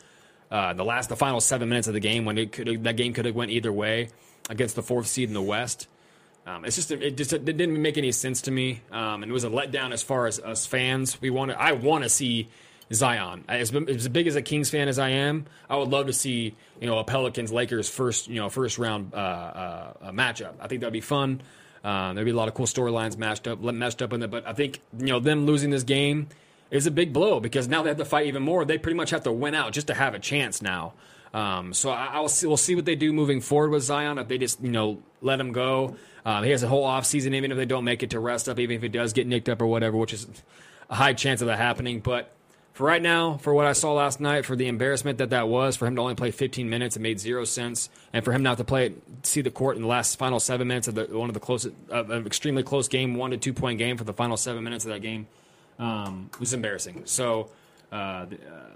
[0.50, 3.14] uh, the last the final seven minutes of the game when it could that game
[3.14, 4.10] could have went either way
[4.50, 5.88] against the fourth seed in the West.
[6.48, 9.34] Um, it's just it just it didn't make any sense to me, um, and it
[9.34, 11.20] was a letdown as far as us fans.
[11.20, 12.50] We want I want to see
[12.94, 13.44] Zion.
[13.48, 16.56] As, as big as a Kings fan as I am, I would love to see
[16.80, 20.54] you know a Pelicans Lakers first you know first round uh, uh, uh, matchup.
[20.60, 21.42] I think that'd be fun.
[21.84, 24.32] Uh, there'd be a lot of cool storylines matched up meshed up in it.
[24.32, 26.28] But I think you know them losing this game
[26.72, 28.66] is a big blow because now they have to fight even more.
[28.66, 30.94] They pretty much have to win out just to have a chance now.
[31.34, 34.18] Um, so I, I'll see, we'll see what they do moving forward with Zion.
[34.18, 37.52] If they just you know let him go, um, he has a whole offseason, even
[37.52, 39.62] if they don't make it to rest up, even if he does get nicked up
[39.62, 40.28] or whatever, which is
[40.90, 42.00] a high chance of that happening.
[42.00, 42.35] But
[42.76, 45.78] for right now, for what I saw last night, for the embarrassment that that was,
[45.78, 48.58] for him to only play 15 minutes, it made zero sense, and for him not
[48.58, 48.94] to play,
[49.24, 51.74] see the court in the last final seven minutes of the, one of the closest,
[51.90, 54.84] uh, an extremely close game, one to two point game for the final seven minutes
[54.84, 55.26] of that game,
[55.80, 57.04] um, was embarrassing.
[57.06, 57.50] So
[57.94, 58.70] uh, the, uh,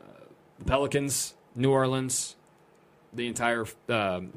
[0.59, 2.37] the Pelicans, New Orleans,
[3.13, 4.31] the entire um,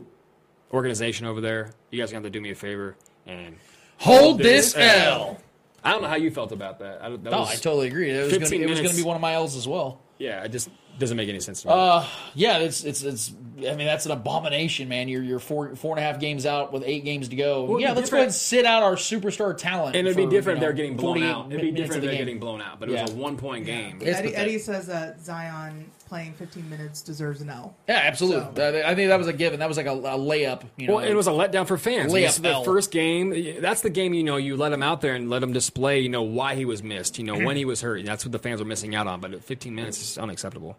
[0.73, 2.97] organization over there, you guys are going to have to do me a favor
[3.29, 3.55] and
[3.99, 5.39] Hold this L.
[5.85, 7.03] I don't know how you felt about that.
[7.03, 8.11] I, that No, was I totally agree.
[8.11, 8.97] It was going to be, it was gonna minutes.
[8.99, 10.01] be one of my L's as well.
[10.19, 10.69] Yeah, it just
[10.99, 11.75] doesn't make any sense to me.
[11.75, 12.05] Uh,
[12.35, 13.33] yeah, it's it's it's.
[13.59, 15.09] I mean, that's an abomination, man.
[15.09, 17.65] You're you're four four and a half games out with eight games to go.
[17.65, 19.97] Well, yeah, let's go ahead and sit out our superstar talent.
[19.97, 21.47] and it'd be different you know, if they're getting blown out.
[21.51, 22.19] It'd be different if the they're game.
[22.27, 22.79] getting blown out.
[22.79, 23.99] But it was a one point game.
[24.01, 24.37] It's Eddie.
[24.37, 27.75] Eddie says that Zion playing 15 minutes deserves an L.
[27.89, 28.63] Yeah, absolutely.
[28.63, 29.61] Uh, I think that was a given.
[29.61, 30.63] That was like a, a layup.
[30.77, 32.13] You know, well, it was a letdown for fans.
[32.13, 32.65] Layup the L.
[32.65, 33.63] first game.
[33.63, 34.13] That's the game.
[34.13, 36.01] You know, you let him out there and let him display.
[36.01, 37.17] You know why he was missed.
[37.17, 38.05] You know when he was hurt.
[38.05, 39.23] That's what the fans are missing out on.
[39.23, 40.77] But 15 minutes is unacceptable.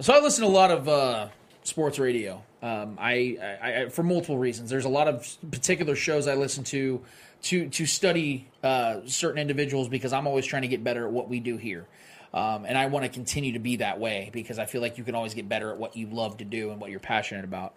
[0.00, 1.28] So I listen to a lot of uh,
[1.62, 2.42] sports radio.
[2.62, 4.70] Um, I, I, I for multiple reasons.
[4.70, 7.04] There's a lot of particular shows I listen to
[7.42, 11.28] to to study uh, certain individuals because I'm always trying to get better at what
[11.28, 11.86] we do here.
[12.32, 15.04] Um, and I want to continue to be that way because I feel like you
[15.04, 17.74] can always get better at what you love to do and what you're passionate about.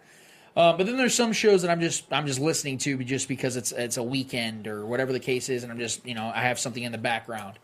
[0.56, 3.56] Uh, but then there's some shows that I'm just I'm just listening to just because
[3.56, 6.42] it's it's a weekend or whatever the case is, and I'm just you know I
[6.42, 7.58] have something in the background.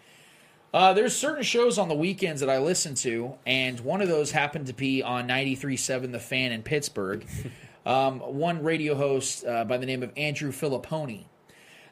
[0.73, 4.31] Uh, there's certain shows on the weekends that I listen to, and one of those
[4.31, 7.27] happened to be on 93.7 The Fan in Pittsburgh.
[7.87, 11.25] um, one radio host uh, by the name of Andrew Fillipponi.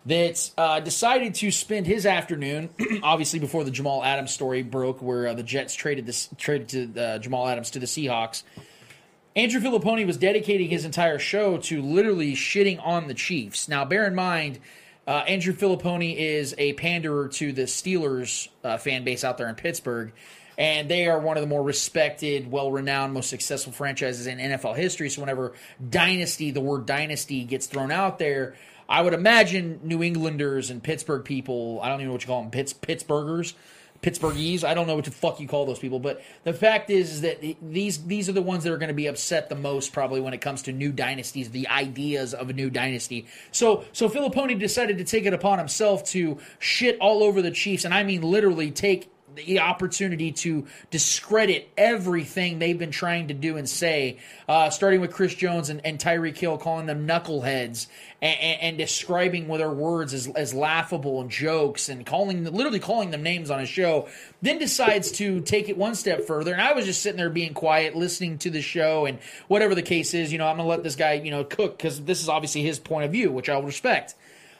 [0.06, 2.70] That uh, decided to spend his afternoon,
[3.02, 7.02] obviously before the Jamal Adams story broke, where uh, the Jets traded this traded to
[7.02, 8.42] uh, Jamal Adams to the Seahawks.
[9.36, 13.68] Andrew Fillipponi was dedicating his entire show to literally shitting on the Chiefs.
[13.68, 14.58] Now, bear in mind,
[15.06, 19.54] uh, Andrew Fillipponi is a panderer to the Steelers uh, fan base out there in
[19.54, 20.12] Pittsburgh,
[20.58, 24.76] and they are one of the more respected, well renowned, most successful franchises in NFL
[24.76, 25.08] history.
[25.08, 25.54] So, whenever
[25.88, 28.56] dynasty, the word dynasty gets thrown out there,
[28.88, 32.42] I would imagine New Englanders and Pittsburgh people, I don't even know what you call
[32.42, 33.54] them, Pitts, Pittsburghers,
[34.02, 34.64] Pittsburghese.
[34.64, 37.42] I don't know what the fuck you call those people, but the fact is, that
[37.60, 40.32] these these are the ones that are going to be upset the most probably when
[40.32, 43.26] it comes to new dynasties, the ideas of a new dynasty.
[43.50, 47.84] So so Fillipponi decided to take it upon himself to shit all over the Chiefs,
[47.84, 49.10] and I mean literally take
[49.46, 55.12] the opportunity to discredit everything they've been trying to do and say, uh, starting with
[55.12, 57.86] Chris Jones and, and Tyreek Hill calling them knuckleheads
[58.20, 62.80] and, and, and describing with their words as, as laughable and jokes and calling literally
[62.80, 64.08] calling them names on a show.
[64.42, 66.52] Then decides to take it one step further.
[66.52, 69.82] And I was just sitting there being quiet, listening to the show and whatever the
[69.82, 72.22] case is, you know, I'm going to let this guy, you know, cook because this
[72.22, 74.14] is obviously his point of view, which I'll respect.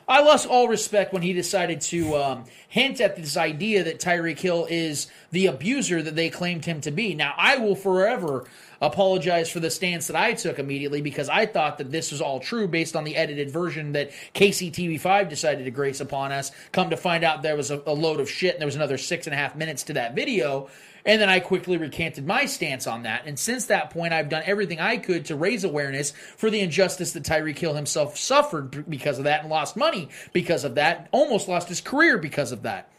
[0.08, 4.38] I lost all respect when he decided to um, hint at this idea that Tyreek
[4.38, 7.14] Hill is the abuser that they claimed him to be.
[7.14, 8.46] Now, I will forever
[8.80, 12.40] apologize for the stance that I took immediately because I thought that this was all
[12.40, 16.52] true based on the edited version that KCTV5 decided to grace upon us.
[16.72, 18.96] Come to find out there was a, a load of shit and there was another
[18.96, 20.70] six and a half minutes to that video.
[21.08, 23.22] And then I quickly recanted my stance on that.
[23.24, 27.12] And since that point, I've done everything I could to raise awareness for the injustice
[27.12, 31.48] that Tyreek Hill himself suffered because of that and lost money because of that, almost
[31.48, 32.90] lost his career because of that.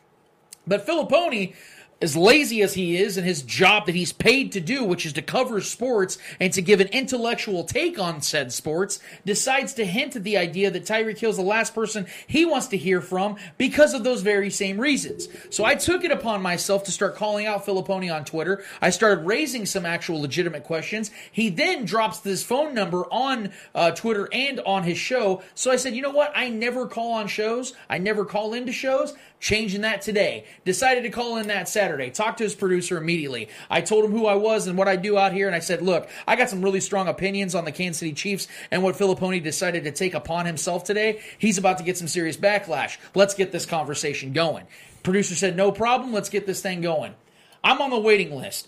[0.65, 1.53] But Fillipponi
[2.01, 5.13] as lazy as he is in his job that he's paid to do, which is
[5.13, 10.15] to cover sports and to give an intellectual take on said sports, decides to hint
[10.15, 13.93] at the idea that Tyreek Hill's the last person he wants to hear from because
[13.93, 15.27] of those very same reasons.
[15.49, 18.63] So I took it upon myself to start calling out Fillipponi on Twitter.
[18.81, 21.11] I started raising some actual legitimate questions.
[21.31, 25.43] He then drops this phone number on uh, Twitter and on his show.
[25.55, 26.31] So I said, you know what?
[26.35, 27.73] I never call on shows.
[27.89, 29.13] I never call into shows.
[29.39, 30.45] Changing that today.
[30.65, 32.09] Decided to call in that Saturday.
[32.09, 33.47] Talked to his producer immediately.
[33.69, 35.81] I told him who I was and what I do out here, and I said,
[35.81, 39.41] "Look, I got some really strong opinions on the Kansas City Chiefs and what Fillipponi
[39.41, 41.21] decided to take upon himself today.
[41.37, 42.97] He's about to get some serious backlash.
[43.15, 44.65] Let's get this conversation going."
[45.03, 46.11] Producer said, "No problem.
[46.11, 47.15] Let's get this thing going."
[47.63, 48.67] I'm on the waiting list.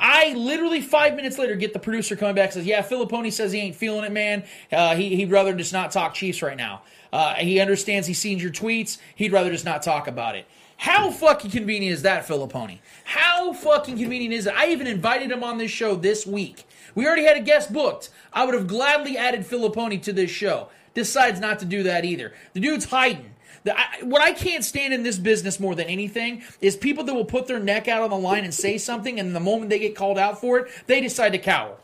[0.00, 3.60] I literally five minutes later get the producer coming back says, "Yeah, Fillipponi says he
[3.60, 4.42] ain't feeling it, man.
[4.72, 6.82] Uh, he he'd rather just not talk Chiefs right now.
[7.12, 8.98] Uh, he understands he's seen your tweets.
[9.14, 10.46] He'd rather just not talk about it."
[10.78, 12.78] How fucking convenient is that, Filipponi?
[13.02, 14.54] How fucking convenient is it?
[14.54, 16.64] I even invited him on this show this week.
[16.94, 18.10] We already had a guest booked.
[18.32, 20.68] I would have gladly added Filipponi to this show.
[20.94, 22.32] Decides not to do that either.
[22.52, 23.34] The dude's hiding.
[23.64, 27.14] The, I, what I can't stand in this business more than anything is people that
[27.14, 29.80] will put their neck out on the line and say something, and the moment they
[29.80, 31.76] get called out for it, they decide to cower.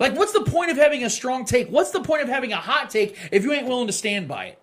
[0.00, 1.68] Like, what's the point of having a strong take?
[1.68, 4.46] What's the point of having a hot take if you ain't willing to stand by
[4.46, 4.58] it?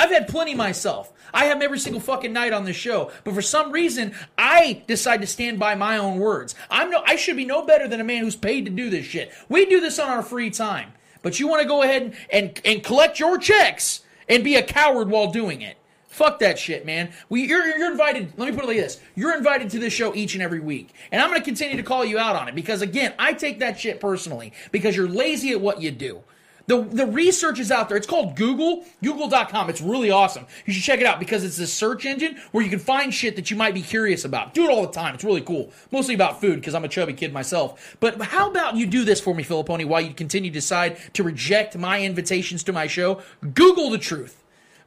[0.00, 1.12] I've had plenty myself.
[1.34, 3.12] I have every single fucking night on this show.
[3.22, 6.54] But for some reason, I decide to stand by my own words.
[6.70, 9.04] I'm no I should be no better than a man who's paid to do this
[9.04, 9.30] shit.
[9.50, 10.94] We do this on our free time.
[11.20, 14.62] But you want to go ahead and, and, and collect your checks and be a
[14.62, 15.76] coward while doing it.
[16.08, 17.10] Fuck that shit, man.
[17.28, 18.32] We, you're, you're invited.
[18.38, 20.94] Let me put it like this: You're invited to this show each and every week,
[21.12, 23.58] and I'm going to continue to call you out on it because, again, I take
[23.58, 26.22] that shit personally because you're lazy at what you do.
[26.70, 27.98] The, the research is out there.
[27.98, 29.70] It's called Google, google.com.
[29.70, 30.46] It's really awesome.
[30.66, 33.34] You should check it out because it's a search engine where you can find shit
[33.34, 34.54] that you might be curious about.
[34.54, 35.16] Do it all the time.
[35.16, 35.72] It's really cool.
[35.90, 37.96] Mostly about food because I'm a chubby kid myself.
[37.98, 41.24] But how about you do this for me, Filipponi, while you continue to decide to
[41.24, 43.20] reject my invitations to my show?
[43.52, 44.40] Google the truth.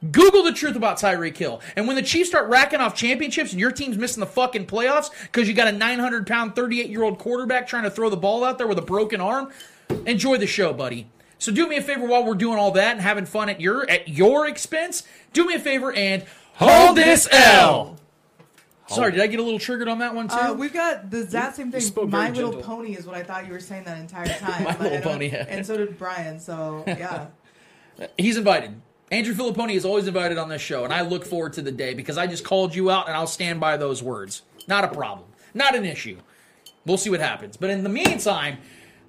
[0.09, 1.59] Google the truth about Tyreek Hill.
[1.75, 5.09] And when the Chiefs start racking off championships and your team's missing the fucking playoffs
[5.23, 8.45] because you got a 900 pound, 38 year old quarterback trying to throw the ball
[8.45, 9.51] out there with a broken arm,
[10.05, 11.09] enjoy the show, buddy.
[11.43, 13.89] So do me a favor while we're doing all that and having fun at your
[13.89, 15.03] at your expense.
[15.33, 17.97] Do me a favor and hold this L.
[18.87, 20.35] Sorry, did I get a little triggered on that one too?
[20.35, 21.81] Uh, we've got the exact same thing.
[21.81, 22.75] spoke My very Little gentle.
[22.77, 24.63] Pony is what I thought you were saying that entire time.
[24.63, 25.45] My but Little don't- Pony, yeah.
[25.49, 26.39] and so did Brian.
[26.39, 27.27] So yeah.
[28.17, 28.81] He's invited.
[29.11, 31.93] Andrew Filipponi is always invited on this show, and I look forward to the day
[31.93, 34.43] because I just called you out and I'll stand by those words.
[34.69, 35.27] Not a problem.
[35.53, 36.19] Not an issue.
[36.85, 37.57] We'll see what happens.
[37.57, 38.59] But in the meantime,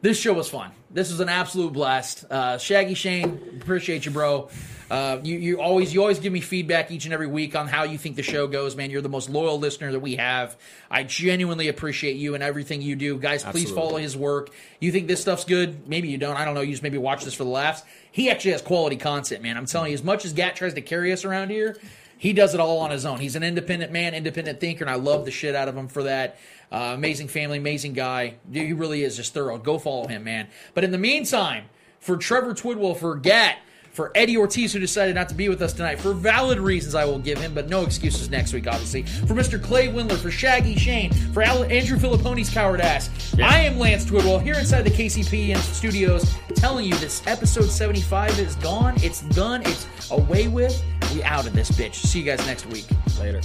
[0.03, 0.73] this show was fun.
[0.95, 2.25] This was an absolute blast.
[2.31, 4.49] Uh, Shaggy Shane, appreciate you, bro.
[4.89, 7.83] Uh, you, you always you always give me feedback each and every week on how
[7.83, 8.91] you think the show goes, man.
[8.91, 10.57] You're the most loyal listener that we have.
[10.89, 13.43] I genuinely appreciate you and everything you do, guys.
[13.43, 13.75] Please Absolutely.
[13.75, 14.51] follow his work.
[14.79, 15.89] You think this stuff's good?
[15.89, 16.37] Maybe you don't.
[16.37, 16.61] I don't know.
[16.61, 17.83] You just maybe watch this for the laughs.
[18.13, 19.57] He actually has quality content, man.
[19.57, 21.77] I'm telling you, as much as Gat tries to carry us around here,
[22.19, 23.19] he does it all on his own.
[23.19, 26.05] He's an independent man, independent thinker, and I love the shit out of him for
[26.05, 26.39] that.
[26.73, 28.35] Uh, amazing family, amazing guy.
[28.53, 29.59] He really is just thorough.
[29.59, 30.49] Go follow him, man.
[30.75, 31.65] But in the meantime,
[32.01, 33.59] for Trevor Twidwell, for Gat,
[33.93, 37.05] for Eddie Ortiz, who decided not to be with us tonight, for valid reasons I
[37.05, 39.05] will give him, but no excuses next week, obviously.
[39.05, 39.63] For Mr.
[39.63, 43.09] Clay Windler, for Shaggy Shane, for Al- Andrew Filipponi's coward ass.
[43.41, 48.57] I am Lance Twidwell here inside the KCP studios telling you this episode 75 is
[48.57, 48.95] gone.
[48.97, 49.63] It's done.
[49.65, 50.83] It's away with.
[51.15, 51.95] We out of this bitch.
[51.95, 52.87] See you guys next week.
[53.21, 53.43] Later.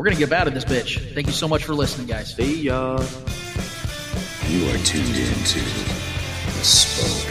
[0.00, 1.12] We're gonna get out of this bitch.
[1.12, 2.34] Thank you so much for listening, guys.
[2.34, 2.96] See ya.
[4.48, 7.30] You are tuned into the spoke.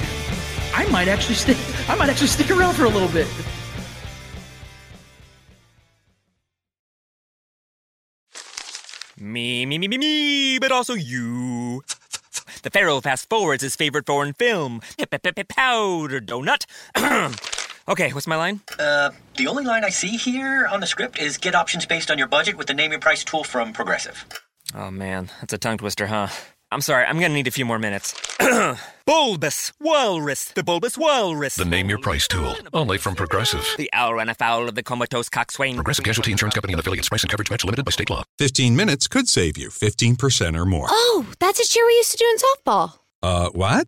[0.75, 1.57] I might actually stick.
[1.87, 3.27] I might actually stick around for a little bit.
[9.19, 11.81] Me, me, me, me, me, but also you.
[12.61, 16.65] The Pharaoh fast forwards his favorite foreign film, Powder Donut.
[17.89, 18.61] okay, what's my line?
[18.79, 22.17] Uh, the only line I see here on the script is get options based on
[22.17, 24.25] your budget with the name your price tool from Progressive.
[24.73, 26.27] Oh man, that's a tongue twister, huh?
[26.71, 28.13] I'm sorry, I'm gonna need a few more minutes.
[29.05, 31.55] bulbous Walrus, the Bulbous Walrus.
[31.55, 33.65] The Name Your Price tool, only from Progressive.
[33.77, 35.73] The owl ran afoul of the comatose coxswain.
[35.75, 37.09] Progressive Casualty Insurance Company and affiliates.
[37.09, 38.23] Price and coverage match limited by state law.
[38.37, 40.85] 15 minutes could save you 15% or more.
[40.89, 42.99] Oh, that's a cheer we used to do in softball.
[43.23, 43.87] Uh, what?